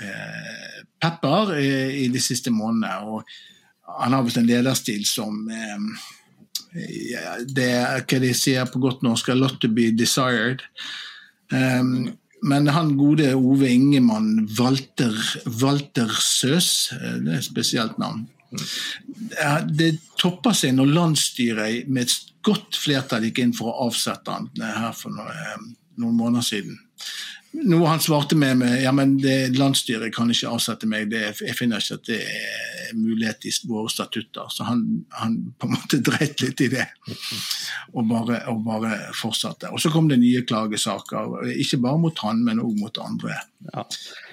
eh, 0.00 0.80
pepper 1.00 1.54
i, 1.60 1.70
i 2.04 2.08
de 2.12 2.22
siste 2.22 2.52
månedene. 2.54 2.96
og 3.04 3.98
Han 4.00 4.16
har 4.16 4.24
visst 4.24 4.40
en 4.40 4.48
lederstil 4.48 5.04
som, 5.08 5.44
eh, 5.50 5.78
Det 7.46 7.70
hva 8.06 8.18
de 8.22 8.32
sier 8.36 8.68
på 8.70 8.78
godt 8.78 9.02
norsk, 9.02 9.28
a 9.28 9.34
lot 9.34 9.60
to 9.60 9.68
be 9.68 9.90
desired. 9.90 10.62
Um, 11.50 12.12
men 12.42 12.68
han 12.72 12.96
gode 12.96 13.34
Ove 13.34 13.68
Ingemann 13.68 14.48
Walter, 14.58 15.12
Walter 15.60 16.08
Søs, 16.20 16.92
eh, 16.92 17.18
det 17.20 17.34
er 17.34 17.38
et 17.38 17.44
spesielt 17.44 17.98
navn. 17.98 18.28
Det 19.70 19.92
topper 20.18 20.54
seg 20.56 20.74
når 20.74 20.94
landsstyret 20.94 21.90
med 21.90 22.08
et 22.08 22.29
godt 22.46 22.78
flertall 22.80 23.26
gikk 23.28 23.42
inn 23.42 23.56
for 23.56 23.70
å 23.70 23.88
avsette 23.88 24.32
han 24.32 24.48
eh, 24.60 24.76
her 24.84 24.96
for 24.96 25.14
noen, 25.14 25.74
noen 26.00 26.16
måneder 26.18 26.46
siden. 26.46 26.78
Noe 27.52 27.88
han 27.90 27.98
svarte 28.00 28.36
med, 28.38 28.60
med 28.60 28.76
ja, 28.84 28.92
men 28.94 29.16
det, 29.18 29.56
landsstyret 29.58 30.12
kan 30.14 30.30
ikke 30.30 30.52
avsette 30.54 30.86
meg, 30.86 31.08
det, 31.10 31.32
jeg 31.42 31.56
finner 31.58 31.82
ikke 31.82 31.96
at 31.98 32.04
det 32.06 32.18
er 32.22 32.92
mulighet 32.94 33.46
i 33.46 33.52
våre 33.66 33.90
statutter. 33.90 34.46
Så 34.54 34.66
han, 34.68 34.84
han 35.18 35.34
på 35.58 35.66
en 35.66 35.74
måte 35.74 35.98
dreit 36.06 36.40
litt 36.44 36.62
i 36.62 36.68
det, 36.70 36.86
og 37.90 38.06
bare, 38.10 38.38
og 38.52 38.62
bare 38.66 38.92
fortsatte. 39.18 39.72
Og 39.74 39.82
så 39.82 39.90
kom 39.90 40.06
det 40.10 40.20
nye 40.22 40.44
klagesaker, 40.46 41.50
ikke 41.58 41.80
bare 41.82 42.00
mot 42.04 42.22
han, 42.22 42.44
men 42.46 42.62
òg 42.62 42.76
mot 42.80 43.02
andre 43.02 43.40
Ja. 43.74 43.82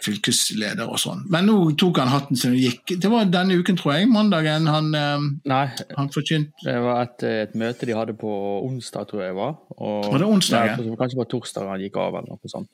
fylkesledere 0.05 0.85
og 0.87 1.01
sånn. 1.01 1.25
Men 1.33 1.49
nå 1.49 1.55
tok 1.79 1.97
han 1.99 2.11
hatten 2.13 2.37
sin 2.39 2.53
og 2.55 2.61
gikk. 2.61 2.93
Det 3.01 3.09
var 3.11 3.25
denne 3.33 3.57
uken, 3.59 3.75
tror 3.81 3.97
jeg, 3.97 4.07
mandagen, 4.13 4.69
han, 4.71 4.93
eh, 4.95 5.25
Nei, 5.51 5.65
han 5.97 6.13
forkynte 6.13 6.53
det 6.63 6.77
var 6.85 7.01
et, 7.03 7.25
et 7.27 7.57
møte 7.59 7.89
de 7.89 7.97
hadde 7.97 8.15
på 8.17 8.29
onsdag, 8.69 9.09
tror 9.09 9.25
jeg 9.25 9.33
det 9.33 9.39
var. 9.41 9.57
Og, 9.77 10.11
Var 10.13 10.23
det 10.23 10.29
onsdag, 10.37 10.71
ja? 10.71 10.95
kanskje 11.01 11.19
på 11.19 11.27
torsdag 11.33 11.67
han 11.73 11.83
gikk 11.83 11.99
av, 12.05 12.21
eller 12.21 12.37
noe 12.37 12.53
sånt. 12.53 12.69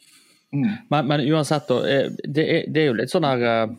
Mm. 0.54 0.74
Men, 0.90 1.08
men 1.10 1.22
uansett, 1.34 1.70
eh, 1.72 2.12
det 2.30 2.44
er, 2.46 2.68
det 2.70 2.82
er 2.82 2.92
jo 2.92 2.98
litt 3.00 3.10
sånn 3.10 3.26
her 3.26 3.46
uh, 3.50 3.72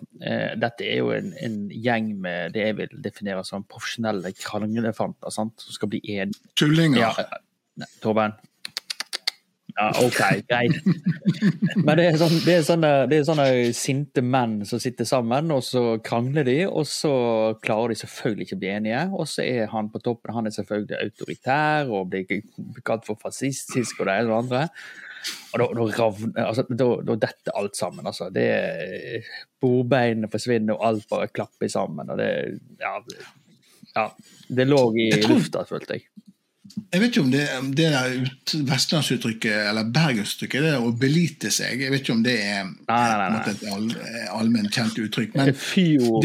Dette 0.59 0.83
er 0.83 1.05
jo 1.05 1.13
en, 1.15 1.29
en 1.39 1.61
gjeng 1.71 2.09
med 2.25 2.57
det 2.57 2.65
jeg 2.65 2.79
vil 2.81 2.97
definere 3.05 3.45
som 3.47 3.63
profesjonelle 3.63 4.35
kranglefanter 4.35 5.31
sant? 5.35 5.55
som 5.63 5.77
skal 5.77 5.93
bli 5.93 6.03
enige. 6.17 6.51
tullinger. 6.59 7.05
Ja, 7.05 7.13
eh, 7.23 7.39
nei, 7.79 7.91
Torben? 8.03 8.35
Ja, 9.75 9.89
OK, 10.03 10.19
greit. 10.47 10.77
Men 11.87 11.99
det 11.99 12.05
er, 12.07 12.19
sånn, 12.19 12.35
det, 12.45 12.59
er 12.61 12.67
sånne, 12.67 12.91
det 13.11 13.21
er 13.21 13.25
sånne 13.27 13.47
sinte 13.75 14.23
menn 14.23 14.61
som 14.69 14.83
sitter 14.83 15.07
sammen, 15.09 15.51
og 15.55 15.65
så 15.67 15.97
krangler 16.05 16.47
de, 16.47 16.61
og 16.69 16.87
så 16.87 17.15
klarer 17.63 17.91
de 17.91 17.99
selvfølgelig 18.03 18.47
ikke 18.47 18.59
å 18.59 18.63
bli 18.63 18.71
enige. 18.71 19.01
Og 19.19 19.31
så 19.31 19.47
er 19.47 19.71
han 19.75 19.91
på 19.91 20.03
toppen, 20.05 20.35
han 20.37 20.47
er 20.47 20.55
selvfølgelig 20.55 21.01
autoritær 21.01 21.91
og 21.91 22.13
blir 22.13 22.83
kalt 22.87 23.07
for 23.07 23.19
fascistisk 23.19 23.99
og 23.99 24.11
det 24.11 24.21
ene 24.21 24.31
og 24.31 24.35
det 24.35 24.43
andre. 24.45 25.03
Og 25.55 25.61
da, 25.63 25.67
da, 25.79 25.85
ravner- 25.99 26.47
altså, 26.49 26.65
da, 26.69 26.89
da 27.07 27.15
detter 27.27 27.57
alt 27.61 27.77
sammen. 27.79 28.07
Altså. 28.07 28.31
Det, 28.35 29.23
bordbeinene 29.63 30.29
forsvinner, 30.33 30.75
og 30.77 30.87
alt 30.89 31.09
bare 31.11 31.29
klapper 31.33 31.69
sammen. 31.73 32.11
Og 32.11 32.19
det, 32.19 32.31
ja, 32.81 32.95
det- 33.09 33.27
ja, 33.97 34.09
det 34.57 34.67
lå 34.69 34.81
i 34.99 35.11
lufta, 35.29 35.63
følte 35.69 35.99
jeg. 35.99 36.09
Jeg 36.95 37.01
vet 37.03 37.11
ikke 37.13 37.23
om 37.23 37.31
det, 37.31 37.43
det 37.77 37.87
der 37.93 38.15
ut, 38.25 38.53
vestlandsuttrykket 38.71 39.53
eller 39.69 39.89
bergensuttrykket, 39.95 40.63
det 40.65 40.71
der 40.73 40.87
å 40.87 40.93
belite 40.97 41.51
seg, 41.53 41.83
jeg 41.85 41.93
vet 41.93 42.01
ikke 42.03 42.15
om 42.17 42.23
det 42.25 42.35
er 42.41 42.63
Nei, 42.65 42.79
nei, 42.89 43.29
nei. 43.35 43.43
et 43.53 43.65
all, 43.75 43.87
allment 44.39 44.71
kjent 44.73 44.97
uttrykk. 45.05 45.37
Men 45.37 45.53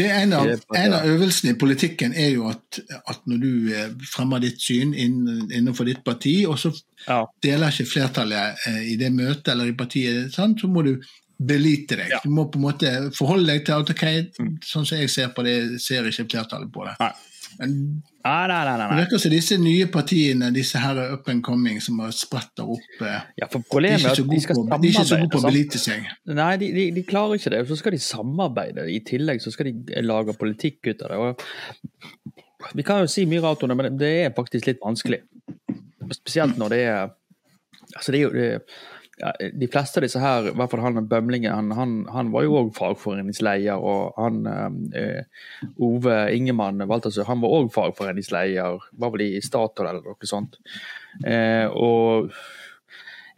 det 0.00 0.08
er 0.08 0.22
en 0.24 0.34
av, 0.38 0.50
en 0.80 0.96
av 0.96 1.06
øvelsene 1.12 1.52
i 1.54 1.58
politikken 1.60 2.16
er 2.16 2.32
jo 2.38 2.48
at, 2.50 2.80
at 3.04 3.20
når 3.30 3.42
du 3.44 3.50
eh, 3.76 3.92
fremmer 4.14 4.42
ditt 4.42 4.62
syn 4.64 4.94
inn, 4.96 5.20
innenfor 5.52 5.90
ditt 5.90 6.02
parti, 6.06 6.40
og 6.48 6.58
så 6.62 6.72
Ja. 7.06 7.22
deler 7.42 7.72
ikke 7.72 7.88
flertallet 7.88 8.64
eh, 8.68 8.82
i 8.92 8.96
det 9.00 9.12
møtet 9.12 9.52
eller 9.54 9.70
i 9.70 9.76
partiet, 9.76 10.32
sant? 10.34 10.60
så 10.60 10.68
må 10.68 10.82
du 10.84 10.94
belite 11.40 11.96
deg. 11.96 12.10
Ja. 12.12 12.18
Du 12.24 12.28
må 12.32 12.48
på 12.52 12.58
en 12.60 12.66
måte 12.66 12.90
forholde 13.16 13.48
deg 13.52 13.62
til 13.64 13.76
at 13.80 13.92
ok, 13.94 14.06
sånn 14.64 14.84
som 14.88 14.98
jeg 15.00 15.08
ser 15.12 15.30
på 15.36 15.44
det, 15.46 15.80
ser 15.80 16.04
ikke 16.08 16.26
flertallet 16.34 16.72
på 16.72 16.84
det. 16.88 16.96
Nei. 17.00 17.12
Men 17.58 18.02
Nei, 18.20 18.46
nei, 18.48 18.56
nei. 18.64 18.76
nei, 18.76 18.86
det 18.90 18.96
virker 19.00 19.20
som 19.22 19.32
disse 19.32 19.56
nye 19.60 19.86
partiene, 19.92 20.50
disse 20.52 20.80
her 20.80 20.98
up 21.14 21.28
and 21.32 21.42
coming 21.44 21.80
som 21.80 21.98
har 22.04 22.12
spretter 22.14 22.68
opp 22.74 23.00
eh, 23.06 23.22
Ja, 23.40 23.46
De 23.48 23.58
er 23.58 23.64
problemet 23.70 24.04
ikke 24.04 24.16
så 24.20 24.26
gode 24.28 24.68
på, 24.68 24.80
gode 25.08 25.30
på 25.32 25.40
å 25.40 25.46
belite 25.46 25.80
seg. 25.80 26.04
Nei, 26.28 26.50
de, 26.60 26.68
de, 26.76 26.84
de 26.98 27.04
klarer 27.08 27.40
ikke 27.40 27.54
det. 27.54 27.62
Så 27.70 27.78
skal 27.80 27.96
de 27.96 28.02
samarbeide. 28.04 28.84
I 28.92 29.00
tillegg 29.08 29.40
så 29.42 29.52
skal 29.54 29.70
de 29.70 30.04
lage 30.04 30.36
politikk 30.40 30.92
ut 30.92 31.06
av 31.08 31.14
det. 31.14 31.22
Og 31.24 32.76
vi 32.76 32.84
kan 32.86 33.00
jo 33.02 33.08
si 33.10 33.24
mye 33.28 33.40
rart 33.44 33.64
om 33.64 33.72
det, 33.72 33.78
men 33.80 33.96
det 34.00 34.12
er 34.26 34.36
faktisk 34.36 34.68
litt 34.68 34.84
vanskelig. 34.84 35.22
Spesielt 36.20 36.60
når 36.60 36.76
det 36.76 36.84
er 36.90 37.16
Altså, 37.90 38.12
det 38.14 38.20
er 38.20 38.22
jo 38.22 38.50
ja, 39.20 39.32
De 39.62 39.68
fleste 39.70 40.00
av 40.00 40.04
disse 40.06 40.20
her, 40.22 40.50
i 40.50 40.54
hvert 40.56 40.72
fall 40.72 40.80
han 40.86 41.06
bømlingen, 41.10 41.52
han, 41.52 41.70
han, 41.76 41.94
han 42.14 42.30
var 42.34 42.46
jo 42.46 42.54
òg 42.62 42.70
fagforeningsleder. 42.78 43.76
Og 43.78 44.14
han 44.20 44.40
eh, 44.96 45.24
Ove 45.78 46.16
Ingemann 46.36 46.80
Waltersø, 46.88 47.26
han 47.28 47.42
var 47.44 47.58
òg 47.60 47.68
fagforeningsleder. 47.76 48.80
Var 49.02 49.12
vel 49.16 49.26
i 49.26 49.34
Statoil 49.44 49.90
eller 49.92 50.08
noe 50.08 50.30
sånt. 50.30 50.56
Eh, 51.26 51.66
og 51.70 52.32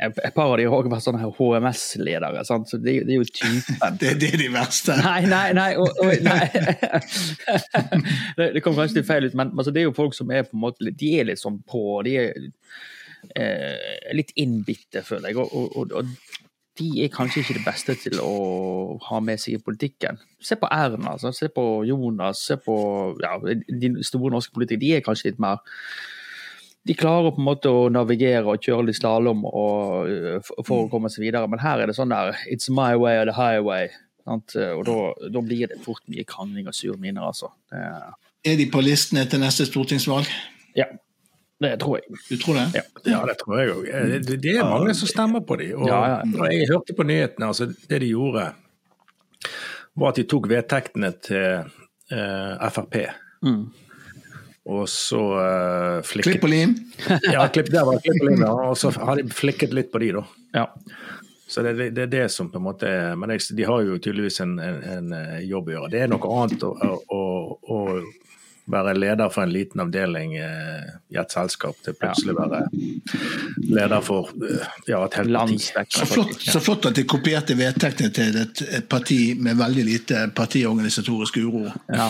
et 0.02 0.16
par 0.34 0.48
av 0.50 0.56
de 0.58 0.64
har 0.66 0.74
òg 0.74 0.88
vært 0.90 1.04
sånne 1.04 1.28
HMS-ledere. 1.36 2.40
sant? 2.48 2.66
Så 2.72 2.78
det, 2.82 2.96
det 3.06 3.14
er 3.14 3.20
jo 3.20 3.28
typen. 3.28 3.60
Det, 4.00 4.16
det 4.18 4.32
er 4.34 4.40
de 4.40 4.48
verste. 4.50 4.96
Nei, 4.98 5.20
nei, 5.30 5.52
nei. 5.54 5.68
og- 5.78 5.94
og- 6.02 6.24
nei. 6.26 6.48
det, 8.38 8.48
det 8.56 8.62
kom 8.64 8.74
kanskje 8.74 8.98
litt 8.98 9.06
feil 9.08 9.28
ut, 9.28 9.36
men 9.38 9.52
altså, 9.54 9.70
det 9.74 9.82
er 9.84 9.88
jo 9.90 9.94
folk 9.96 10.16
som 10.16 10.30
er 10.34 10.42
på 10.48 10.56
en 10.56 10.64
måte 10.64 10.90
De 10.90 11.12
er 11.20 11.28
litt 11.30 11.42
sånn 11.42 11.60
på. 11.70 11.82
De 12.06 12.16
er 12.18 12.32
litt 14.16 14.32
innbitte, 14.40 15.04
føler 15.06 15.30
jeg. 15.30 15.38
Og, 15.42 15.76
og, 15.76 15.92
og, 15.94 16.48
de 16.80 17.04
er 17.04 17.10
kanskje 17.12 17.42
ikke 17.42 17.58
det 17.58 17.66
beste 17.66 17.94
til 18.00 18.16
å 18.24 18.32
ha 19.10 19.18
med 19.20 19.40
seg 19.40 19.58
i 19.58 19.60
politikken. 19.62 20.16
Se 20.40 20.56
på 20.56 20.70
Erna, 20.72 21.14
altså. 21.14 21.28
se 21.36 21.50
på 21.52 21.64
Jonas, 21.84 22.46
se 22.48 22.56
på 22.56 22.76
ja, 23.20 23.34
de 23.68 23.92
store 24.06 24.32
norske 24.32 24.54
politikere. 24.56 24.80
De 24.80 24.94
er 24.96 25.04
kanskje 25.04 25.30
litt 25.30 25.42
mer 25.42 25.60
de 26.82 26.94
klarer 26.98 27.30
på 27.30 27.38
en 27.38 27.46
måte 27.46 27.70
å 27.70 27.90
navigere 27.94 28.56
og 28.56 28.64
kjøre 28.64 28.88
litt 28.88 28.98
slalåm 28.98 29.44
øh, 29.46 30.40
for, 30.42 30.78
å 30.80 30.88
komme 30.90 31.10
seg 31.12 31.28
videre, 31.28 31.46
men 31.50 31.62
her 31.62 31.82
er 31.82 31.90
det 31.90 31.94
sånn 31.94 32.10
der 32.10 32.34
It's 32.50 32.72
my 32.74 32.96
way 32.98 33.20
or 33.20 33.28
the 33.28 33.36
highway. 33.36 33.92
Sant? 34.26 34.56
Og 34.56 34.82
da, 34.86 34.96
da 35.34 35.42
blir 35.44 35.70
det 35.70 35.78
fort 35.84 36.02
mye 36.10 36.26
krangling 36.26 36.66
og 36.70 36.74
sure 36.74 36.98
miner, 36.98 37.28
altså. 37.28 37.52
Det, 37.70 37.84
Er 38.48 38.58
de 38.58 38.66
på 38.70 38.82
listene 38.82 39.24
til 39.30 39.42
neste 39.42 39.66
stortingsvalg? 39.68 40.26
ja, 40.78 40.88
det 41.64 41.72
tror 41.82 41.98
jeg. 41.98 42.18
Du 42.28 42.36
tror 42.42 42.58
det? 42.58 42.66
Ja. 42.80 42.84
Ja, 43.08 43.20
det 43.28 43.36
tror 43.42 43.60
jeg 43.60 43.74
òg. 43.74 43.86
Det, 44.26 44.40
det 44.42 44.56
er 44.56 44.68
mange 44.68 44.94
som 44.98 45.10
stemmer 45.10 45.44
på 45.46 45.58
dem. 45.60 45.76
Og 45.78 45.88
Ja, 45.90 46.00
ja. 46.14 46.48
jeg 46.50 46.70
hørte 46.70 46.96
på 46.98 47.06
nyhetene, 47.08 47.50
altså 47.52 47.68
det 47.70 48.02
de 48.02 48.10
gjorde, 48.12 48.48
var 49.94 50.12
at 50.12 50.20
de 50.20 50.26
tok 50.28 50.48
vedtektene 50.50 51.12
til 51.22 51.64
eh, 52.12 52.68
Frp. 52.72 53.00
Mm. 53.42 53.64
Og 54.70 54.84
så 54.88 55.18
uh, 55.18 56.02
flikket 56.06 56.36
Klipp 56.36 56.44
og 56.46 56.52
lim? 56.52 56.76
Ja, 57.34 57.48
klipp, 57.50 57.72
der 57.74 57.82
var 57.88 57.98
klipp 57.98 58.20
og 58.22 58.28
lim, 58.30 58.44
ja. 58.44 58.52
og 58.70 58.76
så 58.78 58.92
har 58.94 59.18
de 59.18 59.26
flikket 59.34 59.74
litt 59.74 59.90
på 59.90 59.98
de, 59.98 60.12
da. 60.20 60.22
Ja. 60.54 60.68
Så 61.50 61.64
det, 61.66 61.72
det, 61.80 61.88
det 61.96 62.04
er 62.04 62.12
det 62.12 62.26
som 62.32 62.48
på 62.48 62.60
en 62.60 62.64
måte 62.64 62.88
er 62.88 63.16
Men 63.18 63.34
jeg, 63.34 63.42
de 63.58 63.64
har 63.68 63.82
jo 63.84 63.98
tydeligvis 64.00 64.38
en, 64.40 64.54
en, 64.62 64.78
en 64.94 65.10
eh, 65.18 65.40
jobb 65.44 65.68
å 65.68 65.74
gjøre. 65.74 65.90
Det 65.92 66.00
er 66.00 66.12
noe 66.12 66.30
annet 66.38 66.62
å, 66.64 66.70
å, 66.72 67.20
å 67.60 67.80
være 68.72 68.94
leder 68.98 69.28
for 69.32 69.42
en 69.44 69.52
liten 69.52 69.80
avdeling 69.84 70.36
eh, 70.40 70.86
i 71.12 71.18
et 71.20 71.32
selskap 71.34 71.76
til 71.84 71.94
plutselig 72.00 72.34
være 72.38 72.62
leder 73.72 74.00
for 74.04 74.30
eh, 74.42 74.64
ja, 74.88 75.02
et 75.06 75.14
helt 75.20 75.36
parti. 75.36 75.58
Så 75.92 76.06
flott, 76.08 76.46
så 76.54 76.60
flott 76.62 76.88
at 76.90 76.96
de 76.98 77.04
kopierte 77.08 77.56
vedtektene 77.58 78.10
til 78.16 78.38
et, 78.42 78.62
et 78.80 78.88
parti 78.90 79.20
med 79.38 79.58
veldig 79.60 79.84
lite 79.88 80.22
partiorganisatorisk 80.36 81.36
uro. 81.44 81.66
Ja. 81.92 82.08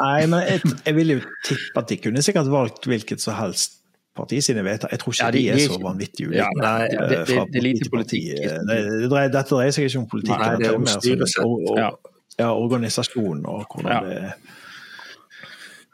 Nei, 0.00 0.26
men 0.26 0.42
jeg, 0.46 0.60
jeg 0.86 0.96
vil 0.98 1.16
jo 1.16 1.20
tippe 1.46 1.82
at 1.82 1.88
de 1.92 1.98
kunne 2.04 2.22
sikkert 2.24 2.50
valgt 2.52 2.86
hvilket 2.90 3.22
som 3.24 3.36
helst 3.40 3.78
parti 4.16 4.38
sine 4.40 4.62
vedtak. 4.64 4.92
Jeg 4.94 5.00
tror 5.02 5.12
ikke 5.12 5.24
Ja, 5.26 5.30
de- 5.30 5.38
de, 5.38 5.48
er 5.52 5.58
så 5.60 5.76
vanvittig 5.82 5.84
vanvittig 5.84 6.28
Ja, 6.38 6.46
ulike. 6.48 6.62
nei, 6.64 6.88
det- 6.88 7.26
det- 7.28 7.48
det 7.52 7.58
er 7.60 7.66
lite 7.66 7.90
politikk. 7.92 8.28
Det, 8.40 8.78
det 9.10 9.24
dette 9.34 9.50
dreier 9.50 9.74
seg 9.76 9.84
ikke 9.90 9.98
om 10.00 10.06
politikk, 10.08 10.38
Nei, 10.40 10.54
det 10.56 10.66
er 10.70 10.74
om 10.78 10.80
mer 10.86 10.92
sånn- 10.94 11.04
styresett. 11.04 11.44
og, 11.44 11.66
og, 11.70 11.78
Ja. 11.82 11.90
ja, 12.38 12.48
organisasjon 12.54 13.44
og 13.46 13.66
hvordan 13.68 13.92
Ja. 13.92 14.00
det 14.00 14.32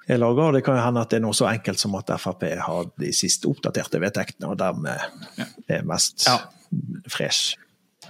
er 0.08 0.18
laga. 0.18 0.50
Det 0.56 0.64
kan 0.66 0.76
jo 0.78 0.82
hende 0.84 1.02
at 1.04 1.10
det 1.12 1.18
er 1.20 1.24
noe 1.26 1.36
så 1.36 1.46
enkelt 1.50 1.78
som 1.80 1.94
at 1.98 2.10
Frp 2.20 2.42
har 2.66 2.88
de 2.98 3.12
siste 3.14 3.46
oppdaterte 3.50 4.00
vedtektene, 4.02 4.50
og 4.52 4.58
dermed 4.58 5.46
er 5.70 5.84
mest 5.88 6.26
Ja. 6.28 6.38
fresh. 7.08 7.56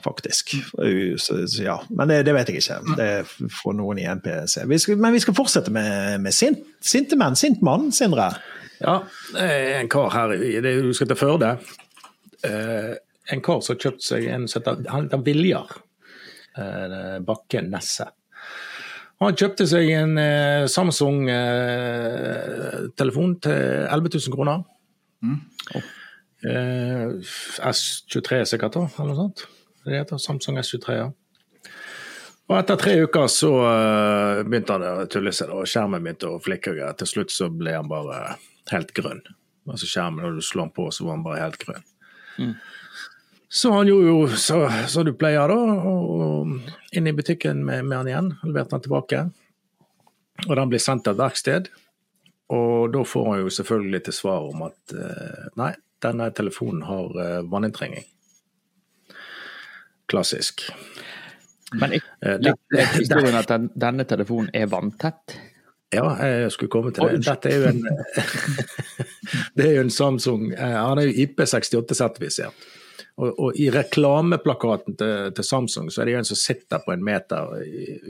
Faktisk. 0.02 0.56
Så, 0.72 1.36
så, 1.46 1.62
ja. 1.62 1.76
Men 1.94 2.08
det, 2.10 2.22
det 2.26 2.32
vet 2.34 2.48
jeg 2.50 2.62
ikke. 2.62 2.96
Det 2.98 3.04
er 3.20 3.28
fra 3.54 3.74
noen 3.76 4.00
i 4.02 4.06
NPC. 4.08 4.64
Vi 4.66 4.78
skal, 4.82 4.96
men 4.98 5.12
vi 5.14 5.20
skal 5.22 5.36
fortsette 5.36 5.70
med, 5.70 6.16
med 6.24 6.34
sint, 6.34 6.58
sinte 6.82 7.14
menn. 7.20 7.36
Sint 7.38 7.62
mann, 7.62 7.92
Sindre. 7.94 8.32
Ja, 8.82 8.96
en 9.38 9.86
kar 9.92 10.10
her 10.10 10.32
det 10.34 10.72
Du 10.82 10.90
skal 10.96 11.06
til 11.12 11.20
Førde. 11.20 11.52
Uh, 12.42 12.96
en 13.30 13.42
kar 13.46 13.60
som 13.62 13.76
har 13.76 13.84
kjøpt 13.84 14.02
seg 14.02 14.26
en 14.32 14.48
som 14.50 14.64
heter 14.64 15.22
Viljar 15.22 15.76
Uh, 16.52 17.16
Bakke 17.24 17.62
Nesse. 17.64 18.04
Han 19.22 19.38
kjøpte 19.38 19.66
seg 19.70 19.90
en 19.94 20.18
eh, 20.20 20.66
Samsung 20.70 21.26
eh, 21.30 22.78
til 22.98 23.12
11 23.12 23.88
000 23.88 24.34
kroner. 24.34 24.64
Eh, 26.42 27.32
S23 27.70 28.44
sikkert, 28.50 28.78
da, 28.78 28.86
eller 28.98 29.12
noe 29.12 29.20
sånt. 29.20 29.44
Det 29.84 30.00
heter 30.00 30.22
Samsung 30.22 30.58
S23, 30.62 30.96
ja. 30.98 31.10
Og 32.50 32.56
etter 32.58 32.80
tre 32.80 32.96
uker 33.06 33.28
så 33.30 33.52
eh, 33.68 34.42
begynte 34.48 34.74
han 34.74 34.86
å 34.88 35.06
tulle 35.10 35.32
seg, 35.34 35.52
og 35.54 35.68
skjermen 35.70 36.02
begynte 36.02 36.32
å 36.32 36.40
flikke. 36.42 36.74
og. 36.74 36.98
Til 37.00 37.10
slutt 37.14 37.34
så 37.34 37.48
ble 37.52 37.76
han 37.78 37.90
bare 37.90 38.36
helt 38.72 38.90
grønn. 38.96 39.22
Altså 39.70 39.86
skjermen, 39.86 40.24
når 40.24 40.40
du 40.40 40.44
slår 40.44 40.66
den 40.66 40.76
på, 40.76 40.88
så 40.90 41.06
var 41.06 41.16
han 41.16 41.26
bare 41.26 41.44
helt 41.44 41.60
grønn. 41.62 41.86
Mm. 42.40 42.54
Så 43.52 43.70
han 43.70 43.86
gjorde 43.86 44.08
jo 44.08 44.36
som 44.88 45.04
du 45.04 45.12
pleier, 45.12 45.50
da. 45.52 45.56
Og 45.84 46.96
inn 46.96 47.08
i 47.10 47.12
butikken 47.12 47.60
med, 47.66 47.84
med 47.84 47.98
han 47.98 48.08
igjen. 48.08 48.30
Leverte 48.48 48.78
han 48.78 48.84
tilbake. 48.86 49.24
Og 50.46 50.54
den 50.56 50.72
blir 50.72 50.80
sendt 50.80 51.04
til 51.04 51.12
et 51.12 51.20
verksted. 51.20 51.68
Og 52.52 52.88
da 52.94 53.04
får 53.04 53.28
han 53.28 53.42
jo 53.42 53.52
selvfølgelig 53.52 54.00
til 54.06 54.16
svar 54.16 54.48
om 54.48 54.64
at 54.70 54.96
eh, 54.96 55.44
nei, 55.60 55.70
denne 56.02 56.30
telefonen 56.32 56.82
har 56.88 57.12
uh, 57.12 57.44
vanninntrenging. 57.52 58.08
Klassisk. 60.08 60.64
Men 61.76 61.98
ikke 62.00 62.36
jeg, 62.42 62.56
jeg 62.78 62.90
historien 62.96 63.36
at 63.38 63.52
den, 63.52 63.68
denne 63.76 64.08
telefonen 64.08 64.48
er 64.56 64.72
vanntett? 64.72 65.36
Ja, 65.92 66.08
jeg 66.24 66.52
skulle 66.56 66.72
komme 66.72 66.90
til 66.96 67.04
det. 67.04 67.20
Dette 67.28 67.52
er 67.52 67.60
jo 67.60 67.68
en 67.68 67.84
Det 69.56 69.66
er 69.66 69.74
jo 69.76 69.84
en 69.84 69.92
Samsung 69.92 70.46
eh, 70.56 70.76
Han 70.80 71.00
er 71.00 71.10
jo 71.10 71.26
IP68-sertifisert. 71.26 72.71
Og, 73.20 73.28
og, 73.28 73.56
i 73.60 73.68
reklameplakaten 73.70 74.96
til, 74.96 75.32
til, 75.36 75.44
Samsung 75.44 75.90
så 75.92 76.02
er 76.02 76.08
det 76.08 76.14
en 76.16 76.28
som 76.30 76.38
sitter 76.38 76.80
på 76.80 76.94
en 76.94 77.04
meter 77.04 77.50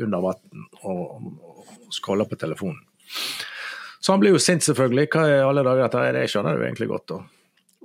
under 0.05 0.23
vann 0.23 0.67
og, 0.87 1.33
og 1.43 1.91
scroller 1.93 2.29
på 2.31 2.39
telefonen. 2.39 2.79
Så 4.03 4.15
han 4.15 4.23
blir 4.23 4.35
jo 4.35 4.41
sint, 4.43 4.65
selvfølgelig. 4.67 5.09
Hva 5.13 5.25
er 5.31 5.45
alle 5.47 5.63
dager 5.67 5.85
dette 5.85 6.05
er? 6.07 6.17
Det 6.17 6.31
skjønner 6.31 6.59
du 6.59 6.65
egentlig 6.65 6.89
godt. 6.91 7.13
da. 7.13 7.19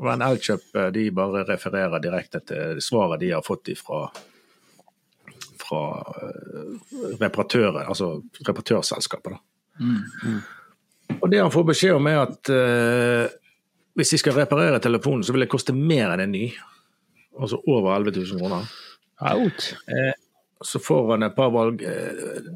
Men 0.07 0.23
Elkjøp 0.25 0.77
de 0.93 1.03
bare 1.13 1.43
refererer 1.45 2.01
direkte 2.01 2.41
til 2.45 2.81
svaret 2.85 3.21
de 3.21 3.31
har 3.33 3.45
fått 3.45 3.69
fra, 3.77 4.03
fra 5.61 5.81
eh, 6.21 6.71
reparatører, 7.21 7.83
altså 7.85 8.15
reparatørselskapet. 8.45 9.37
Mm, 9.81 9.99
mm. 10.23 10.39
Og 11.21 11.29
det 11.31 11.41
han 11.41 11.53
får 11.53 11.67
beskjed 11.69 11.97
om, 11.97 12.09
er 12.09 12.23
at 12.23 12.49
uh, 12.51 13.35
hvis 13.97 14.13
de 14.13 14.19
skal 14.21 14.35
reparere 14.37 14.81
telefonen, 14.83 15.23
så 15.25 15.33
vil 15.33 15.45
det 15.45 15.51
koste 15.53 15.73
mer 15.73 16.11
enn 16.13 16.25
en 16.25 16.33
ny. 16.33 16.49
Altså 17.39 17.61
over 17.67 17.95
11 17.95 18.11
000 18.19 18.39
kroner. 18.41 18.71
Out. 19.21 19.75
Eh, 19.87 20.13
så 20.61 20.79
får 20.79 21.11
han 21.11 21.23
et 21.23 21.35
par 21.35 21.53
valg. 21.53 21.83
Eh, 21.83 22.49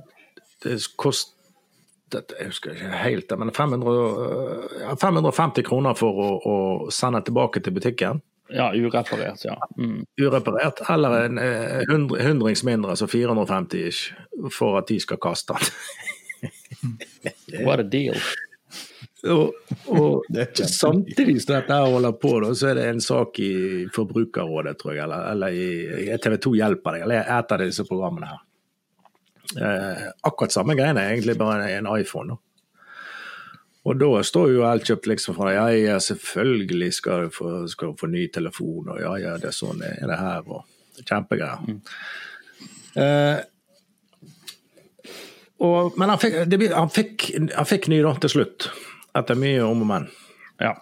det 0.64 0.78
kostet, 0.98 2.34
jeg 2.40 2.50
husker 2.52 2.76
ikke 2.76 2.98
helt, 3.02 3.34
men 3.40 3.54
500, 3.56 4.98
550 5.02 5.66
kroner 5.66 5.98
for 5.98 6.22
å, 6.22 6.30
å 6.42 6.58
sende 6.94 7.24
tilbake 7.26 7.64
til 7.64 7.74
butikken. 7.78 8.22
Ja, 8.52 8.74
ureparert, 8.76 9.46
ja. 9.46 9.56
Mm. 9.80 10.04
Ureparert, 10.20 10.82
eller 10.92 11.18
en 11.26 11.40
eh, 11.40 11.82
hundrings 11.88 12.66
mindre, 12.68 12.92
altså 12.92 13.08
450 13.08 13.88
ish, 13.88 14.12
for 14.52 14.82
at 14.82 14.90
de 14.92 15.00
skal 15.00 15.22
kaste 15.24 15.56
den. 15.56 16.98
What 17.66 17.80
a 17.80 17.84
deal. 17.84 18.18
Og, 19.30 19.54
og 19.94 20.26
samtidig 20.56 21.42
som 21.44 21.56
dette 21.56 21.74
holder 21.78 22.16
på, 22.18 22.36
da, 22.42 22.54
så 22.58 22.72
er 22.72 22.80
det 22.80 22.86
en 22.90 23.04
sak 23.04 23.40
i 23.44 23.54
Forbrukerrådet, 23.94 24.78
tror 24.80 24.96
jeg, 24.96 25.04
eller, 25.06 25.28
eller 25.34 25.58
i 25.58 26.22
TV 26.22 26.38
2 26.42 26.56
Hjelper 26.58 26.98
deg, 26.98 27.06
eller 27.06 27.30
et 27.40 27.54
av 27.54 27.62
disse 27.62 27.86
programmene 27.90 28.32
her. 28.32 28.40
Eh, 29.52 30.08
akkurat 30.30 30.56
samme 30.56 30.78
greiene, 30.80 31.06
egentlig 31.12 31.38
bare 31.38 31.70
en 31.76 31.90
iPhone. 32.00 32.34
Da. 32.34 32.40
Og 33.90 33.98
da 33.98 34.10
står 34.26 34.52
jo 34.54 34.66
Elkjøp 34.70 35.08
liksom 35.10 35.38
fra 35.38 35.54
ja, 35.56 35.70
ja, 35.74 35.96
selvfølgelig 36.02 36.92
skal 36.94 37.26
du 37.26 37.32
få, 37.34 37.54
skal 37.70 37.94
du 37.94 38.02
få 38.02 38.10
ny 38.10 38.28
telefon, 38.34 38.92
og 38.94 39.02
ja, 39.02 39.16
ja, 39.22 39.38
det 39.42 39.50
er 39.52 39.58
sånn 39.58 39.82
er 39.86 40.06
det 40.10 40.20
her, 40.22 40.46
og 40.46 41.02
kjempegreier. 41.02 41.66
Mm. 41.66 41.82
Eh, 43.02 43.40
og, 45.62 45.98
men 45.98 46.10
han 46.10 46.22
fikk, 46.22 46.40
det, 46.50 46.72
han, 46.74 46.90
fikk, 46.90 47.28
han 47.54 47.70
fikk 47.70 47.90
ny 47.92 48.02
da, 48.06 48.16
til 48.22 48.34
slutt 48.34 48.72
etter 49.18 49.40
mye 49.40 49.64
om 49.66 49.84
og 49.86 49.90
men. 49.90 50.08
Ja. 50.62 50.76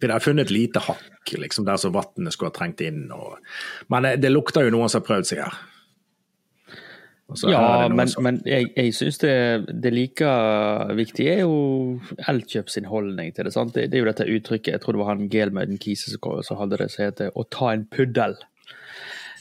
Vi 0.00 0.10
har 0.12 0.20
funnet 0.20 0.50
et 0.50 0.52
lite 0.52 0.82
hakk 0.84 1.32
liksom, 1.40 1.64
der 1.64 1.78
som 1.80 1.94
vannet 1.94 2.34
skulle 2.34 2.52
ha 2.52 2.56
trengt 2.58 2.82
inn. 2.84 3.06
Og... 3.14 3.38
Men 3.92 4.10
det 4.20 4.32
lukter 4.32 4.66
jo 4.66 4.74
noen 4.74 4.92
som 4.92 5.00
har 5.00 5.08
prøvd 5.08 5.30
seg 5.30 5.42
her. 5.44 5.56
Ja, 7.50 7.88
men, 7.90 8.06
som... 8.06 8.22
men, 8.22 8.36
jeg, 8.46 8.68
jeg 8.76 8.92
syns 8.94 9.16
det, 9.18 9.32
det 9.82 9.90
like 9.90 10.28
viktige 10.94 11.32
er 11.32 11.40
jo 11.42 11.56
Elkjøp 12.30 12.70
sin 12.70 12.86
holdning 12.86 13.32
til 13.34 13.48
det. 13.48 13.54
Det, 13.74 13.88
det 13.90 13.98
er 13.98 14.04
jo 14.04 14.10
dette 14.10 14.28
uttrykket, 14.30 14.76
jeg 14.76 14.82
tror 14.84 14.94
det 14.94 15.00
var 15.00 15.10
han 15.10 15.30
Gelmøyden 15.32 15.80
Kise 15.82 16.14
som 16.14 16.60
hadde 16.60 16.78
det, 16.84 16.90
som 16.92 17.08
heter 17.08 17.32
'å 17.34 17.48
ta 17.50 17.72
en 17.72 17.88
puddel'. 17.90 18.38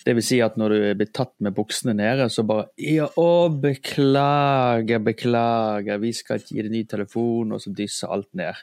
Det 0.06 0.14
vil 0.14 0.26
si 0.26 0.38
at 0.46 0.58
når 0.62 0.74
du 0.74 0.82
blir 1.00 1.10
tatt 1.10 1.34
med 1.42 1.56
buksene 1.58 1.96
nede, 1.98 2.28
så 2.30 2.46
bare 2.46 2.68
ja, 2.78 3.08
'Å, 3.10 3.50
beklager, 3.50 5.02
beklager, 5.02 5.98
vi 6.02 6.14
skal 6.14 6.40
ikke 6.40 6.56
gi 6.56 6.66
deg 6.68 6.76
ny 6.76 6.84
telefon', 6.86 7.56
og 7.56 7.64
så 7.64 7.74
dysser 7.74 8.14
alt 8.14 8.30
ned. 8.38 8.62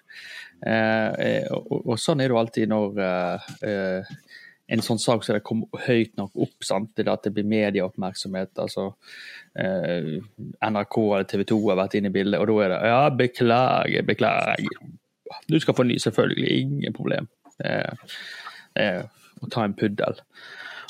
Eh, 0.63 1.11
eh, 1.27 1.51
og, 1.51 1.83
og, 1.83 1.99
sånn 1.99 2.23
er 2.23 2.31
det 2.31 2.37
jo 2.37 2.43
alltid 2.45 2.71
når 2.71 3.03
eh, 3.09 3.53
eh 3.73 4.17
en 4.73 4.83
sånn 4.85 5.01
sak 5.01 5.25
som 5.25 5.37
det 5.37 5.45
kommer 5.45 5.83
høyt 5.87 6.15
nok 6.17 6.37
opp, 6.47 6.65
sant? 6.65 6.93
Det 6.97 7.05
at 7.11 7.27
det 7.27 7.35
blir 7.37 7.49
medieoppmerksomhet. 7.49 8.55
altså 8.63 8.93
eh, 9.59 10.23
NRK 10.63 10.97
eller 11.03 11.29
TV 11.29 11.45
2 11.51 11.59
har 11.69 11.81
vært 11.83 11.99
inne 11.99 12.13
i 12.13 12.15
bildet, 12.15 12.41
og 12.41 12.49
da 12.49 12.65
er 12.65 12.73
det 12.73 12.81
'ja, 12.89 13.03
beklager, 13.11 14.07
beklager'. 14.09 14.79
Du 15.49 15.59
skal 15.61 15.75
få 15.75 15.83
ny, 15.83 15.99
selvfølgelig. 15.99 16.61
Ingen 16.61 16.93
problem. 16.93 17.29
Eh, 17.65 17.93
eh, 18.77 19.03
å 19.43 19.51
ta 19.51 19.65
en 19.65 19.75
puddel. 19.75 20.21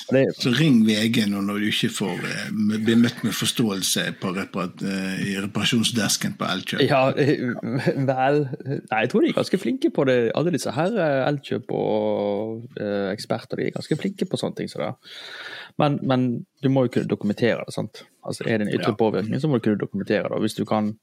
Så 0.03 0.51
ring 0.57 0.81
VG 0.87 1.27
nå 1.31 1.41
når 1.45 1.63
du 1.63 1.69
ikke 1.71 1.91
får 1.95 2.25
eh, 2.29 2.49
bli 2.85 2.97
møtt 2.99 3.23
med 3.27 3.35
forståelse 3.37 4.07
reparat, 4.23 4.83
eh, 4.83 5.23
i 5.31 5.35
reparasjonsdesken 5.43 6.35
på 6.39 6.49
Elkjøp. 6.49 6.83
Ja, 6.87 7.03
eh, 7.17 7.45
vel 8.09 8.43
Nei, 8.67 9.01
jeg 9.05 9.13
tror 9.13 9.23
de 9.25 9.31
er 9.31 9.37
ganske 9.37 9.61
flinke 9.63 9.93
på 9.95 10.07
det. 10.09 10.17
Alle 10.39 10.55
disse 10.55 10.73
her 10.75 10.97
Elkjøp 11.29 11.71
og 11.77 12.81
eksperter 13.13 13.61
de 13.61 13.69
er 13.69 13.77
ganske 13.77 13.99
flinke 14.01 14.29
på 14.29 14.41
sånne 14.41 14.59
ting. 14.59 14.71
Så 14.71 14.93
men, 15.81 15.99
men, 16.03 16.27
du 16.63 16.69
må 16.71 16.87
jo 16.87 16.95
kunne 16.97 17.11
dokumentere 17.11 17.65
det. 17.67 17.75
sant? 17.75 18.05
Altså, 18.27 18.45
Er 18.47 18.61
det 18.61 18.69
en 18.69 18.75
ytre 18.77 18.95
påvirkning, 18.99 19.41
så 19.41 19.49
må 19.51 19.59
du 19.59 19.67
kunne 19.67 19.81
dokumentere 19.81 20.29
det. 20.31 20.43
Hvis 20.45 20.59
du 20.59 20.65
kan 20.69 20.95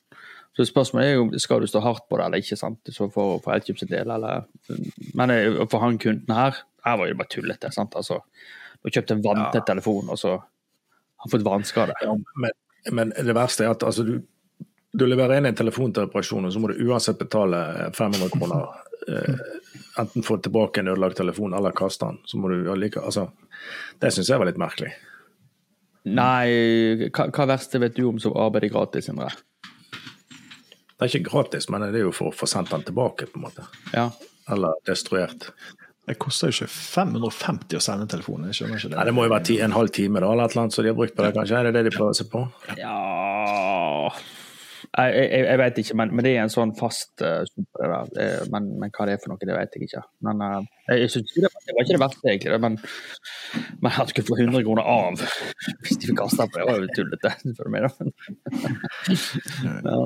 så 0.58 0.66
Spørsmålet 0.66 1.08
er 1.08 1.14
jo 1.14 1.40
skal 1.40 1.62
du 1.62 1.70
stå 1.70 1.80
hardt 1.80 2.08
på 2.10 2.18
det 2.18 2.26
eller 2.26 2.42
ikke. 2.42 2.58
sant? 2.58 2.90
Så 2.90 3.06
for, 3.14 3.38
for 3.44 3.54
Elkjøp 3.54 3.78
sin 3.80 3.92
del, 3.92 4.10
eller 4.12 4.48
Men 5.16 5.32
for 5.70 5.80
han 5.80 6.00
kunden 6.02 6.36
her, 6.36 6.58
her 6.86 6.98
var 6.98 7.08
jo 7.08 7.20
bare 7.20 7.32
tullete. 7.32 7.72
sant? 7.72 7.96
Altså, 7.96 8.20
og 8.84 8.96
kjøpt 8.96 9.14
en 9.16 9.24
vanntett 9.24 9.68
telefon, 9.68 10.10
og 10.10 10.20
så 10.20 10.36
har 11.20 11.32
fått 11.32 11.46
vannskade. 11.46 11.96
Ja, 12.02 12.16
men, 12.36 12.52
men, 12.92 13.14
det 13.16 13.36
verste 13.36 13.66
er 13.66 13.74
at 13.74 13.84
altså, 13.84 14.06
du, 14.08 14.20
du, 14.92 15.06
leverer 15.06 15.40
inn 15.40 15.50
en 15.50 15.58
telefon 15.58 15.92
til 15.94 16.08
reparasjon, 16.08 16.48
og 16.48 16.56
så 16.56 16.62
må 16.64 16.72
du 16.72 16.80
uansett 16.88 17.20
betale 17.20 17.92
500 17.98 18.32
kroner. 18.38 18.70
Eh, 19.10 19.44
enten 20.00 20.24
få 20.24 20.38
tilbake 20.38 20.80
en 20.80 20.94
ødelagt 20.94 21.20
telefon 21.20 21.54
eller 21.58 21.76
kaste 21.76 22.08
den. 22.08 22.22
Så 22.26 22.40
må 22.40 22.52
du 22.52 22.64
like, 22.76 23.02
altså, 23.04 23.30
det 24.00 24.14
syns 24.16 24.32
jeg 24.32 24.40
var 24.40 24.48
litt 24.48 24.62
merkelig. 24.62 24.94
Nei, 26.10 27.10
hva, 27.12 27.28
hva 27.36 27.50
verste 27.52 27.82
vet 27.84 27.98
du 27.98 28.06
om 28.08 28.20
som 28.24 28.38
arbeider 28.40 28.72
gratis, 28.72 29.10
Indre? 29.12 29.34
Det 31.00 31.06
er 31.06 31.12
ikke 31.12 31.30
gratis, 31.30 31.70
men 31.72 31.84
det 31.88 32.00
er 32.00 32.08
jo 32.08 32.16
for 32.16 32.32
å 32.32 32.36
få 32.36 32.48
sendt 32.50 32.72
den 32.74 32.84
tilbake, 32.88 33.30
på 33.32 33.40
en 33.40 33.46
måte. 33.46 33.68
Ja. 33.94 34.10
Eller 34.52 34.80
destruert. 34.88 35.52
Det 36.10 36.16
koster 36.18 36.50
jo 36.50 36.56
ikke 36.56 36.74
550 36.74 37.78
å 37.78 37.82
sende 37.86 38.08
telefonen. 38.10 38.50
Jeg 38.50 38.58
skjønner 38.58 38.80
ikke 38.80 38.90
det. 38.90 38.98
Nei, 38.98 39.06
det 39.06 39.14
må 39.14 39.26
jo 39.28 39.30
være 39.36 39.46
ti, 39.46 39.58
en 39.62 39.76
halv 39.76 39.92
time 39.94 40.24
da, 40.24 40.32
eller 40.34 40.48
et 40.48 40.56
eller 40.56 40.64
annet 40.64 40.74
så 40.74 40.82
de 40.82 40.90
har 40.90 40.96
brukt 40.98 41.14
på 41.14 41.26
det, 41.26 41.34
kanskje? 41.36 41.60
Er 41.60 41.68
det 41.68 41.74
det 41.76 41.84
de 41.86 41.92
prøver 41.94 42.16
seg 42.18 42.32
på? 42.32 42.42
Ja 42.80 42.96
Jeg, 44.90 45.12
jeg, 45.14 45.44
jeg 45.46 45.60
vet 45.62 45.82
ikke, 45.84 45.98
men, 46.00 46.14
men, 46.16 46.26
det 46.26 46.32
er 46.32 46.42
en 46.42 46.54
sånn 46.54 46.72
fast 46.80 47.22
uh, 47.22 47.44
men, 48.50 48.72
men, 48.82 48.94
hva 48.96 49.06
det 49.06 49.14
er 49.14 49.22
for 49.22 49.36
noe, 49.36 49.42
det 49.46 49.54
vet 49.54 49.78
jeg 49.78 49.86
ikke. 49.86 50.02
Men 50.26 50.42
uh, 50.42 50.64
jeg 50.90 51.12
synes 51.14 51.36
det, 51.36 51.52
det 51.68 51.76
var 51.78 51.86
ikke 51.86 51.98
det 52.00 52.02
verste, 52.02 52.32
egentlig. 52.32 52.60
Men, 52.66 52.80
men 53.86 54.00
at 54.02 54.10
du 54.10 54.16
kunne 54.18 54.32
få 54.32 54.40
100 54.40 54.66
kroner 54.66 54.90
av 54.96 55.22
hvis 55.22 55.94
de 56.00 56.10
fikk 56.10 56.24
kasta 56.24 56.50
på 56.50 56.58
det, 56.58 56.66
var 56.72 56.82
jo 56.82 56.90
tullete, 56.98 57.36
spør 57.54 57.70
du 57.70 57.76
meg. 57.76 57.86
da. 57.86 57.94
ja. 59.94 60.02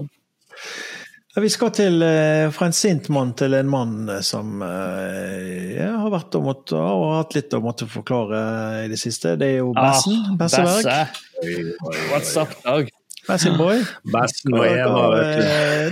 Vi 1.35 1.49
skal 1.49 1.71
til, 1.73 2.03
eh, 2.05 2.51
fra 2.53 2.67
en 2.69 2.75
sint 2.77 3.07
mann 3.09 3.31
til 3.33 3.55
en 3.57 3.69
mann 3.69 4.09
eh, 4.09 4.21
som 4.21 4.61
eh, 4.61 5.79
ja, 5.79 5.89
har 6.03 6.11
vært 6.13 6.35
og, 6.37 6.43
måtte, 6.45 6.77
og 6.77 7.07
hatt 7.17 7.33
litt 7.33 7.55
å 7.57 7.61
måtte 7.63 7.87
forklare 7.89 8.41
i 8.83 8.91
det 8.91 8.99
siste. 9.01 9.33
Det 9.41 9.47
er 9.55 9.63
jo 9.63 9.71
Bessen. 9.73 10.19
Ah, 10.29 10.35
Besseberg. 10.37 11.87
What's 12.11 12.35
up, 12.37 12.53
Dag? 12.61 12.91
Bessin 13.25 13.57
boy. 13.57 13.81
Bessen 14.13 14.53
og 14.53 14.67
Eva. 14.67 15.07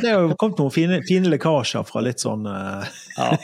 Det 0.04 0.14
har 0.14 0.28
jo 0.28 0.38
kommet 0.38 0.62
noen 0.62 0.76
fine, 0.76 1.02
fine 1.08 1.32
lekkasjer 1.34 1.88
fra 1.90 2.04
litt 2.06 2.22
sånn 2.22 2.46
ja. 2.46 3.32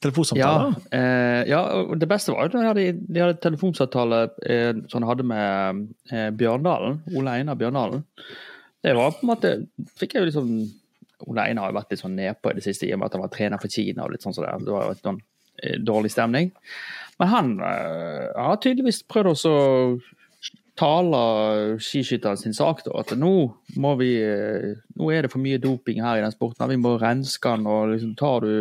telefonsamtaler. 0.00 0.74
Ja, 0.90 0.98
eh, 0.98 1.48
ja, 1.50 1.60
og 1.82 1.98
det 2.00 2.08
beste 2.08 2.32
var 2.32 2.48
jo 2.48 2.62
at 2.64 2.78
de 2.78 2.86
de 2.96 3.22
hadde 3.22 3.40
telefonsamtale 3.42 4.22
eh, 4.46 4.72
som 4.88 5.02
de 5.02 5.08
hadde 5.08 5.26
med 5.26 5.82
eh, 6.12 6.30
Bjørndalen. 6.32 7.02
Ole 7.16 7.36
Einar 7.40 7.58
Bjørndalen. 7.60 8.04
Det 8.80 8.94
var 8.96 9.12
på 9.12 9.24
en 9.24 9.32
måte 9.32 9.56
fikk 10.00 10.16
jeg 10.16 10.22
jo 10.22 10.30
liksom 10.30 10.52
Ole 11.28 11.44
Einar 11.44 11.66
har 11.66 11.72
jo 11.72 11.78
vært 11.80 11.90
litt 11.92 12.00
sånn 12.00 12.16
nedpå 12.16 12.52
i 12.52 12.56
det 12.56 12.64
siste 12.64 12.86
i 12.88 12.94
og 12.94 13.00
med 13.00 13.10
at 13.10 13.18
han 13.18 13.24
var 13.26 13.34
trener 13.34 13.60
for 13.60 13.72
Kina. 13.72 14.06
og 14.06 14.14
litt 14.14 14.24
sånn 14.24 14.36
så 14.36 14.44
det, 14.44 14.54
det 14.64 14.72
var 14.72 14.86
jo 14.86 14.94
litt 14.94 15.04
sånn 15.04 15.20
eh, 15.62 15.76
dårlig 15.84 16.12
stemning. 16.14 16.48
Men 17.20 17.32
han 17.34 17.52
øh, 17.60 18.26
har 18.38 18.60
tydeligvis 18.62 19.02
prøvd 19.10 19.46
å 19.50 19.54
tale 20.80 21.22
skiskytteren 21.82 22.40
sin 22.40 22.56
sak, 22.56 22.80
da. 22.86 22.94
At 23.02 23.12
nå 23.20 23.34
må 23.76 23.94
vi 24.00 24.14
eh, 24.24 24.78
Nå 24.96 25.12
er 25.12 25.26
det 25.26 25.32
for 25.32 25.44
mye 25.44 25.60
doping 25.60 26.00
her 26.04 26.20
i 26.20 26.24
den 26.24 26.32
sporten. 26.32 26.70
Vi 26.72 26.80
må 26.80 26.96
renske 27.00 27.52
den, 27.52 27.68
og 27.68 27.92
liksom 27.92 28.16
tar 28.20 28.46
du 28.46 28.54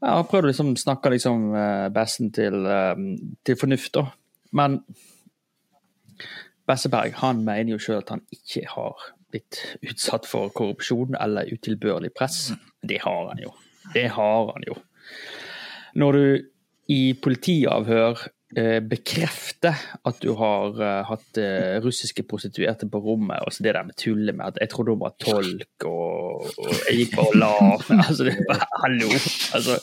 ja, 0.00 0.16
prøvd 0.24 0.46
å 0.46 0.50
liksom 0.50 0.74
snakke 0.80 1.12
liksom 1.12 1.50
Bessen 1.92 2.32
til, 2.32 2.64
eh, 2.64 3.04
til 3.44 3.60
fornuft, 3.60 3.92
da. 4.00 4.08
Men 4.54 4.80
Besseberg 6.68 7.18
han 7.20 7.42
mener 7.44 7.74
jo 7.74 7.82
sjøl 7.82 8.00
at 8.00 8.14
han 8.14 8.24
ikke 8.32 8.64
har 8.72 9.08
blitt 9.34 9.60
utsatt 9.84 10.28
for 10.30 10.52
korrupsjon 10.54 11.16
eller 11.20 11.50
utilbørlig 11.52 12.12
press. 12.16 12.52
Det 12.82 13.00
har 13.04 13.30
han 13.32 13.42
jo. 13.42 13.52
Det 13.94 14.06
har 14.16 14.52
han 14.52 14.66
jo. 14.68 14.78
Når 16.00 16.18
du 16.18 16.24
i 16.94 17.02
politiavhør 17.22 18.26
eh, 18.56 18.78
bekrefter 18.84 19.78
at 20.06 20.20
du 20.22 20.30
har 20.38 20.78
eh, 20.80 21.00
hatt 21.08 21.40
eh, 21.40 21.76
russiske 21.84 22.24
prostituerte 22.28 22.88
på 22.90 23.00
rommet, 23.02 23.42
og 23.44 23.52
så 23.54 23.64
det 23.66 23.74
der 23.76 23.86
med 23.86 23.96
tullet 24.00 24.36
med 24.36 24.52
at 24.52 24.60
jeg 24.62 24.72
trodde 24.72 24.94
hun 24.94 25.02
var 25.02 25.14
tolk, 25.22 25.86
og, 25.88 26.46
og 26.48 26.70
jeg 26.88 27.00
gikk 27.02 27.16
bare 27.18 27.26
og 27.26 27.36
la 27.40 27.50
altså, 28.06 28.26
det 28.26 28.36
er 28.36 28.48
bare, 28.48 28.70
Hallo! 28.84 29.10
Altså, 29.56 29.78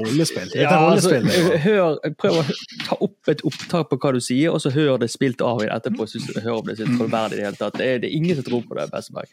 Rollespill. 0.00 0.50
Det 0.52 0.64
ja, 0.64 0.74
rollespill. 0.82 1.30
altså, 1.30 1.60
hør, 1.66 2.00
prøv 2.20 2.40
å 2.40 2.44
ta 2.86 3.00
opp 3.06 3.32
et 3.32 3.46
opptak 3.48 3.92
på 3.92 4.00
hva 4.02 4.16
du 4.16 4.20
sier, 4.24 4.50
og 4.52 4.62
så 4.64 4.72
hør 4.74 4.98
det 5.02 5.12
spilt 5.12 5.44
av 5.44 5.62
igjen 5.64 5.76
etterpå. 5.76 6.08
Synes 6.10 6.28
du 6.30 6.40
hører 6.40 6.60
om 6.60 6.68
det 6.68 6.80
er 6.80 6.92
troverdig 6.98 7.38
i 7.38 7.40
det 7.40 7.48
hele 7.48 7.60
tatt. 7.60 7.78
Det 7.80 7.86
er, 7.86 8.02
det 8.02 8.10
er 8.10 8.18
ingen 8.18 8.38
som 8.38 8.46
tror 8.46 8.66
på 8.68 8.78
det, 8.78 8.90
Besseberg. 8.92 9.32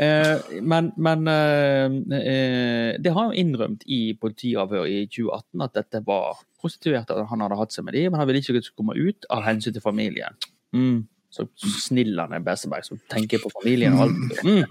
Eh, 0.00 0.60
men 0.62 0.92
men 0.96 1.28
eh, 1.28 1.96
eh, 2.20 2.92
det 3.02 3.12
har 3.12 3.28
jo 3.28 3.40
innrømt 3.42 3.82
i 3.86 4.14
politiavhør 4.20 4.86
i 4.88 5.02
2018 5.10 5.64
at 5.66 5.74
dette 5.76 6.00
var 6.06 6.38
prostituerte 6.60 7.16
han 7.30 7.44
hadde 7.44 7.58
hatt 7.58 7.74
seg 7.74 7.86
med 7.86 7.96
de, 7.96 8.06
men 8.08 8.20
han 8.20 8.28
ville 8.28 8.42
ikke 8.42 8.54
at 8.54 8.60
det 8.60 8.68
skulle 8.68 8.82
komme 8.84 8.98
ut 8.98 9.28
av 9.32 9.44
hensyn 9.46 9.74
til 9.76 9.84
familien. 9.84 10.36
Mm. 10.76 11.06
Så 11.30 11.44
snill 11.78 12.18
han 12.18 12.32
er 12.34 12.42
Besseberg, 12.42 12.82
som 12.82 12.98
tenker 13.10 13.38
på 13.38 13.52
familien 13.54 13.94
og 13.94 14.08
alt. 14.08 14.40
Mm. 14.42 14.64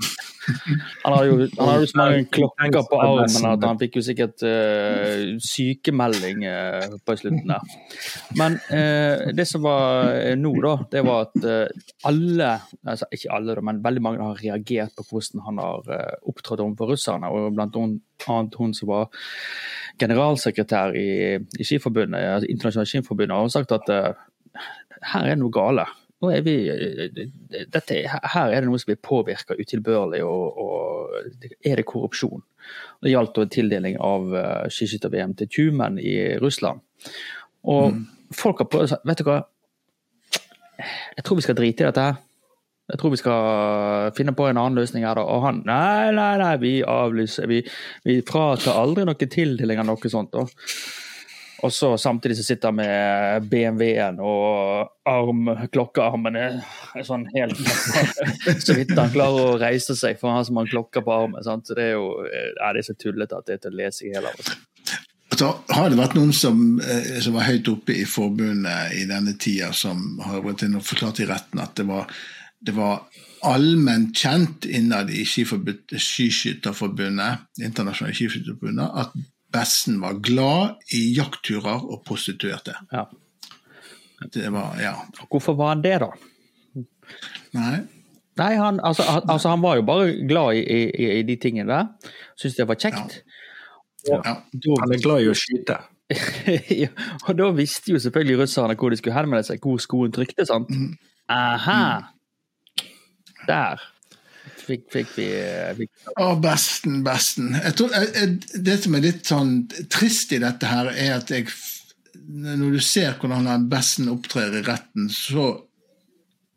Han 1.06 1.14
har 1.14 1.28
jo, 1.30 1.36
han 1.56 1.70
har 1.70 1.78
jo 1.80 1.88
så 1.88 2.00
mange 2.00 2.24
klokker 2.36 2.82
på 2.90 2.98
armen 3.00 3.46
at 3.48 3.64
han 3.64 3.78
fikk 3.80 4.00
jo 4.00 4.04
sikkert 4.04 4.44
uh, 4.44 5.38
sykemelding 5.46 6.44
uh, 6.44 6.98
på 7.06 7.16
slutten 7.22 7.54
der. 7.54 7.78
Men 8.40 8.58
uh, 8.74 9.30
det 9.36 9.46
som 9.48 9.64
var 9.64 10.12
nå, 10.40 10.52
da, 10.66 10.74
det 10.92 11.04
var 11.08 11.30
at 11.30 11.48
alle, 12.10 12.50
altså 12.84 13.08
ikke 13.16 13.32
alle, 13.38 13.56
da, 13.56 13.64
men 13.70 13.80
veldig 13.86 14.04
mange 14.04 14.26
har 14.26 14.44
reagert 14.44 14.98
på 14.98 15.06
hvordan 15.14 15.46
han 15.46 15.64
har 15.64 15.88
opptrådt 16.28 16.66
overfor 16.66 16.92
russerne, 16.92 17.32
og 17.32 17.54
blant 17.56 17.80
annet 17.80 18.60
hun 18.60 18.76
som 18.76 18.92
var 18.92 19.08
generalsekretær 20.00 20.92
i, 20.98 21.38
i 21.40 21.68
Skiforbundet, 21.68 22.20
altså 22.36 22.52
Internasjonale 22.52 22.92
Skiforbundet, 22.92 23.38
har 23.38 23.56
sagt 23.56 23.76
at 23.76 23.96
her 25.14 25.32
er 25.32 25.40
noe 25.40 25.54
gale 25.56 25.88
er 26.28 26.42
vi, 26.44 26.56
dette, 27.72 28.00
her 28.12 28.52
er 28.52 28.60
det 28.60 28.68
noe 28.68 28.80
som 28.82 28.90
blir 28.92 29.00
påvirka 29.00 29.56
utilbørlig, 29.56 30.20
og, 30.28 30.60
og, 30.60 31.14
er 31.64 31.80
det 31.80 31.88
korrupsjon? 31.88 32.44
Det 33.00 33.14
gjaldt 33.14 33.40
tildeling 33.56 33.96
av 34.04 34.34
skiskytter-VM 34.68 35.38
til 35.40 35.48
Tumen 35.56 35.96
i 36.04 36.36
Russland. 36.44 36.84
Og 37.72 37.94
mm. 37.96 38.04
folk 38.36 38.60
har 38.62 38.68
prøvd 38.70 38.98
Vet 39.08 39.24
du 39.24 39.30
hva, 39.30 39.40
jeg 41.16 41.26
tror 41.26 41.40
vi 41.40 41.46
skal 41.46 41.58
drite 41.58 41.84
i 41.84 41.88
dette 41.88 42.04
her. 42.04 42.20
Jeg 42.90 43.02
tror 43.02 43.12
vi 43.14 43.20
skal 43.22 44.14
finne 44.18 44.34
på 44.34 44.48
en 44.50 44.58
annen 44.58 44.80
løsning 44.80 45.06
her, 45.06 45.20
da. 45.20 45.26
Og 45.30 45.44
han 45.46 45.62
Nei, 45.68 46.10
nei, 46.16 46.32
nei, 46.42 46.54
vi 46.62 46.72
avlyser. 46.82 47.46
Vi, 47.52 47.62
vi 48.08 48.20
fratar 48.26 48.80
aldri 48.82 49.06
noen 49.06 49.30
tildeling 49.30 49.82
av 49.82 49.90
noe 49.92 50.12
sånt. 50.12 50.34
da. 50.34 50.46
Og 51.64 51.74
så 51.74 51.98
samtidig 51.98 52.38
så 52.40 52.44
sitter 52.48 52.72
han 52.72 52.80
med 52.80 53.48
BMW-en 53.52 54.20
og 54.24 54.90
arm, 55.10 55.48
er 55.50 57.04
sånn 57.04 57.26
helt 57.34 57.60
Så 58.66 58.76
vidt 58.78 58.94
han 58.96 59.12
klarer 59.14 59.54
å 59.54 59.60
reise 59.60 59.96
seg, 59.98 60.20
for 60.22 60.32
han 60.32 60.46
har 60.46 60.72
klokker 60.72 61.02
på 61.06 61.14
armen. 61.14 61.44
Sant? 61.44 61.68
Så 61.68 61.78
det 61.78 61.90
er 61.90 61.96
jo 61.98 62.06
ja, 62.26 62.74
det 62.74 62.84
er 62.84 62.90
så 62.92 62.98
tullete 63.00 63.38
at 63.38 63.48
det 63.48 63.58
er 63.58 63.64
til 63.66 63.76
å 63.76 63.80
lese 63.82 64.08
i 64.08 64.14
hele 64.16 64.32
av. 64.32 64.38
Så 65.40 65.48
Har 65.72 65.92
det 65.92 66.00
vært 66.00 66.18
noen 66.18 66.34
som, 66.36 66.82
eh, 66.82 67.20
som, 67.24 67.34
var 67.38 67.48
høyt 67.48 67.68
oppe 67.72 67.92
i 67.96 68.06
forbundet 68.10 68.94
i 68.98 69.06
denne 69.08 69.34
tida, 69.40 69.70
som 69.76 70.20
har 70.26 70.44
vært 70.44 70.64
inn 70.66 70.80
og 70.80 70.88
forklart 70.88 71.22
i 71.24 71.30
retten 71.30 71.58
at 71.64 71.74
det 71.80 71.86
var, 71.88 72.04
det 72.60 72.74
var 72.76 72.96
allment 73.48 74.18
kjent 74.18 74.66
innad 74.68 75.10
i 75.14 75.24
Skiskytterforbundet, 75.24 77.46
internasjonale 77.62 78.16
skiskytterforbundet, 78.18 78.88
at 79.04 79.12
Bessen 79.54 79.98
var 80.02 80.20
glad 80.22 80.84
i 80.94 81.02
jaktturer 81.18 81.86
og 81.86 82.04
prostituerte. 82.06 82.76
Ja. 82.94 83.08
Det 84.34 84.50
var, 84.52 84.76
ja. 84.82 84.94
Hvorfor 85.30 85.56
var 85.58 85.74
han 85.74 85.84
det, 85.84 85.96
da? 86.04 86.10
Nei. 87.56 87.78
Nei, 88.40 88.54
han, 88.56 88.80
altså, 88.84 89.04
han, 89.04 89.24
altså, 89.28 89.50
han 89.50 89.62
var 89.64 89.80
jo 89.80 89.86
bare 89.88 90.12
glad 90.28 90.60
i, 90.60 90.64
i, 90.88 91.08
i 91.20 91.24
de 91.28 91.36
tingene 91.42 91.72
der. 91.72 92.12
Syntes 92.40 92.58
det 92.60 92.68
var 92.68 92.80
kjekt. 92.80 93.22
Ja. 94.08 94.20
Ja. 94.26 94.36
Han 94.80 94.94
er 94.96 95.02
glad 95.04 95.26
i 95.26 95.32
å 95.32 95.36
skyte. 95.36 95.80
ja, 96.84 96.90
og 97.28 97.36
da 97.38 97.50
visste 97.54 97.94
jo 97.94 98.00
selvfølgelig 98.02 98.40
russerne 98.44 98.78
hvor 98.80 98.94
de 98.94 98.98
skulle 98.98 99.18
henvende 99.18 99.46
seg, 99.46 99.62
hvor 99.62 99.82
skoen 99.82 100.14
trykte. 100.16 100.46
sant? 100.48 100.72
Mm. 100.72 100.96
Aha! 101.30 101.82
Der 103.48 103.84
fikk, 104.70 104.86
fikk 104.94 105.16
vi 105.18 105.28
fikk... 105.82 105.92
Å, 106.16 106.30
besten, 106.42 107.02
besten. 107.06 107.54
Jeg 107.58 107.76
tror, 107.80 107.96
jeg, 107.96 108.12
jeg, 108.16 108.64
det 108.68 108.78
som 108.84 108.98
er 108.98 109.06
litt 109.06 109.30
sånn 109.30 109.56
trist 109.92 110.36
i 110.36 110.42
dette 110.44 110.70
her, 110.70 110.92
er 110.94 111.18
at 111.20 111.34
jeg 111.34 111.50
Når 112.30 112.78
du 112.78 112.84
ser 112.84 113.18
hvordan 113.18 113.48
han 113.50 113.70
besten 113.72 114.10
opptrer 114.12 114.60
i 114.60 114.66
retten, 114.66 115.10
så 115.10 115.52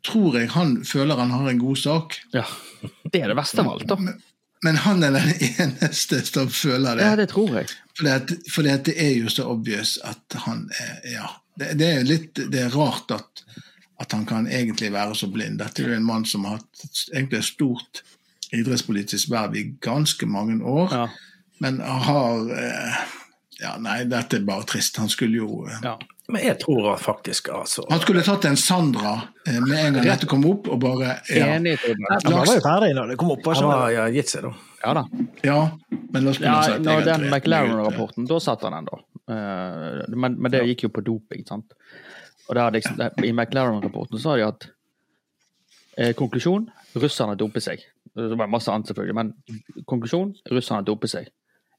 tror 0.07 0.37
jeg 0.37 0.51
han 0.57 0.81
føler 0.85 1.21
han 1.21 1.33
har 1.33 1.49
en 1.49 1.63
god 1.63 1.79
sak. 1.79 2.19
Ja, 2.35 2.45
Det 3.13 3.23
er 3.23 3.31
det 3.31 3.39
verste 3.39 3.63
av 3.63 3.71
alt, 3.77 3.87
da. 3.89 3.97
Men, 3.97 4.19
men 4.67 4.81
han 4.85 5.03
er 5.07 5.15
den 5.17 5.31
eneste 5.49 6.23
som 6.27 6.51
føler 6.51 6.99
det. 6.99 7.07
Ja, 7.07 7.19
det 7.19 7.29
tror 7.33 7.55
jeg. 7.61 7.71
For 7.97 8.67
det 8.67 8.97
er 8.97 9.15
jo 9.21 9.31
så 9.33 9.47
obvious 9.53 9.99
at 10.05 10.43
han 10.47 10.69
er 10.81 11.15
Ja. 11.19 11.31
Det, 11.53 11.75
det 11.77 11.89
er 11.93 12.07
litt 12.09 12.39
det 12.49 12.63
er 12.63 12.73
rart 12.73 13.13
at 13.13 13.43
at 14.03 14.13
han 14.17 14.27
kan 14.27 14.49
egentlig 14.51 14.93
være 14.93 15.17
så 15.19 15.29
blind. 15.31 15.61
Dette 15.63 15.85
er 15.85 15.93
jo 15.93 15.99
en 16.01 16.07
mann 16.07 16.27
som 16.29 16.47
har 16.49 16.61
hatt 16.61 17.05
egentlig 17.13 17.41
et 17.41 17.51
stort 17.53 18.03
idrettspolitisk 18.53 19.31
verv 19.33 19.57
i 19.57 19.67
ganske 19.81 20.27
mange 20.29 20.59
år, 20.65 20.93
ja. 20.93 21.07
men 21.65 21.81
har 21.81 22.51
eh, 22.53 23.05
ja, 23.63 23.77
Nei, 23.79 24.03
dette 24.11 24.41
er 24.41 24.45
bare 24.45 24.67
trist. 24.69 24.99
Han 24.99 25.09
skulle 25.13 25.39
jo 25.39 25.63
eh, 25.69 25.79
ja. 25.87 25.97
Men 26.33 26.45
jeg 26.47 26.57
tror 26.63 26.95
faktisk 27.03 27.49
altså 27.53 27.83
Han 27.91 28.01
skulle 28.01 28.23
tatt 28.25 28.45
en 28.49 28.57
Sandra 28.57 29.15
eh, 29.47 29.59
med 29.61 29.79
en 29.79 29.97
gang 29.97 30.07
dette 30.07 30.29
kom 30.31 30.45
opp, 30.49 30.69
og 30.73 30.81
bare 30.83 31.17
ja. 31.29 31.49
Enig. 31.57 31.77
Han 31.83 32.37
var 32.39 32.47
jo 32.49 32.59
ferdig 32.63 32.93
når 32.99 33.13
det 33.13 33.19
kom 33.21 33.33
opp. 33.35 33.49
Han 33.53 33.71
har 33.71 33.89
ja, 33.95 34.07
gitt 34.15 34.33
seg, 34.33 34.47
da. 34.47 34.53
Ja 34.83 34.95
da. 34.99 35.05
Ja, 35.47 35.59
men 36.13 36.25
la 36.27 36.33
oss 36.33 36.41
ja, 36.43 36.57
når 36.83 37.05
den 37.07 37.29
McLaren-rapporten, 37.31 38.27
da 38.31 38.39
satt 38.43 38.65
han 38.67 38.81
ennå. 38.81 38.99
Uh, 39.31 40.03
men, 40.11 40.35
men 40.35 40.51
det 40.51 40.65
gikk 40.73 40.89
jo 40.89 40.93
på 40.97 41.05
doping, 41.07 41.45
sant. 41.47 41.77
Og 42.53 42.57
det 42.57 42.63
hadde, 42.67 43.11
I 43.25 43.33
McLaren-rapporten 43.33 44.21
sa 44.21 44.35
de 44.37 44.43
at 44.45 44.67
eh, 45.97 46.11
konklusjon 46.13 46.67
russerne 47.01 47.37
doper 47.41 47.65
seg. 47.65 47.81
Det 48.13 48.37
var 48.37 48.51
masse 48.53 48.69
annet, 48.69 48.91
selvfølgelig, 48.91 49.15
men 49.17 49.31
konklusjon 49.89 50.35
russerne 50.53 50.85
doper 50.85 51.09
seg. 51.09 51.31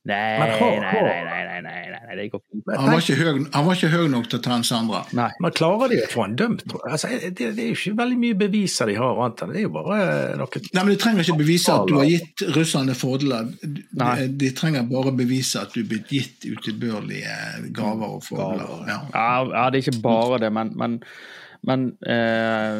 Nei, 0.05 0.39
nei, 0.39 0.79
nei, 0.79 1.01
nei, 1.23 1.43
nei, 1.43 1.61
nei, 1.63 1.83
nei, 1.91 2.15
det 2.17 2.25
går 2.33 2.41
fint. 2.43 2.65
Han 2.75 2.89
var, 2.91 2.99
ikke 2.99 3.15
høy, 3.15 3.37
han 3.53 3.63
var 3.63 3.77
ikke 3.77 3.91
høy 3.93 4.09
nok 4.11 4.25
til 4.27 4.41
å 4.41 4.43
ta 4.43 4.57
en 4.57 4.65
Sandra. 4.67 4.99
Nei. 5.15 5.29
Men 5.39 5.53
klarer 5.55 5.93
de 5.93 5.99
å 6.03 6.09
få 6.11 6.25
han 6.25 6.33
dømt? 6.41 6.65
Altså, 6.81 7.11
det, 7.21 7.29
det, 7.39 7.51
er 7.53 7.69
jo 7.69 7.77
ikke 7.77 7.93
veldig 8.01 8.17
mye 8.19 8.37
beviser 8.41 8.91
de 8.91 8.97
har. 8.99 9.21
Det 9.39 9.47
er 9.47 9.63
jo 9.63 9.71
bare 9.77 9.99
noe 10.41 10.63
Nei, 10.65 10.81
men 10.81 10.91
De 10.91 10.97
trenger 10.99 11.23
ikke 11.23 11.37
bevise 11.39 11.77
at 11.77 11.87
du 11.87 11.95
har 12.01 12.09
gitt 12.09 12.43
russerne 12.57 12.97
fordeler. 12.99 13.53
De, 13.63 14.09
de, 14.43 14.51
trenger 14.57 14.83
bare 14.91 15.15
bevise 15.15 15.63
at 15.63 15.71
du 15.71 15.85
er 15.85 15.87
blitt 15.93 16.11
gitt 16.11 16.49
utilbørlige 16.51 17.37
gaver 17.71 18.17
og 18.17 18.27
fordeler. 18.27 18.83
Ja. 18.91 18.99
ja. 19.15 19.69
det 19.71 19.79
er 19.79 19.87
ikke 19.87 20.03
bare 20.03 20.43
det, 20.43 20.51
men, 20.51 20.75
men 21.63 21.85
eh, 22.03 22.79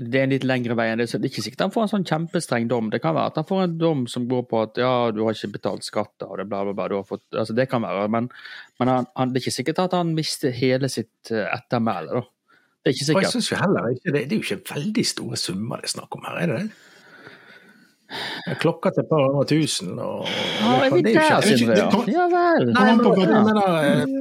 det 0.00 0.18
er 0.18 0.24
en 0.24 0.32
litt 0.32 0.46
lengre 0.48 0.76
vei 0.78 0.86
enn 0.88 1.02
det. 1.02 1.08
Så 1.10 1.20
det 1.20 1.28
er 1.28 1.34
ikke 1.34 1.44
sikkert 1.44 1.64
han 1.66 1.74
får 1.74 1.84
en 1.84 1.90
sånn 1.92 2.06
kjempestreng 2.08 2.68
dom. 2.70 2.88
Det 2.92 3.02
kan 3.04 3.16
være 3.16 3.32
at 3.34 3.40
han 3.42 3.48
får 3.48 3.64
en 3.66 3.74
dom 3.80 4.04
som 4.08 4.28
går 4.30 4.46
på 4.48 4.62
at 4.64 4.80
ja, 4.80 4.92
du 5.12 5.20
har 5.26 5.36
ikke 5.36 5.58
betalt 5.58 5.84
skatter 5.84 6.30
og 6.30 6.40
det 6.40 6.46
bla, 6.48 6.62
bla, 6.64 6.76
bla. 6.78 6.86
Du 6.88 6.96
har 6.98 7.08
fått, 7.08 7.26
altså 7.36 7.56
det 7.58 7.68
kan 7.72 7.84
være, 7.84 8.06
men, 8.14 8.30
men 8.80 8.92
han, 8.92 9.10
han, 9.18 9.34
det 9.34 9.42
er 9.42 9.44
ikke 9.44 9.58
sikkert 9.58 9.82
at 9.84 9.98
han 9.98 10.14
mister 10.16 10.54
hele 10.56 10.88
sitt 10.92 11.34
eh, 11.34 11.44
ettermæle. 11.52 12.22
da. 12.22 12.56
Det 12.82 12.90
er 12.90 12.96
ikke 12.96 13.08
sikkert. 13.10 13.28
Jeg 13.28 13.36
synes 13.36 13.50
jo 13.52 13.60
heller 13.60 13.92
ikke, 13.92 14.08
det, 14.08 14.24
det 14.24 14.32
er 14.32 14.40
jo 14.40 14.46
ikke 14.48 14.74
veldig 14.74 15.06
store 15.12 15.42
summer 15.44 15.82
det 15.82 15.90
er 15.90 15.94
snakk 15.98 16.16
om 16.16 16.24
her, 16.26 16.40
er 16.40 16.50
det 16.50 16.62
det? 16.62 16.80
Klokka 18.62 18.92
til 18.92 19.04
et 19.04 19.10
par 19.10 19.24
hundre 19.26 19.44
tusen. 19.48 19.92
Og, 20.02 20.26
ja, 20.26 20.72
er 20.86 20.94
vi 20.94 21.02
der, 21.06 21.46
Sindre? 21.46 21.86
Ja 22.12 22.26
vel. 22.32 22.72
Nei, 22.74 22.84
men, 22.98 24.16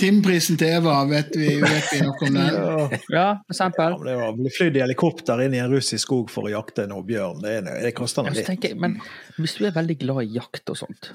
Timeprisen 0.00 0.58
til 0.60 0.74
Eva, 0.78 0.96
vet 1.10 1.36
vi, 1.38 1.52
vet 1.62 1.92
vi 1.92 2.00
noe 2.02 2.16
om 2.28 2.38
den? 2.38 2.98
Ja, 3.12 3.28
for 3.44 3.54
eksempel. 3.54 3.96
Ja, 3.98 4.08
det 4.08 4.16
å 4.28 4.32
bli 4.38 4.52
flydd 4.54 4.80
i 4.80 4.84
helikopter 4.84 5.44
inn 5.44 5.54
i 5.56 5.62
en 5.62 5.70
russisk 5.72 6.02
skog 6.06 6.32
for 6.32 6.48
å 6.48 6.54
jakte 6.56 6.88
en 6.88 6.96
bjørn, 7.06 7.44
det, 7.44 7.54
det 7.84 7.94
koster 7.96 8.26
noe 8.26 8.34
litt. 8.34 8.68
Men 8.80 8.98
hvis 9.38 9.56
du 9.60 9.68
er 9.68 9.76
veldig 9.76 9.98
glad 10.02 10.24
i 10.24 10.36
jakt 10.40 10.74
og 10.74 10.80
sånt, 10.82 11.12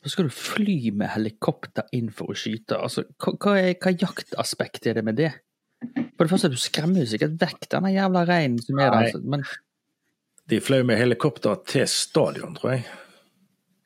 så 0.00 0.14
skal 0.14 0.30
du 0.30 0.32
fly 0.32 0.94
med 0.96 1.12
helikopter 1.12 1.88
inn 1.96 2.08
for 2.14 2.32
å 2.32 2.38
skyte. 2.38 2.78
Altså, 2.78 3.04
hva, 3.20 3.34
hva, 3.36 3.56
er, 3.60 3.74
hva 3.82 3.92
jaktaspekt 3.92 4.88
er 4.88 5.00
det 5.00 5.04
med 5.04 5.18
det? 5.20 5.34
For 6.16 6.24
det 6.24 6.32
første, 6.32 6.50
du 6.52 6.60
skremmer 6.60 7.04
jo 7.04 7.10
sikkert 7.12 7.36
vekk 7.40 7.68
denne 7.72 7.92
jævla 7.92 8.24
reinen 8.28 8.60
som 8.64 8.80
er 8.80 8.92
der. 8.94 9.20
Men 9.24 9.44
De 10.50 10.58
fløy 10.62 10.82
med 10.86 10.98
helikopter 10.98 11.60
til 11.68 11.86
stadion, 11.90 12.56
tror 12.58 12.74
jeg. 12.74 12.88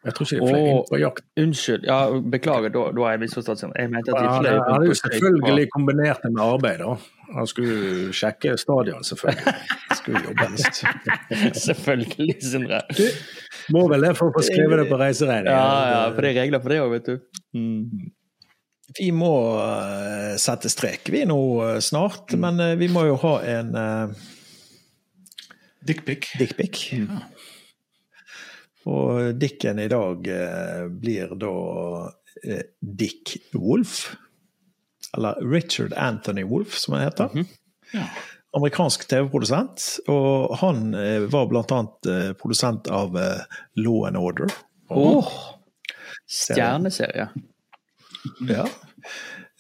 Jeg 0.04 0.14
tror 0.14 0.28
ikke 0.28 0.36
de 0.36 0.48
fløy 0.50 0.60
Åh. 0.60 0.70
inn 0.70 0.80
på 0.90 0.98
jakt. 1.00 1.24
unnskyld, 1.40 1.84
ja, 1.88 1.98
beklager, 2.34 2.72
da, 2.72 2.80
da 2.92 3.04
har 3.06 3.14
jeg 3.14 3.20
misforstått. 3.22 3.60
seg. 3.62 3.70
Jeg 3.80 3.90
mente 3.92 4.12
at 4.12 4.18
de 4.20 4.28
Han 4.28 4.42
fløy 4.42 4.50
hadde 4.52 4.88
jo 4.88 4.92
på 4.92 4.98
skøyter 4.98 5.20
selvfølgelig 5.20 5.68
kombinert 5.72 6.26
det 6.26 6.32
med 6.34 6.42
arbeid, 6.44 6.82
da. 6.82 6.96
Han 7.34 7.48
skulle 7.48 8.12
sjekke 8.12 8.56
stadion, 8.60 9.06
selvfølgelig. 9.08 9.54
Skulle 9.96 10.20
jobbe 10.26 10.50
mest. 10.52 10.82
Selvfølgelig, 11.64 12.34
Sindre. 12.44 12.82
Må 13.72 13.86
vel 13.88 14.04
det 14.04 14.12
for 14.18 14.28
å 14.28 14.34
få 14.34 14.42
skrevet 14.44 14.82
det 14.82 14.84
på 14.90 14.98
reiseregningen. 15.00 15.48
Ja, 15.56 15.88
ja, 15.94 16.04
for 16.12 16.20
det 16.20 16.34
er 16.34 16.38
regler 16.42 16.60
for 16.60 16.74
det 16.74 16.82
òg, 16.84 16.92
vet 16.92 17.08
du. 17.08 17.40
Mm. 17.56 18.12
Vi 18.98 19.08
må 19.16 19.32
eh, 19.64 20.34
sette 20.38 20.68
strek, 20.68 21.08
vi 21.10 21.24
nå 21.26 21.40
eh, 21.64 21.78
snart. 21.82 22.36
Men 22.36 22.60
eh, 22.60 22.76
vi 22.78 22.90
må 22.92 23.06
jo 23.08 23.16
ha 23.24 23.38
en 23.54 23.72
Dickpic. 25.84 26.30
dickpic. 26.38 26.84
Og 28.88 29.34
dicken 29.40 29.80
i 29.80 29.88
dag 29.88 30.28
eh, 30.28 30.84
blir 30.92 31.34
da 31.40 31.54
eh, 32.44 32.62
Dick 32.80 33.36
Wolf. 33.56 34.14
Eller 35.16 35.38
Richard 35.44 35.94
Anthony 35.96 36.44
Wolf, 36.44 36.76
som 36.78 36.96
han 36.96 37.06
heter. 37.06 37.44
Ja. 37.94 38.08
Amerikansk 38.56 39.06
TV-produsent. 39.08 39.86
Og 40.10 40.56
han 40.60 40.94
eh, 40.98 41.26
var 41.32 41.48
blant 41.50 41.72
annet 41.74 42.10
eh, 42.10 42.30
produsent 42.38 42.90
av 42.92 43.16
eh, 43.18 43.60
Law 43.80 44.06
and 44.08 44.20
Order. 44.20 44.52
Åh, 44.88 45.30
Stjerneserie. 46.30 47.28
Ja. 48.48 48.66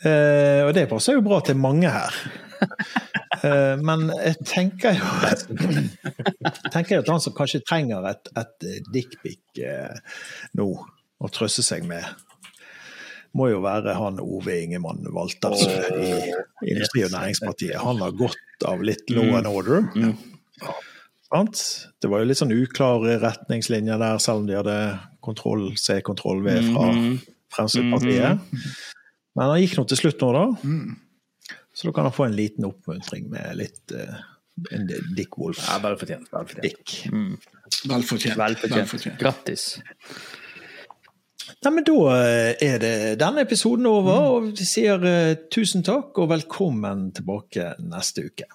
Eh, 0.04 0.60
og 0.64 0.72
det 0.76 0.88
passer 0.90 1.16
jo 1.16 1.24
bra 1.24 1.40
til 1.44 1.58
mange 1.60 1.90
her. 1.92 2.16
Eh, 3.44 3.74
men 3.84 4.06
jeg 4.14 4.38
tenker 4.48 4.96
jo 4.96 5.08
tenker 6.74 7.02
at 7.02 7.10
han 7.10 7.22
som 7.22 7.34
kanskje 7.36 7.64
trenger 7.66 8.06
et, 8.08 8.30
et 8.40 8.68
dickpic 8.94 9.60
eh, 9.60 9.98
nå 10.58 10.68
å 11.24 11.30
trøste 11.32 11.64
seg 11.64 11.84
med, 11.88 12.04
må 13.34 13.48
jo 13.50 13.60
være 13.64 13.96
han 13.98 14.20
Ove 14.22 14.56
Ingemann 14.62 15.04
Waltersen 15.14 15.98
i 15.98 16.10
Industri- 16.70 17.04
og 17.06 17.14
Næringspartiet. 17.14 17.78
Han 17.82 18.02
har 18.02 18.14
godt 18.18 18.66
av 18.68 18.82
litt 18.86 19.10
law 19.10 19.38
and 19.40 19.50
order. 19.50 19.88
Sant? 21.30 21.62
Det 21.98 22.10
var 22.12 22.22
jo 22.22 22.28
litt 22.30 22.38
sånn 22.38 22.54
uklare 22.54 23.16
retningslinjer 23.22 23.98
der, 23.98 24.20
selv 24.22 24.44
om 24.44 24.50
de 24.50 24.58
hadde 24.58 24.76
kontroll 25.24 25.72
C, 25.80 25.98
kontroll 26.06 26.44
V 26.44 26.54
fra 26.68 26.90
Fremskrittspartiet. 27.56 28.44
Men 29.34 29.50
han 29.50 29.62
gikk 29.64 29.80
nå 29.80 29.86
til 29.90 29.98
slutt 30.04 30.22
nå, 30.22 30.30
da. 30.36 30.44
Så 31.74 31.88
da 31.88 31.92
kan 31.96 32.06
han 32.06 32.14
få 32.14 32.28
en 32.28 32.36
liten 32.36 32.64
oppmuntring 32.68 33.26
med 33.32 33.56
litt 33.58 33.94
uh, 33.94 34.14
en 34.70 34.86
Dick 35.16 35.38
Wolf. 35.38 35.58
Ja, 35.66 35.80
velfortjent. 35.82 36.30
Velfortjent. 36.30 36.30
Bare 36.30 36.46
fortjent. 36.46 36.62
Dick. 36.62 37.90
Velfortjent. 37.90 38.38
Velfortjent. 38.70 39.18
Grattis. 39.18 39.66
Nei, 41.64 41.72
men 41.72 41.84
da 41.84 41.96
eh, 42.14 42.50
er 42.62 42.78
det 42.80 42.94
denne 43.20 43.42
episoden 43.44 43.88
over, 43.88 44.28
og 44.36 44.46
vi 44.54 44.66
sier 44.68 45.02
uh, 45.02 45.34
tusen 45.52 45.84
takk 45.84 46.16
og 46.22 46.30
velkommen 46.30 47.08
tilbake 47.16 47.74
neste 47.84 48.28
uke. 48.30 48.48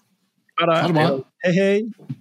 Ha 0.60 0.70
det. 0.70 0.80
Ha 0.80 0.90
det 0.90 0.98
bra. 0.98 1.12
Hei, 1.46 1.54
hei! 1.60 2.18